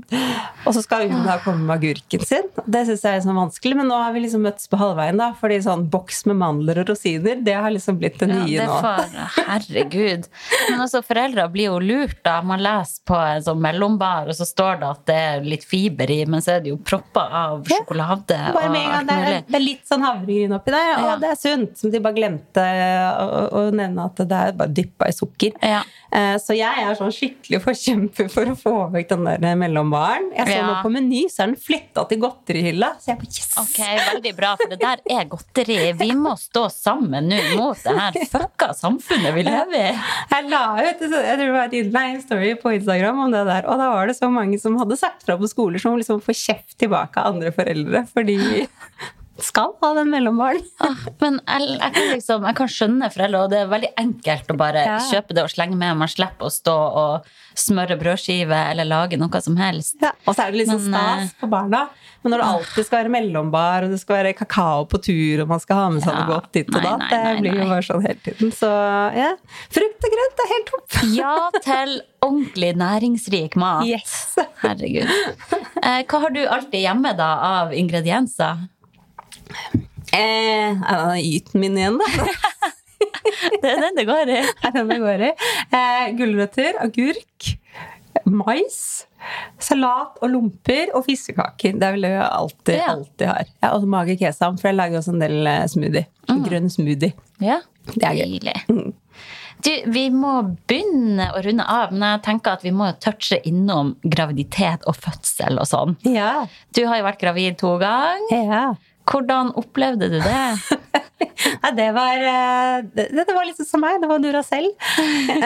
Og 0.65 0.75
så 0.75 0.83
skal 0.85 1.07
hun 1.09 1.23
da 1.25 1.39
komme 1.41 1.65
med 1.65 1.75
agurken 1.79 2.21
sin. 2.25 2.45
Det 2.69 2.83
syns 2.87 3.03
jeg 3.05 3.17
er 3.19 3.23
sånn 3.25 3.37
vanskelig, 3.37 3.75
men 3.79 3.89
nå 3.89 3.97
har 4.01 4.13
vi 4.13 4.21
liksom 4.23 4.43
møttes 4.45 4.69
på 4.69 4.77
halvveien, 4.79 5.17
da. 5.21 5.31
Fordi 5.39 5.57
sånn 5.65 5.87
boks 5.93 6.23
med 6.29 6.37
mandler 6.41 6.79
og 6.83 6.89
rosiner, 6.91 7.39
det 7.45 7.55
har 7.57 7.73
liksom 7.73 7.97
blitt 8.01 8.19
det 8.21 8.29
nye 8.29 8.35
Ja, 8.35 8.45
nye 8.45 8.59
det 8.59 8.67
nå. 8.69 8.77
får, 8.85 9.41
herregud. 9.49 10.27
Men 10.69 10.83
altså, 10.85 11.01
foreldra 11.05 11.47
blir 11.53 11.69
jo 11.71 11.79
lurt, 11.81 12.17
da. 12.25 12.37
Man 12.45 12.61
leser 12.65 13.01
på 13.09 13.17
en 13.19 13.45
sånn 13.45 13.61
mellombar, 13.65 14.29
og 14.31 14.37
så 14.37 14.47
står 14.49 14.81
det 14.83 14.89
at 14.91 15.03
det 15.09 15.17
er 15.31 15.45
litt 15.53 15.65
fiber 15.69 16.11
i, 16.13 16.19
men 16.29 16.41
så 16.45 16.55
er 16.57 16.65
det 16.65 16.73
jo 16.73 16.79
propper 16.85 17.33
av 17.45 17.65
sjokolade 17.69 18.37
Ja, 18.39 18.53
Bare 18.55 18.69
med 18.73 18.81
en 18.85 18.93
gang 18.95 19.09
det 19.09 19.17
er, 19.19 19.37
det 19.49 19.59
er 19.59 19.65
litt 19.65 19.85
sånn 19.89 20.05
havregryn 20.05 20.53
oppi 20.57 20.73
der, 20.73 20.91
og 20.99 21.09
Ja. 21.09 21.17
det 21.25 21.31
er 21.33 21.39
sunt. 21.41 21.77
Som 21.81 21.91
de 21.93 22.01
bare 22.05 22.17
glemte 22.17 22.65
å, 22.65 23.43
å 23.57 23.65
nevne 23.73 24.05
at 24.09 24.21
det 24.25 24.41
er 24.41 24.57
bare 24.57 24.73
dyppa 24.81 25.09
i 25.09 25.15
sukker. 25.15 25.53
Ja. 25.61 25.81
Eh, 26.15 26.35
Så 26.39 26.55
jeg 26.55 26.83
er 26.85 26.95
sånn 26.95 27.11
skikkelig 27.11 27.59
forkjemper 27.63 28.29
for 28.31 28.45
å 28.51 28.55
få 28.55 28.73
vekk 28.93 29.09
den 29.09 29.25
der 29.41 29.55
mellombaren. 29.59 30.29
Jeg 30.37 30.47
så 30.47 30.55
Ja. 30.55 30.67
nå 30.67 30.75
på 30.83 30.91
Meny, 30.93 31.23
så 31.29 31.43
er 31.43 31.47
den 31.47 31.55
flytta 31.59 32.07
til 32.07 32.19
godterihylla. 32.21 32.91
Så 33.01 33.07
jeg 33.11 33.17
bare 33.19 33.31
yes! 33.35 33.49
Ok, 33.57 33.79
veldig 34.13 34.35
bra, 34.37 34.55
for 34.55 34.69
det 34.69 34.79
der 34.79 35.01
er 35.09 35.25
godteri. 35.25 35.79
Vi 35.99 36.11
må 36.15 36.35
stå 36.39 36.69
sammen 36.71 37.27
nå 37.29 37.41
mot 37.57 37.77
det 37.83 37.97
her 37.99 38.11
fucka 38.31 38.69
samfunnet 38.77 39.33
vi 39.35 39.43
lever 39.43 39.75
i. 39.91 39.99
Jeg 40.31 40.49
la 40.49 40.63
ut 40.79 41.01
jeg 41.01 41.09
tror 41.09 41.37
det 41.37 41.51
var 41.51 41.65
et 41.65 41.77
innlegg, 41.81 42.21
story 42.23 42.53
på 42.61 42.75
Instagram 42.79 43.19
om 43.25 43.31
det 43.31 43.45
der, 43.49 43.65
og 43.67 43.77
da 43.81 43.89
var 43.91 44.07
det 44.07 44.15
så 44.17 44.29
mange 44.31 44.59
som 44.61 44.77
hadde 44.77 44.97
sagt 44.97 45.25
fra 45.25 45.35
på 45.37 45.49
skoler 45.51 45.79
som 45.81 45.97
liksom 45.97 46.21
får 46.23 46.37
kjeft 46.45 46.77
tilbake 46.79 47.17
av 47.17 47.33
andre 47.35 47.51
foreldre 47.51 48.05
fordi 48.13 48.37
skal 49.41 49.73
ha 49.81 49.93
den 49.97 50.11
mellombaren. 50.13 50.61
Ah, 50.85 50.95
Men 51.21 51.39
jeg, 51.47 51.67
jeg, 51.79 51.91
kan 51.95 52.09
liksom, 52.11 52.43
jeg 52.45 52.55
kan 52.59 52.69
skjønne 52.71 53.07
foreldre, 53.13 53.39
og 53.45 53.49
det 53.51 53.59
er 53.63 53.69
veldig 53.71 53.89
enkelt 53.99 54.51
å 54.51 54.57
bare 54.59 54.83
Ja. 54.85 54.97
kjøpe 55.09 55.33
det 55.35 55.43
og 55.43 55.49
slenge 55.51 55.77
med. 55.79 55.95
Man 55.97 56.11
slipper 56.11 56.47
å 56.49 56.53
stå 56.53 56.75
og 56.75 57.29
smøre 57.57 57.97
brødskive 57.99 58.57
eller 58.71 58.85
lage 58.87 59.17
noe 59.17 59.41
som 59.41 59.55
helst. 59.59 59.95
Ja, 60.03 60.11
og 60.27 60.35
så 60.35 60.45
er 60.45 60.51
det 60.53 60.61
liksom 60.65 60.83
Men, 60.91 61.27
stas 61.27 61.33
på 61.41 61.49
barna. 61.49 61.85
Men 62.23 62.33
når 62.33 62.41
det 62.41 62.47
alltid 62.51 62.85
skal 62.87 62.99
være 63.03 63.13
mellombar, 63.15 63.85
og 63.85 63.91
det 63.93 63.99
skal 64.01 64.17
være 64.19 64.33
kakao 64.37 64.85
på 64.89 64.99
tur, 65.05 65.43
og 65.43 65.51
man 65.53 65.59
skal 65.63 65.79
ha 65.81 65.87
med 65.93 66.03
seg 66.03 66.11
Ja, 66.13 66.19
noe 66.23 66.31
godt 66.35 66.51
dit 66.57 66.69
og 66.73 66.81
datt, 66.81 67.05
det 67.11 67.35
blir 67.41 67.59
jo 67.59 67.67
bare 67.69 67.85
sånn 67.85 68.05
hele 68.05 68.21
tiden. 68.25 68.53
Så 68.55 68.69
ja, 69.15 69.31
frukt 69.77 70.07
og 70.09 70.15
grønt 70.17 70.43
er 70.45 70.53
helt 70.55 70.71
topp. 70.73 70.99
Ja 71.15 71.33
til 71.61 71.99
ordentlig 72.25 72.71
næringsrik 72.81 73.55
mat. 73.61 73.85
Yes. 73.87 74.35
Herregud. 74.63 75.09
Eh, 75.85 76.01
hva 76.09 76.19
har 76.23 76.33
du 76.33 76.41
alltid 76.49 76.81
hjemme 76.81 77.11
da 77.17 77.27
av 77.61 77.73
ingredienser? 77.77 78.65
Eh, 80.15 80.77
det 80.79 81.23
yten 81.25 81.59
min 81.61 81.77
igjen, 81.77 81.97
da? 81.99 82.05
Det 83.61 83.67
er 83.71 83.79
den 83.81 83.95
det 83.97 84.03
går 84.07 84.29
i. 84.31 84.37
er 84.63 84.71
den 84.75 84.87
det 84.91 84.97
går 85.01 85.21
i. 85.27 85.29
Eh, 85.73 86.03
gulrøtter, 86.17 86.77
agurk, 86.83 87.47
mais, 88.29 88.77
salat 89.59 90.19
og 90.21 90.29
lomper 90.31 90.91
og 90.95 91.03
fiskekaker. 91.07 91.73
Det 91.81 91.89
det 92.01 92.11
jeg 92.13 92.27
alltid, 92.29 92.75
Ja. 92.77 92.91
alltid 92.93 93.27
har. 93.27 93.45
Ja, 93.63 93.71
og 93.75 93.87
mage 93.91 94.15
kesam, 94.21 94.57
for 94.61 94.69
jeg 94.69 94.77
lager 94.77 94.99
også 95.01 95.13
en 95.15 95.19
del 95.25 95.49
smoothie. 95.67 96.05
smoothie. 96.27 96.45
Grønn 96.49 96.69
smoothie. 96.69 97.13
Ja, 97.41 97.59
Det 97.85 98.03
er 98.03 98.13
gøy. 98.21 98.39
Deilig. 98.39 98.93
Du, 99.65 99.71
vi 99.91 100.09
må 100.13 100.31
begynne 100.67 101.31
å 101.33 101.41
runde 101.43 101.65
av, 101.67 101.91
men 101.91 102.01
jeg 102.15 102.23
tenker 102.27 102.53
at 102.59 102.63
vi 102.65 102.71
må 102.75 102.91
touche 103.01 103.39
innom 103.47 103.95
graviditet 104.03 104.83
og 104.85 104.95
fødsel 104.95 105.57
og 105.59 105.65
sånn. 105.69 105.95
Ja. 106.05 106.45
Du 106.75 106.85
har 106.85 106.97
jo 107.01 107.03
vært 107.07 107.19
gravid 107.23 107.57
to 107.57 107.77
ganger. 107.81 108.29
ja. 108.31 108.75
Hvordan 109.05 109.53
opplevde 109.59 110.09
du 110.11 110.19
det? 110.19 110.41
Nei, 111.63 111.71
det 111.77 111.87
var 111.95 112.21
eh, 112.27 112.85
det, 112.95 113.05
det 113.15 113.33
var 113.35 113.45
litt 113.47 113.57
sånn 113.59 113.69
som 113.69 113.83
meg. 113.83 113.99
Det 114.01 114.09
var 114.09 114.21
Duracell. 114.23 114.67
selv. 114.75 115.45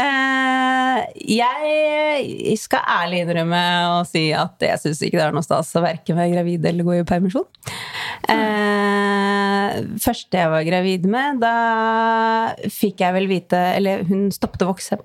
jeg 1.30 2.58
skal 2.62 2.88
ærlig 3.00 3.24
innrømme 3.26 3.62
å 3.94 4.00
si 4.08 4.30
at 4.36 4.64
jeg 4.66 4.82
syns 4.82 5.04
ikke 5.06 5.20
det 5.20 5.28
er 5.28 5.36
noe 5.36 5.46
stas 5.46 5.72
å 5.78 5.84
verken 5.86 6.20
være 6.20 6.34
gravid 6.34 6.66
eller 6.72 6.88
gå 6.88 6.98
i 7.00 7.06
permisjon. 7.08 7.48
Eh, 8.30 9.78
første 10.02 10.42
jeg 10.42 10.52
var 10.56 10.66
gravid 10.68 11.08
med, 11.10 11.40
da 11.44 11.54
fikk 12.74 13.04
jeg 13.06 13.16
vel 13.16 13.30
vite 13.30 13.60
Eller 13.78 14.04
hun 14.10 14.28
stoppet 14.34 14.66
å 14.66 14.72
vokse. 14.74 15.00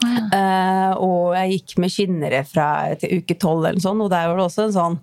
Eh, 0.00 0.92
og 1.02 1.34
jeg 1.34 1.56
gikk 1.56 1.76
med 1.82 1.92
skinnere 1.92 2.42
fra 2.48 2.68
til 3.00 3.20
uke 3.20 3.36
tolv, 3.40 3.66
eller 3.66 3.82
sånt, 3.82 4.04
og 4.04 4.12
der 4.12 4.28
var 4.30 4.38
det 4.38 4.46
også 4.46 4.68
en 4.68 4.76
sånn 4.76 4.98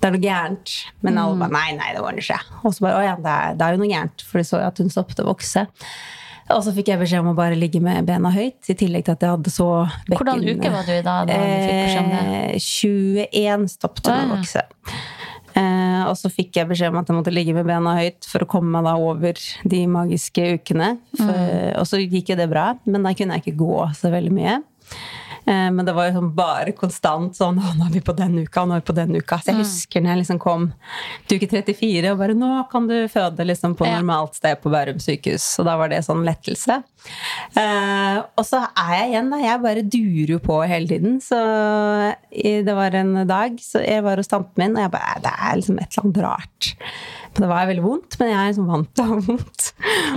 det 0.00 0.08
er 0.08 0.14
noe 0.16 0.22
gærent. 0.24 0.76
Men 1.04 1.18
alle 1.20 1.36
bare 1.42 1.52
nei, 1.52 1.66
nei, 1.76 1.90
det 1.96 2.00
ordner 2.00 2.24
seg. 2.24 2.46
Og 2.64 2.72
så 2.72 2.86
bare 2.86 3.00
å 3.00 3.04
ja, 3.04 3.16
det 3.20 3.34
er, 3.34 3.58
det 3.60 3.66
er 3.66 3.76
jo 3.76 3.82
noe 3.82 3.90
gærent, 3.92 4.24
for 4.24 4.40
de 4.40 4.46
så 4.48 4.60
jo 4.62 4.70
at 4.70 4.80
hun 4.80 4.88
stoppet 4.92 5.20
å 5.20 5.28
vokse. 5.28 5.66
Og 6.50 6.64
så 6.66 6.72
fikk 6.74 6.88
jeg 6.90 6.98
beskjed 6.98 7.20
om 7.22 7.28
å 7.30 7.36
bare 7.38 7.54
ligge 7.54 7.78
med 7.84 8.08
bena 8.08 8.32
høyt, 8.34 8.58
i 8.72 8.74
tillegg 8.74 9.04
til 9.06 9.14
at 9.14 9.22
jeg 9.22 9.30
hadde 9.36 9.52
så 9.54 9.66
bekken 10.08 10.16
Hvordan 10.18 10.40
uke 10.48 10.72
var 10.74 10.88
du 10.88 10.92
i 10.96 11.02
da? 11.06 11.18
da? 11.28 11.36
Eh, 11.36 12.56
21 12.58 13.68
stoppet 13.70 14.08
hun 14.10 14.16
Ah, 14.16 14.24
å 14.24 14.32
vokse. 14.34 14.64
Eh, 15.54 16.02
og 16.08 16.16
så 16.18 16.30
fikk 16.30 16.58
jeg 16.58 16.68
beskjed 16.70 16.90
om 16.92 16.98
at 17.00 17.08
jeg 17.10 17.16
måtte 17.20 17.32
ligge 17.34 17.54
med 17.54 17.66
bena 17.68 17.94
høyt 17.98 18.26
for 18.26 18.42
å 18.42 18.48
komme 18.50 18.70
meg 18.74 18.86
da 18.88 18.96
over 18.98 19.38
de 19.68 19.80
magiske 19.90 20.48
ukene. 20.58 20.96
For, 21.14 21.30
Mm. 21.30 21.78
Og 21.80 21.86
så 21.86 22.00
gikk 22.02 22.32
jo 22.34 22.36
det 22.40 22.48
bra, 22.50 22.66
men 22.84 23.02
da 23.06 23.14
kunne 23.14 23.36
jeg 23.38 23.44
ikke 23.46 23.60
gå 23.62 23.78
så 23.98 24.10
veldig 24.10 24.32
mye. 24.34 24.58
Eh, 25.46 25.70
Men 25.70 25.84
det 25.86 25.94
var 25.96 26.12
sånn 26.14 26.32
bare 26.36 26.72
konstant 26.76 27.36
sånn 27.36 27.60
nå 27.60 27.86
er 27.86 27.94
vi 27.94 28.02
på 28.04 28.14
den 28.16 28.38
uka, 28.44 28.64
nå 28.66 28.76
er 28.76 28.82
vi 28.82 28.88
på 28.90 28.96
den 28.96 29.16
uka. 29.16 29.38
Mm. 29.38 29.42
Så 29.42 29.50
jeg 29.52 29.60
husker 29.62 30.04
når 30.04 30.12
jeg 30.12 30.20
liksom 30.22 30.40
kom 30.42 30.66
til 31.28 31.40
uke 31.40 31.48
34 31.50 32.12
og 32.12 32.20
bare 32.20 32.36
Nå 32.40 32.50
kan 32.70 32.86
du 32.88 32.96
føde 33.10 33.44
liksom 33.46 33.74
på 33.78 33.88
normalt 33.88 34.36
sted 34.38 34.60
på 34.62 34.72
Bærum 34.72 35.00
sykehus. 35.02 35.46
Og 35.60 35.66
da 35.68 35.76
var 35.80 35.90
det 35.92 36.02
sånn 36.06 36.24
lettelse. 36.26 36.80
Eh, 37.58 38.18
og 38.20 38.44
så 38.46 38.62
er 38.68 38.92
jeg 38.98 39.12
igjen, 39.12 39.30
da. 39.32 39.40
Jeg 39.42 39.62
bare 39.64 39.86
durer 39.96 40.34
jo 40.36 40.40
på 40.44 40.60
hele 40.68 40.90
tiden. 40.90 41.18
Så 41.24 41.38
det 42.30 42.76
var 42.76 42.96
en 42.98 43.24
dag 43.28 43.56
så 43.64 43.82
jeg 43.84 44.04
var 44.06 44.20
hos 44.20 44.30
tanten 44.30 44.60
min, 44.60 44.76
og 44.76 44.84
jeg 44.84 44.92
bare 44.94 45.22
Det 45.24 45.32
er 45.32 45.56
liksom 45.60 45.80
et 45.80 45.90
eller 45.90 46.06
annet 46.06 46.22
rart. 46.24 46.72
Men 47.30 47.44
det 47.44 47.50
var 47.50 47.68
veldig 47.70 47.84
vondt, 47.84 48.16
men 48.20 48.30
jeg 48.32 48.38
er 48.40 48.48
liksom 48.50 48.70
vant 48.70 48.88
til 48.94 49.04
å 49.04 49.08
ha 49.10 49.18
vondt. 49.28 49.66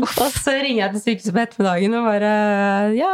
Og 0.02 0.36
så 0.40 0.56
ringer 0.58 0.82
jeg 0.86 0.94
til 0.96 1.04
sykehuset 1.06 1.36
på 1.36 1.42
ettermiddagen 1.44 1.98
og 2.00 2.08
bare 2.08 2.32
Ja, 2.98 3.12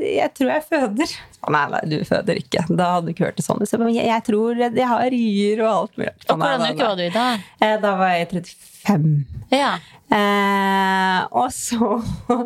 jeg 0.00 0.32
tror 0.36 0.52
jeg 0.54 0.66
føder. 0.68 1.14
Nei, 1.50 1.62
nei, 1.72 1.80
du 1.88 1.96
føder 2.04 2.40
ikke. 2.40 2.64
Da 2.68 2.90
hadde 2.96 3.08
du 3.08 3.14
ikke 3.14 3.28
hørt 3.30 3.38
det 3.40 3.46
sånn. 3.46 3.62
Så 3.64 3.78
jeg, 3.80 3.94
jeg, 3.96 4.08
jeg 4.10 4.26
tror 4.26 4.60
jeg 4.60 4.90
har 4.92 5.06
rier 5.14 5.62
og 5.64 5.70
alt 5.70 5.96
mulig. 6.00 6.12
Og 6.28 6.36
hvordan 6.42 6.66
uke 6.68 6.90
var 6.90 6.98
du 7.00 7.06
i 7.06 7.14
da? 7.14 7.28
Eh, 7.60 7.78
Da 7.80 7.94
var 7.96 8.12
jeg 8.18 8.28
35. 8.34 9.16
Ja. 9.54 9.72
Eh, 10.10 11.18
og 11.38 11.52
så 11.54 11.86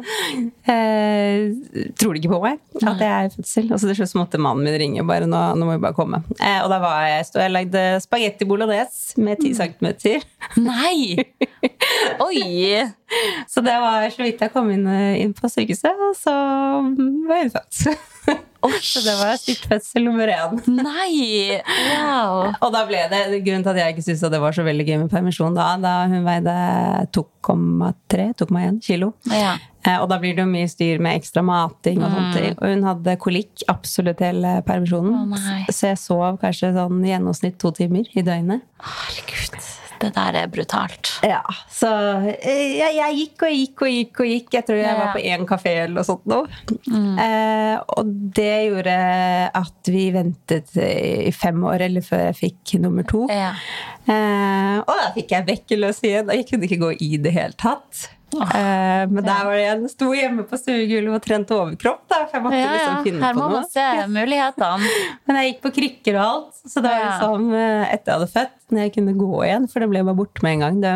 eh, 0.68 1.48
tror 1.96 2.12
de 2.12 2.20
ikke 2.20 2.32
på 2.34 2.40
meg 2.42 2.58
at 2.84 3.00
jeg 3.00 3.08
er 3.08 3.28
i 3.28 3.32
fødsel. 3.32 3.70
Og 3.72 3.80
så 3.80 3.88
til 3.90 3.98
slutt 4.02 4.16
måtte 4.20 4.40
mannen 4.42 4.66
min 4.68 4.76
ringe 4.80 5.04
bare 5.08 5.26
nå, 5.30 5.40
nå 5.58 5.68
må 5.68 5.78
vi 5.78 5.82
bare 5.86 5.96
komme. 5.96 6.20
Eh, 6.38 6.60
og 6.60 6.68
da 6.72 6.78
var 6.82 7.06
jeg, 7.08 7.26
stod 7.30 7.44
jeg 7.46 7.54
lagde 7.56 7.84
spagetti 8.04 8.48
bolognese 8.50 9.18
med 9.24 9.40
10 9.40 9.56
cm. 9.58 9.88
Nei! 10.60 11.24
Oi! 12.26 12.84
Så 13.50 13.63
det 13.66 13.76
var 13.82 14.08
så 14.14 14.24
vidt 14.24 14.40
jeg 14.44 14.52
kom 14.54 14.70
inn, 14.74 14.86
eh, 14.90 15.20
inn 15.24 15.34
på 15.36 15.48
sykehuset, 15.50 16.00
og 16.08 16.16
så 16.18 16.34
var 17.28 17.44
jeg 17.44 17.54
født. 17.56 17.84
Så 18.64 19.02
det 19.04 19.12
var 19.20 19.34
styrtfødsel 19.36 20.06
nummer 20.06 20.30
én. 20.32 20.54
Nei! 20.72 21.58
Wow. 21.90 22.46
Og 22.64 22.70
da 22.72 22.80
ble 22.88 23.02
det 23.12 23.42
grunnen 23.44 23.60
til 23.60 23.74
at 23.74 23.80
jeg 23.82 23.92
ikke 23.92 24.04
syntes 24.06 24.22
det 24.32 24.40
var 24.40 24.56
så 24.56 24.64
veldig 24.64 24.86
gøy 24.88 24.96
med 25.02 25.10
permisjon 25.12 25.52
da, 25.52 25.66
da 25.82 25.92
hun 26.08 26.24
veide 26.24 26.54
2,3, 27.12 28.30
2,1 28.40 28.80
kilo. 28.86 29.10
Ja. 29.28 29.58
Eh, 29.84 29.98
Og 30.00 30.08
da 30.08 30.16
blir 30.22 30.32
det 30.32 30.46
jo 30.46 30.48
mye 30.48 30.70
styr 30.72 30.96
med 31.04 31.20
ekstra 31.20 31.44
mating 31.44 32.00
og 32.00 32.16
sånt. 32.16 32.40
Og 32.56 32.64
hun 32.72 32.88
hadde 32.88 33.18
kolikk 33.20 33.66
absolutt 33.68 34.24
hele 34.24 34.56
permisjonen. 34.64 35.34
Oh, 35.36 35.68
så 35.68 35.92
jeg 35.92 36.00
sov 36.00 36.40
kanskje 36.40 36.72
sånn 36.78 37.04
gjennomsnitt 37.04 37.60
to 37.60 37.74
timer 37.76 38.08
i 38.16 38.24
døgnet. 38.24 38.64
Herregud. 38.80 39.60
Det 40.02 40.10
der 40.16 40.38
er 40.42 40.50
brutalt. 40.52 41.10
Ja, 41.26 41.40
Så 41.70 41.88
jeg, 42.42 42.90
jeg 42.96 43.18
gikk 43.20 43.44
og 43.46 43.54
gikk 43.54 43.84
og 43.86 43.92
gikk 43.94 44.20
og 44.24 44.30
gikk. 44.30 44.52
Jeg 44.58 44.66
tror 44.68 44.80
jeg 44.80 44.98
var 44.98 45.12
på 45.14 45.22
én 45.22 45.46
kafé 45.48 45.74
eller 45.84 45.94
noe 45.98 46.06
sånt 46.08 46.26
nå. 46.30 46.40
Eh, 47.24 47.76
og 47.96 48.12
det 48.36 48.52
gjorde 48.68 48.96
at 49.54 49.90
vi 49.94 50.06
ventet 50.14 50.74
i 50.80 51.32
fem 51.34 51.62
år, 51.64 51.86
eller 51.88 52.04
før 52.04 52.26
jeg 52.28 52.38
fikk 52.40 52.74
nummer 52.84 53.06
to. 53.08 53.26
Ja. 53.32 53.52
Eh, 54.04 54.78
og 54.84 54.90
da 55.00 55.06
fikk 55.14 55.30
jeg 55.32 55.46
bekkeløs 55.48 56.02
igjen, 56.04 56.28
og 56.28 56.36
jeg 56.36 56.46
kunne 56.50 56.66
ikke 56.68 56.80
gå 56.82 56.90
i 57.06 57.16
det 57.24 57.32
hele 57.32 57.56
tatt. 57.56 58.08
Eh, 58.34 59.04
men 59.06 59.20
der 59.22 59.44
var 59.46 59.52
det 59.54 59.62
igjen. 59.62 59.84
Sto 59.92 60.08
hjemme 60.16 60.42
på 60.50 60.58
stuegulvet 60.58 61.14
og 61.20 61.22
trente 61.24 61.54
overkropp. 61.54 62.02
Da, 62.10 62.18
for 62.26 62.36
jeg 62.40 62.44
måtte 62.48 62.58
Ja, 62.58 62.72
liksom 62.74 63.04
finne 63.06 63.22
Her 63.22 63.32
på 63.36 63.40
må 63.40 63.46
noe. 63.48 63.60
man 63.62 63.68
se 63.70 63.86
mulighetene. 64.10 64.92
Men 65.28 65.38
jeg 65.38 65.52
gikk 65.52 65.60
på 65.68 65.72
krykker 65.78 66.18
og 66.18 66.24
alt. 66.26 66.62
Så 66.66 66.82
det 66.82 66.90
var 66.90 67.04
liksom 67.12 67.52
eh, 67.54 67.84
etter 67.94 68.10
jeg 68.12 68.18
hadde 68.18 68.30
født, 68.34 68.56
når 68.74 68.82
jeg 68.88 68.94
kunne 68.98 69.14
gå 69.22 69.32
igjen, 69.46 69.68
for 69.70 69.84
det 69.84 69.90
ble 69.94 70.02
bare 70.10 70.18
borte 70.18 70.42
med 70.44 70.56
en 70.58 70.64
gang. 70.64 70.80
Det, 70.82 70.94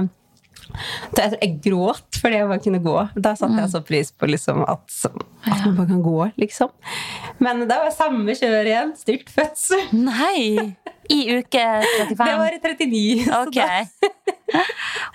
jeg, 1.23 1.39
jeg 1.41 1.53
gråt 1.65 2.19
fordi 2.21 2.41
jeg 2.43 2.51
bare 2.51 2.65
kunne 2.67 2.83
gå. 2.85 2.97
Da 3.23 3.33
satte 3.39 3.55
Mm. 3.55 3.63
jeg 3.63 3.71
så 3.77 3.81
pris 3.87 4.11
på 4.13 4.27
liksom 4.29 4.65
at, 4.69 4.99
at 5.07 5.63
man 5.65 5.77
bare 5.79 5.87
kan 5.95 6.03
gå, 6.05 6.19
liksom. 6.43 6.75
Men 7.39 7.63
det 7.71 7.79
var 7.87 7.95
samme 7.95 8.35
kjør 8.37 8.67
igjen. 8.67 8.93
Styrt 8.99 9.31
fødsel. 9.33 9.87
Nei! 9.95 10.75
I 11.09 11.21
uke 11.39 11.65
35. 11.99 12.19
Det 12.19 12.39
var 12.39 12.53
i 12.53 12.59
39. 12.61 13.25
så 13.25 13.43
Ok. 13.47 13.55
da- 13.55 13.85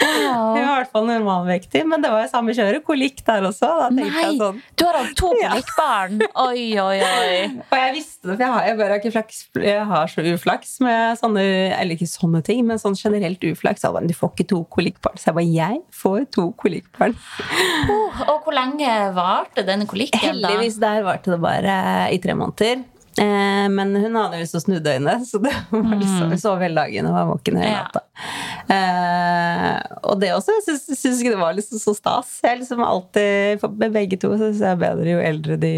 Jeg 0.04 0.30
var 0.30 0.58
i 0.60 0.64
hvert 0.78 0.92
fall 0.94 1.08
normalvektig, 1.10 1.82
men 1.90 2.02
det 2.04 2.10
var 2.14 2.22
jo 2.22 2.30
samme 2.30 2.54
kjøret. 2.54 2.84
Kolikk 2.86 3.24
der 3.26 3.46
også. 3.48 3.70
Nei! 3.96 4.36
sånn 4.38 4.60
Du 4.78 4.84
har 4.86 4.98
hatt 5.00 5.16
to 5.18 5.32
Ja. 5.42 5.50
kolikkbarn. 5.56 6.20
Oi, 6.44 6.66
oi, 6.82 7.00
oi. 7.02 7.38
Og 7.72 7.78
jeg 7.80 7.96
visste 7.98 8.30
det, 8.30 8.36
for 8.38 8.44
jeg 8.46 8.52
har, 8.54 8.68
jeg 8.68 8.78
bare 8.78 8.90
har 8.94 9.02
ikke 9.02 9.14
flaks, 9.16 9.40
jeg 9.64 9.86
har 9.90 10.12
så 10.14 10.26
uflaks 10.34 10.76
med 10.86 11.18
sånne 11.22 11.46
Eller 11.80 11.96
ikke 11.98 12.10
sånne 12.12 12.44
ting, 12.46 12.62
men 12.70 12.78
sånn 12.82 12.98
generelt 13.00 13.42
uflaks. 13.50 13.84
Jeg 13.88 13.96
bare, 13.98 14.08
du 14.12 14.14
får 14.18 14.34
ikke 14.36 14.48
to 14.54 14.62
kolikkbarn. 14.78 15.18
Så 15.18 15.32
jeg 15.32 15.38
bare 15.40 15.50
Jeg 15.54 15.82
får 16.04 16.30
to 16.38 16.48
kolikkbarn. 16.62 17.18
Oh, 17.90 18.24
og 18.30 18.44
hvor 18.46 18.54
lenge 18.54 18.94
varte 19.18 19.66
denne 19.66 19.88
kolikken, 19.90 20.20
da? 20.42 20.54
Heldigvis 20.54 20.78
der 20.84 21.02
varte 21.10 21.34
det 21.34 21.42
bare 21.42 21.78
i 22.14 22.20
tre 22.22 22.38
måneder. 22.38 22.84
Eh, 23.18 23.70
men 23.70 23.96
hun 23.96 24.16
hadde 24.16 24.40
jo 24.42 24.48
så 24.50 24.62
snudøyne, 24.64 25.20
så 25.26 25.42
det 25.44 25.54
var 25.70 25.96
liksom, 26.00 26.32
hun 26.34 26.40
sov 26.42 26.64
hele 26.64 26.82
dagen 26.82 27.10
og 27.10 27.18
var 27.18 27.30
våken 27.30 27.60
hele 27.62 27.76
natta. 27.78 28.06
Eh, 28.74 29.80
og 30.08 30.20
det 30.22 30.30
også, 30.36 30.54
jeg 30.60 30.78
syns, 30.94 31.20
ikke 31.22 31.34
det 31.34 31.40
var 31.42 31.56
liksom 31.58 31.82
så 31.82 31.94
stas. 31.98 32.36
Jeg 32.44 32.60
liksom 32.62 32.84
alltid, 32.86 33.64
Med 33.80 33.94
begge 33.96 34.20
to 34.22 34.32
så 34.36 34.50
syns 34.50 34.62
jeg 34.64 34.72
er 34.76 34.82
bedre 34.82 35.16
jo 35.16 35.22
eldre 35.24 35.58
de, 35.62 35.72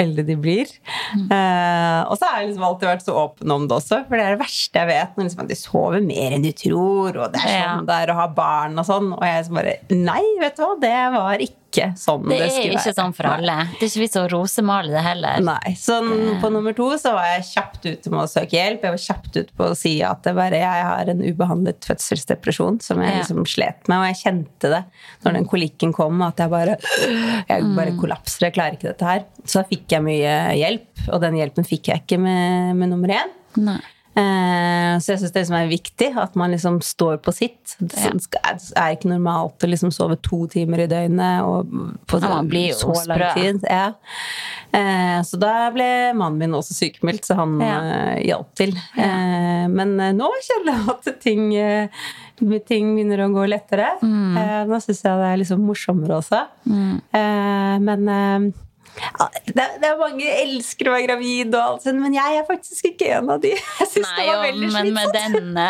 eldre 0.00 0.24
de 0.28 0.36
blir. 0.40 0.70
Eh, 1.16 2.00
og 2.06 2.16
så 2.18 2.28
har 2.30 2.40
jeg 2.42 2.50
liksom 2.52 2.66
alltid 2.70 2.90
vært 2.92 3.06
så 3.06 3.16
åpen 3.26 3.54
om 3.56 3.66
det 3.68 3.78
også, 3.80 4.02
for 4.08 4.16
det 4.20 4.26
er 4.26 4.36
det 4.36 4.42
verste 4.44 4.82
jeg 4.82 4.90
vet. 4.92 5.14
Når 5.16 5.28
liksom, 5.28 5.44
at 5.46 5.52
de 5.52 5.60
sover 5.60 6.04
mer 6.06 6.36
enn 6.36 6.46
du 6.46 6.52
tror, 6.56 7.20
og 7.26 7.32
det 7.36 7.44
er 7.44 7.56
Ja. 7.60 7.70
sånn 7.76 7.86
det 7.90 7.96
er 8.04 8.12
å 8.14 8.18
ha 8.20 8.28
barn 8.34 8.78
og 8.80 8.86
sånn. 8.88 9.12
Og 9.16 9.24
jeg 9.26 9.40
liksom 9.44 9.60
bare 9.60 9.76
Nei, 9.90 10.22
vet 10.40 10.56
du 10.56 10.62
hva, 10.64 10.74
det 10.80 10.94
var 11.16 11.38
ikke 11.44 11.90
sånn 11.98 12.24
det, 12.26 12.38
Det 12.40 12.46
er 12.48 12.64
ikke 12.66 12.78
være. 12.80 12.94
sånn 12.96 13.12
for 13.14 13.26
alle. 13.30 13.56
Det 13.78 13.84
er 13.86 13.90
ikke 13.90 14.02
vits 14.02 14.16
å 14.18 14.24
rosemale 14.32 14.90
det 14.90 15.02
heller. 15.04 15.40
Nei, 15.46 15.74
sånn 15.78 16.40
På 16.42 16.50
nummer 16.50 16.74
to 16.74 16.88
så 16.98 17.12
var 17.14 17.28
jeg 17.36 17.44
kjapt 17.52 17.84
ute 17.86 18.10
med 18.10 18.24
å 18.24 18.30
søke 18.30 18.56
hjelp. 18.58 18.82
Jeg 18.82 18.94
var 18.96 19.04
kjapt 19.04 19.36
ute 19.36 19.52
på 19.56 19.68
å 19.70 19.76
si 19.78 19.92
at 20.02 20.22
det 20.26 20.34
bare, 20.34 20.58
jeg 20.62 20.84
har 20.88 21.12
en 21.12 21.22
ubehandlet 21.40 21.88
fødselsdepresjon 21.88 22.80
som 22.84 23.00
jeg 23.00 23.16
liksom 23.22 23.46
slet 23.48 23.88
med. 23.88 23.96
Og 23.98 24.06
jeg 24.10 24.20
kjente 24.20 24.70
det 24.74 24.82
når 25.24 25.38
den 25.38 25.48
kolikken 25.48 25.94
kom, 25.96 26.20
at 26.26 26.36
jeg 26.44 26.52
bare 26.52 26.76
jeg 27.48 27.62
Mm. 27.64 27.74
bare 27.76 27.96
kollapser. 27.98 28.46
Jeg 28.48 28.54
klarer 28.54 28.76
ikke 28.76 28.90
dette 28.92 29.04
her. 29.08 29.24
Så 29.44 29.60
da 29.62 29.68
fikk 29.68 29.88
jeg 29.96 30.02
mye 30.04 30.34
hjelp, 30.56 31.08
og 31.12 31.20
den 31.24 31.34
hjelpen 31.40 31.64
fikk 31.66 31.88
jeg 31.88 32.04
ikke 32.04 32.18
med, 32.20 32.76
med 32.76 32.92
nummer 32.92 33.08
én. 33.08 33.32
Nei. 33.56 33.80
Eh, 34.10 34.94
så 34.98 35.12
jeg 35.12 35.20
syns 35.20 35.32
det 35.36 35.42
som 35.46 35.54
er 35.54 35.68
viktig, 35.70 36.08
at 36.18 36.34
man 36.38 36.50
liksom 36.50 36.80
står 36.82 37.20
på 37.22 37.30
sitt. 37.34 37.76
Det 37.78 38.00
er 38.02 38.94
ikke 38.96 39.10
normalt 39.12 39.62
å 39.62 39.68
liksom 39.70 39.92
sove 39.94 40.16
to 40.26 40.42
timer 40.50 40.82
i 40.82 40.88
døgnet 40.90 41.44
og 41.46 41.70
på 42.10 42.18
Ja, 42.18 42.32
man 42.34 42.48
blir 42.50 42.72
jo 42.72 42.78
så 42.80 42.96
lang 43.06 43.22
tid. 43.36 43.62
Ja. 43.70 43.92
Eh, 44.74 45.20
så 45.26 45.38
da 45.40 45.52
ble 45.74 45.86
mannen 46.18 46.40
min 46.42 46.56
også 46.58 46.74
sykemeldt, 46.74 47.28
så 47.30 47.36
han 47.38 47.58
Ja. 47.62 47.76
eh, 47.80 48.22
hjalp 48.26 48.50
til. 48.58 48.74
Eh, 48.98 49.68
men 49.70 49.94
nå 50.18 50.30
kjenner 50.42 50.74
jeg 50.74 50.88
at 50.96 51.20
ting, 51.22 51.46
ting 52.66 52.90
begynner 52.96 53.24
å 53.26 53.30
gå 53.32 53.46
lettere. 53.48 53.92
Mm. 54.02 54.36
Eh, 54.36 54.64
nå 54.66 54.80
syns 54.82 55.04
jeg 55.06 55.22
det 55.22 55.30
er 55.30 55.38
liksom 55.44 55.62
morsommere 55.62 56.18
også. 56.18 56.42
Eh, 56.66 57.78
men 57.78 58.10
ja, 58.10 58.50
det, 59.46 59.66
det 59.80 59.88
er 59.88 59.98
mange 60.00 60.26
elsker 60.42 60.90
å 60.90 60.94
være 60.94 61.06
gravid, 61.08 61.54
og 61.54 61.60
alt 61.62 61.86
sånt, 61.86 62.00
men 62.02 62.14
jeg 62.16 62.40
er 62.40 62.46
faktisk 62.48 62.90
ikke 62.92 63.10
en 63.18 63.32
av 63.36 63.42
de. 63.42 63.54
Jeg 63.54 63.88
synes 63.94 64.08
Nei, 64.08 64.16
det 64.18 64.26
var 64.26 64.34
jo, 64.34 64.42
veldig 64.48 64.70
men 64.76 64.92
med 64.96 65.16
denne 65.16 65.68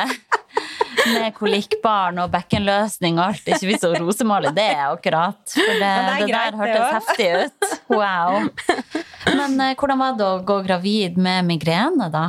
Med 1.00 1.32
kolikkbarn 1.36 2.18
og 2.20 2.32
bekkenløsning 2.32 3.16
og 3.20 3.30
alt. 3.30 3.46
Ikke 3.48 3.70
vits 3.70 3.86
å 3.86 3.92
rosemale 3.94 4.50
det, 4.52 4.72
akkurat. 4.84 5.38
For 5.54 5.78
det, 5.78 5.78
det 5.80 6.10
det, 6.10 6.26
greit, 6.28 6.52
der 6.52 6.58
hørtes 6.60 6.90
heftig 6.98 7.28
ut. 7.40 7.70
Wow. 7.94 8.50
Men 9.38 9.56
eh, 9.64 9.72
hvordan 9.78 10.02
var 10.02 10.18
det 10.18 10.26
å 10.26 10.42
gå 10.44 10.58
gravid 10.66 11.16
med 11.20 11.48
migrene, 11.48 12.10
da? 12.12 12.26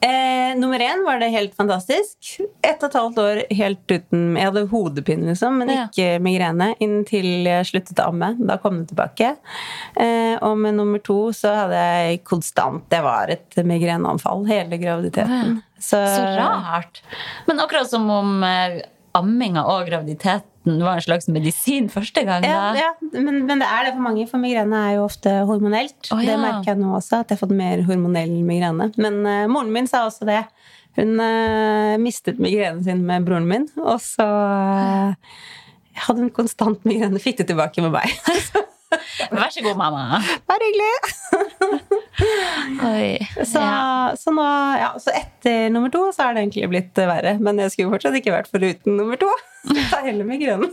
Eh, 0.00 0.54
nummer 0.58 0.78
én 0.78 1.04
var 1.04 1.18
det 1.18 1.28
helt 1.34 1.54
fantastisk. 1.58 2.38
Ett 2.62 2.82
og 2.82 2.88
et 2.90 2.94
halvt 3.00 3.18
år 3.18 3.40
helt 3.58 3.90
uten 3.90 4.36
Jeg 4.36 4.46
hadde 4.46 4.62
hodepine, 4.70 5.26
liksom, 5.32 5.56
men 5.58 5.68
Ja. 5.72 5.86
ikke 5.88 6.20
migrene. 6.22 6.68
Inntil 6.80 7.42
jeg 7.44 7.66
sluttet 7.66 7.98
å 7.98 8.08
amme. 8.12 8.36
Da 8.46 8.56
kom 8.62 8.78
det 8.84 8.92
tilbake. 8.94 9.32
Eh, 9.96 10.36
og 10.40 10.56
med 10.58 10.74
nummer 10.78 11.02
to 11.02 11.32
så 11.34 11.50
hadde 11.64 11.74
jeg 11.82 12.22
konstant 12.24 12.84
Det 12.88 13.02
var 13.02 13.28
et 13.34 13.56
migreneanfall 13.56 14.46
hele 14.46 14.78
graviditeten. 14.78 15.62
Så, 15.78 15.98
Så 16.06 16.22
rart. 16.38 17.02
Men 17.46 17.58
akkurat 17.58 17.90
som 17.90 18.08
om 18.10 18.42
eh, 18.44 18.80
amminga 19.14 19.64
og 19.66 19.88
graviditeten 20.68 20.84
var 20.84 20.98
en 20.98 21.04
slags 21.04 21.28
medisin 21.28 21.88
første 21.88 22.24
gang. 22.24 22.44
Ja, 22.44 22.72
Da. 22.72 22.78
ja 22.78 23.20
men, 23.22 23.46
men 23.46 23.58
det 23.60 23.66
er 23.66 23.84
det 23.86 23.94
for 23.94 24.04
mange, 24.04 24.26
for 24.28 24.38
migrene 24.38 24.76
er 24.88 24.96
jo 24.96 25.04
ofte 25.06 25.30
hormonelt. 25.48 25.98
Oh, 26.12 26.20
ja. 26.20 26.32
Det 26.32 26.38
merker 26.40 26.72
jeg 26.72 26.80
nå 26.80 26.94
også, 26.96 27.22
at 27.22 27.30
jeg 27.30 27.38
har 27.38 27.46
fått 27.46 27.56
mer 27.56 27.82
hormonell 27.86 28.42
migrene. 28.44 28.92
Men 28.96 29.20
uh, 29.26 29.46
moren 29.48 29.72
min 29.72 29.86
sa 29.86 30.06
også 30.06 30.28
det. 30.28 30.42
Hun 30.98 31.18
uh, 31.20 31.96
mistet 32.02 32.38
migrenen 32.38 32.82
sin 32.84 33.04
med 33.06 33.24
broren 33.26 33.46
min, 33.48 33.68
og 33.78 34.00
så 34.02 34.26
uh, 34.26 35.14
hadde 36.06 36.24
hun 36.24 36.34
konstant 36.34 36.84
migrene. 36.88 37.20
Fikk 37.22 37.42
det 37.42 37.50
tilbake 37.52 37.84
med 37.84 37.94
meg. 37.94 38.12
Vær 39.36 39.50
så 39.52 39.62
god, 39.64 39.76
mamma. 39.78 40.20
Bare 40.48 40.68
hyggelig! 40.68 40.94
Oi. 42.88 43.44
Så, 43.44 43.60
Ja. 43.60 44.14
så, 44.18 44.32
nå, 44.34 44.44
ja, 44.80 44.90
så 45.00 45.12
etter 45.16 45.68
nummer 45.74 45.92
to 45.92 46.06
så 46.14 46.28
er 46.28 46.36
det 46.38 46.44
egentlig 46.46 46.68
blitt 46.72 47.00
verre. 47.08 47.36
Men 47.42 47.60
jeg 47.62 47.74
skulle 47.74 47.92
fortsatt 47.94 48.16
ikke 48.18 48.34
vært 48.34 48.50
foruten 48.52 48.96
nummer 48.98 49.20
to. 49.20 49.28
Ta 49.92 50.00
heller 50.06 50.26
migrenen. 50.28 50.72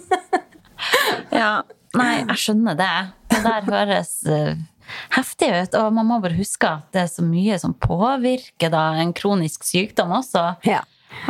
Ja, 1.34 1.62
nei, 1.98 2.14
jeg 2.24 2.40
skjønner 2.42 2.78
det. 2.80 2.94
Det 3.36 3.42
der 3.46 3.70
høres 3.70 4.12
eh, 4.32 4.56
heftig 5.16 5.52
ut. 5.54 5.78
Og 5.82 5.94
man 5.96 6.08
må 6.10 6.20
bare 6.24 6.38
huske 6.40 6.70
at 6.80 6.90
det 6.96 7.06
er 7.06 7.12
så 7.12 7.26
mye 7.26 7.60
som 7.62 7.76
påvirker 7.78 8.72
da, 8.74 8.88
en 9.02 9.14
kronisk 9.18 9.66
sykdom 9.68 10.14
også. 10.22 10.48
Ja. 10.68 10.82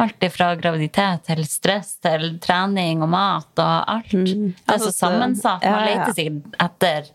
Alt 0.01 0.25
fra 0.33 0.47
graviditet 0.59 1.23
til 1.29 1.45
stress 1.47 1.95
til 2.03 2.39
trening 2.43 3.03
og 3.05 3.09
mat 3.13 3.61
og 3.63 3.93
alt. 3.95 4.11
Det 4.11 4.33
er 4.35 4.73
Altså, 4.73 4.91
så 4.91 5.05
sammensatt. 5.05 5.63
Man 5.63 5.85
leter 5.87 6.17
sikkert 6.17 6.57
etter 6.67 7.11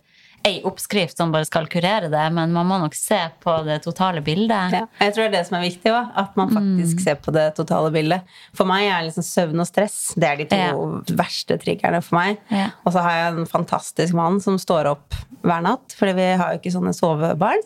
ei 0.46 0.62
oppskrift 0.64 1.18
som 1.20 1.32
bare 1.34 1.44
skal 1.44 1.66
kurere 1.68 2.08
det, 2.08 2.22
men 2.32 2.52
man 2.54 2.66
må 2.66 2.78
nok 2.80 2.94
se 2.96 3.18
på 3.44 3.54
det 3.66 3.80
totale 3.84 4.22
bildet. 4.24 4.72
Ja, 4.72 4.86
jeg 5.02 5.12
tror 5.14 5.26
det 5.26 5.28
er 5.28 5.34
det 5.34 5.42
som 5.48 5.58
er 5.58 5.64
viktig 5.66 5.92
òg, 5.92 6.12
at 6.22 6.36
man 6.40 6.48
faktisk 6.54 7.02
ser 7.04 7.18
på 7.20 7.34
det 7.36 7.44
totale 7.58 7.90
bildet. 7.92 8.24
For 8.56 8.64
meg 8.68 8.86
er 8.88 9.04
liksom 9.08 9.26
søvn 9.26 9.60
og 9.60 9.68
stress 9.68 9.98
det 10.16 10.28
er 10.30 10.40
de 10.40 10.46
to 10.50 10.56
Ja. 10.60 10.72
verste 11.20 11.58
triggerne 11.60 12.00
for 12.02 12.16
meg. 12.16 12.38
Ja. 12.48 12.70
Og 12.86 12.92
så 12.96 13.02
har 13.04 13.12
jeg 13.18 13.34
en 13.38 13.46
fantastisk 13.52 14.14
mann 14.16 14.40
som 14.40 14.56
står 14.58 14.88
opp 14.94 15.14
hver 15.44 15.62
natt, 15.64 15.92
fordi 15.96 16.12
vi 16.18 16.26
har 16.36 16.52
jo 16.54 16.58
ikke 16.60 16.72
sånne 16.74 16.92
sovebarn. 16.96 17.62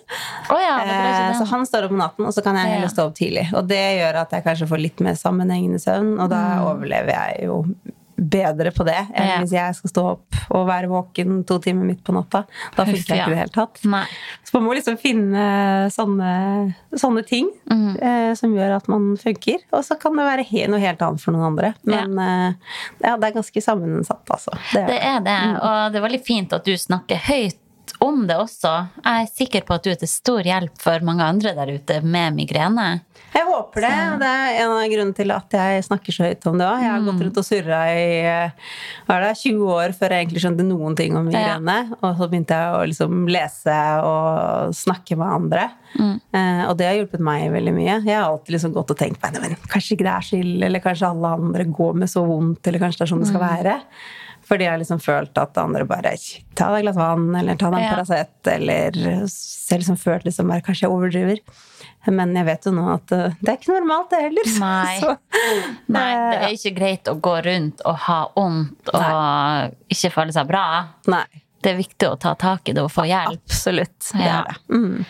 Oh, 0.51 0.61
Eh, 0.85 1.39
så 1.39 1.47
han 1.51 1.65
står 1.67 1.85
opp 1.87 1.91
om 1.95 1.99
natten, 1.99 2.27
og 2.27 2.35
så 2.35 2.43
kan 2.43 2.57
jeg 2.59 2.75
heller 2.75 2.89
stå 2.91 3.07
opp 3.09 3.15
tidlig. 3.19 3.49
Og 3.55 3.67
det 3.71 3.81
gjør 4.01 4.21
at 4.23 4.31
jeg 4.35 4.45
kanskje 4.45 4.69
får 4.71 4.81
litt 4.83 5.01
mer 5.01 5.15
sammenhengende 5.19 5.79
søvn, 5.83 6.19
og 6.21 6.31
da 6.31 6.43
overlever 6.67 7.15
jeg 7.15 7.47
jo 7.49 7.65
bedre 8.17 8.71
på 8.75 8.85
det 8.87 8.99
enn. 9.13 9.29
Ja. 9.29 9.39
hvis 9.43 9.55
jeg 9.57 9.77
skal 9.79 9.91
stå 9.91 10.05
opp 10.15 10.39
og 10.55 10.67
være 10.69 10.91
våken 10.91 11.43
to 11.49 11.59
timer 11.63 11.89
midt 11.89 12.03
på 12.07 12.15
natta. 12.15 12.45
Da 12.77 12.85
funker 12.87 13.15
jeg 13.15 13.19
ja. 13.19 13.25
ikke 13.25 13.33
i 13.33 13.35
det 13.35 13.41
hele 13.43 13.55
tatt. 13.55 13.81
Nei. 13.91 14.05
Så 14.45 14.57
man 14.59 14.67
må 14.69 14.77
liksom 14.77 14.99
finne 15.01 15.47
sånne, 15.95 16.31
sånne 17.01 17.25
ting 17.27 17.49
mm. 17.71 17.97
eh, 17.99 18.31
som 18.39 18.55
gjør 18.55 18.77
at 18.79 18.89
man 18.93 19.15
funker. 19.21 19.65
Og 19.75 19.85
så 19.87 19.99
kan 20.01 20.15
det 20.19 20.29
være 20.29 20.47
he 20.47 20.67
noe 20.71 20.83
helt 20.83 21.03
annet 21.03 21.25
for 21.25 21.35
noen 21.35 21.49
andre. 21.53 21.75
Men 21.89 22.15
eh, 22.23 22.79
ja, 23.03 23.17
det 23.17 23.31
er 23.31 23.37
ganske 23.41 23.65
sammensatt, 23.65 24.25
altså. 24.31 24.55
Det 24.73 24.85
er 24.85 24.89
Det 24.93 25.01
er 25.03 25.21
det, 25.27 25.41
Mm. 25.45 25.57
og 25.61 25.93
det 25.93 25.99
er 25.99 26.05
veldig 26.05 26.23
fint 26.25 26.53
at 26.55 26.65
du 26.65 26.73
snakker 26.79 27.19
høyt 27.27 27.59
om 28.07 28.23
det 28.29 28.37
også. 28.39 28.73
Jeg 29.01 29.25
er 29.25 29.33
sikker 29.33 29.65
på 29.67 29.77
at 29.77 29.85
du 29.85 29.91
er 29.93 29.99
til 30.01 30.11
stor 30.11 30.47
hjelp 30.47 30.79
for 30.83 31.05
mange 31.07 31.27
andre 31.27 31.55
der 31.57 31.73
ute 31.75 32.01
med 32.05 32.37
migrene. 32.37 32.87
Jeg 33.35 33.47
håper 33.49 33.83
det. 33.83 33.93
og 34.13 34.21
Det 34.23 34.31
er 34.31 34.59
en 34.63 34.73
av 34.77 34.85
grunnene 34.93 35.17
til 35.17 35.33
at 35.35 35.57
jeg 35.59 35.87
snakker 35.89 36.15
så 36.15 36.29
høyt 36.29 36.47
om 36.51 36.59
det 36.61 36.67
òg. 36.69 36.83
Jeg 36.85 36.93
har 36.93 37.07
gått 37.07 37.23
rundt 37.25 37.41
og 37.41 37.47
surra 37.47 37.81
i 37.91 38.05
eh, 38.31 38.75
det, 39.09 39.33
20 39.41 39.73
år 39.75 39.95
før 39.99 40.15
jeg 40.15 40.25
egentlig 40.25 40.45
skjønte 40.45 40.67
noen 40.69 40.99
ting 40.99 41.17
om 41.19 41.27
migrene. 41.27 41.79
Og 42.01 42.21
så 42.21 42.29
begynte 42.31 42.59
jeg 42.61 42.77
å 42.77 42.85
liksom 42.93 43.25
lese 43.35 43.79
og 44.07 44.77
snakke 44.79 45.19
med 45.19 45.39
andre. 45.41 45.71
Mm. 45.95 46.17
og 46.67 46.73
det 46.75 46.89
har 46.89 46.97
hjulpet 46.99 47.23
meg 47.23 47.53
veldig 47.55 47.71
mye. 47.77 48.01
Jeg 48.03 48.17
har 48.17 48.25
alltid 48.27 48.57
liksom 48.57 48.73
gått 48.75 48.91
og 48.91 48.99
tenkt 48.99 49.23
"Nei, 49.23 49.31
men 49.39 49.55
kanskje 49.71 49.95
ikke 49.95 50.07
det 50.09 50.15
er 50.15 50.39
ille, 50.41 50.67
eller 50.67 50.83
kanskje 50.83 51.07
alle 51.07 51.29
andre 51.39 51.65
går 51.65 51.95
med 52.03 52.11
så 52.11 52.25
vondt, 52.27 52.67
eller 52.67 52.83
kanskje 52.83 52.99
det 52.99 53.07
er 53.07 53.13
sånn 53.13 53.23
det 53.23 53.31
skal 53.31 53.45
være. 53.45 53.77
Fordi 54.49 54.65
jeg 54.67 54.73
har 54.75 54.81
liksom 54.83 55.01
følt 55.01 55.39
at 55.41 55.57
andre 55.59 55.85
bare 55.89 56.15
Ta 56.55 56.71
deg 56.71 56.83
et 56.83 56.85
glass 56.87 56.97
vann, 57.01 57.31
eller 57.39 57.57
ta 57.57 57.71
deg 57.73 57.79
en 57.81 57.85
Ja. 57.87 57.95
Paracet, 57.95 58.51
eller 58.53 58.99
Så 59.31 59.71
jeg 59.75 59.81
liksom 59.81 59.97
følt 60.01 60.25
liksom 60.29 60.49
bare 60.53 60.61
Kanskje 60.67 60.85
jeg 60.87 60.93
overdriver. 60.93 61.39
Men 62.13 62.35
jeg 62.37 62.45
vet 62.45 62.67
jo 62.69 62.73
nå 62.77 62.83
at 62.93 63.13
eh, 63.17 63.33
det 63.41 63.49
er 63.49 63.57
ikke 63.57 63.73
normalt, 63.79 64.11
det 64.13 64.19
heller. 64.27 64.51
Nei. 64.61 64.99
Så, 65.01 65.15
Nei, 65.89 66.11
det 66.13 66.43
er 66.43 66.57
ikke 66.59 66.75
greit 66.77 67.09
å 67.09 67.15
gå 67.25 67.33
rundt 67.47 67.81
og 67.89 67.97
ha 68.05 68.19
vondt 68.37 68.91
og 68.93 69.75
ikke 69.89 70.11
føle 70.13 70.35
seg 70.37 70.51
bra. 70.51 70.65
Nei. 71.09 71.25
Det 71.65 71.73
er 71.73 71.79
viktig 71.81 72.11
å 72.13 72.19
ta 72.21 72.35
tak 72.37 72.69
i 72.69 72.75
det 72.77 72.83
og 72.85 72.91
få 72.93 73.07
hjelp. 73.09 73.41
Absolutt. 73.49 74.11
Det 74.13 74.21
Ja. 74.21 74.43
er 74.43 74.51
det. 74.51 74.77
Mm. 74.77 75.05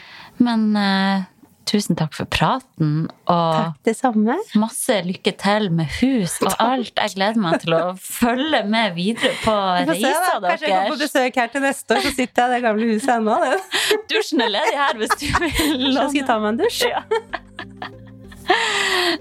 Men 0.47 0.77
eh, 0.79 1.25
tusen 1.69 1.97
takk 1.99 2.13
for 2.17 2.29
praten, 2.31 3.07
og 3.25 3.55
Takk, 3.57 3.79
det 3.89 3.95
samme. 3.99 4.37
masse 4.61 4.97
lykke 5.07 5.33
til 5.41 5.71
med 5.75 5.89
hus 6.01 6.37
og 6.45 6.55
alt. 6.63 6.93
Jeg 7.01 7.15
gleder 7.17 7.41
meg 7.41 7.61
til 7.65 7.75
å 7.77 7.83
følge 8.01 8.61
med 8.71 8.95
videre 8.99 9.33
på 9.45 9.55
reisa 9.89 10.39
deres. 10.43 10.45
Kanskje 10.45 10.69
jeg 10.69 10.75
kommer 10.75 10.95
på 10.95 11.01
besøk 11.05 11.41
her 11.43 11.53
til 11.55 11.65
neste 11.65 11.97
år, 11.99 12.05
så 12.07 12.15
sitter 12.19 12.43
jeg 12.43 12.51
i 12.51 12.55
det 12.55 12.63
gamle 12.69 12.91
huset 12.93 13.15
ennå. 13.17 13.39
Dusjen 14.13 14.45
er 14.47 14.55
ledig 14.59 14.79
her 14.83 15.01
hvis 15.03 15.17
du 15.21 15.27
vil. 15.41 15.89
Så 15.95 16.09
skal 16.09 16.21
jeg 16.21 16.27
ta 16.31 16.39
meg 16.43 16.53
en 16.55 16.63
dusj. 16.65 16.87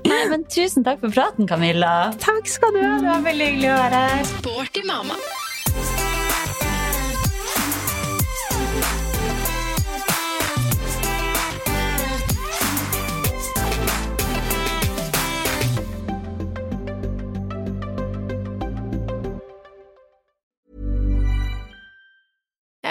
Nei, 0.03 0.19
men 0.29 0.43
tusen 0.51 0.83
takk 0.83 0.99
for 0.99 1.13
praten, 1.15 1.47
Camilla. 1.47 2.11
Takk 2.21 2.49
skal 2.51 2.75
du 2.75 2.81
ha. 2.83 2.97
Det 2.99 3.07
var 3.07 3.23
veldig 3.29 3.47
hyggelig 3.53 3.71
å 3.71 3.79
være 3.85 4.03
her. 4.09 4.27
Sporty 4.33 4.83
mamma. 4.89 5.15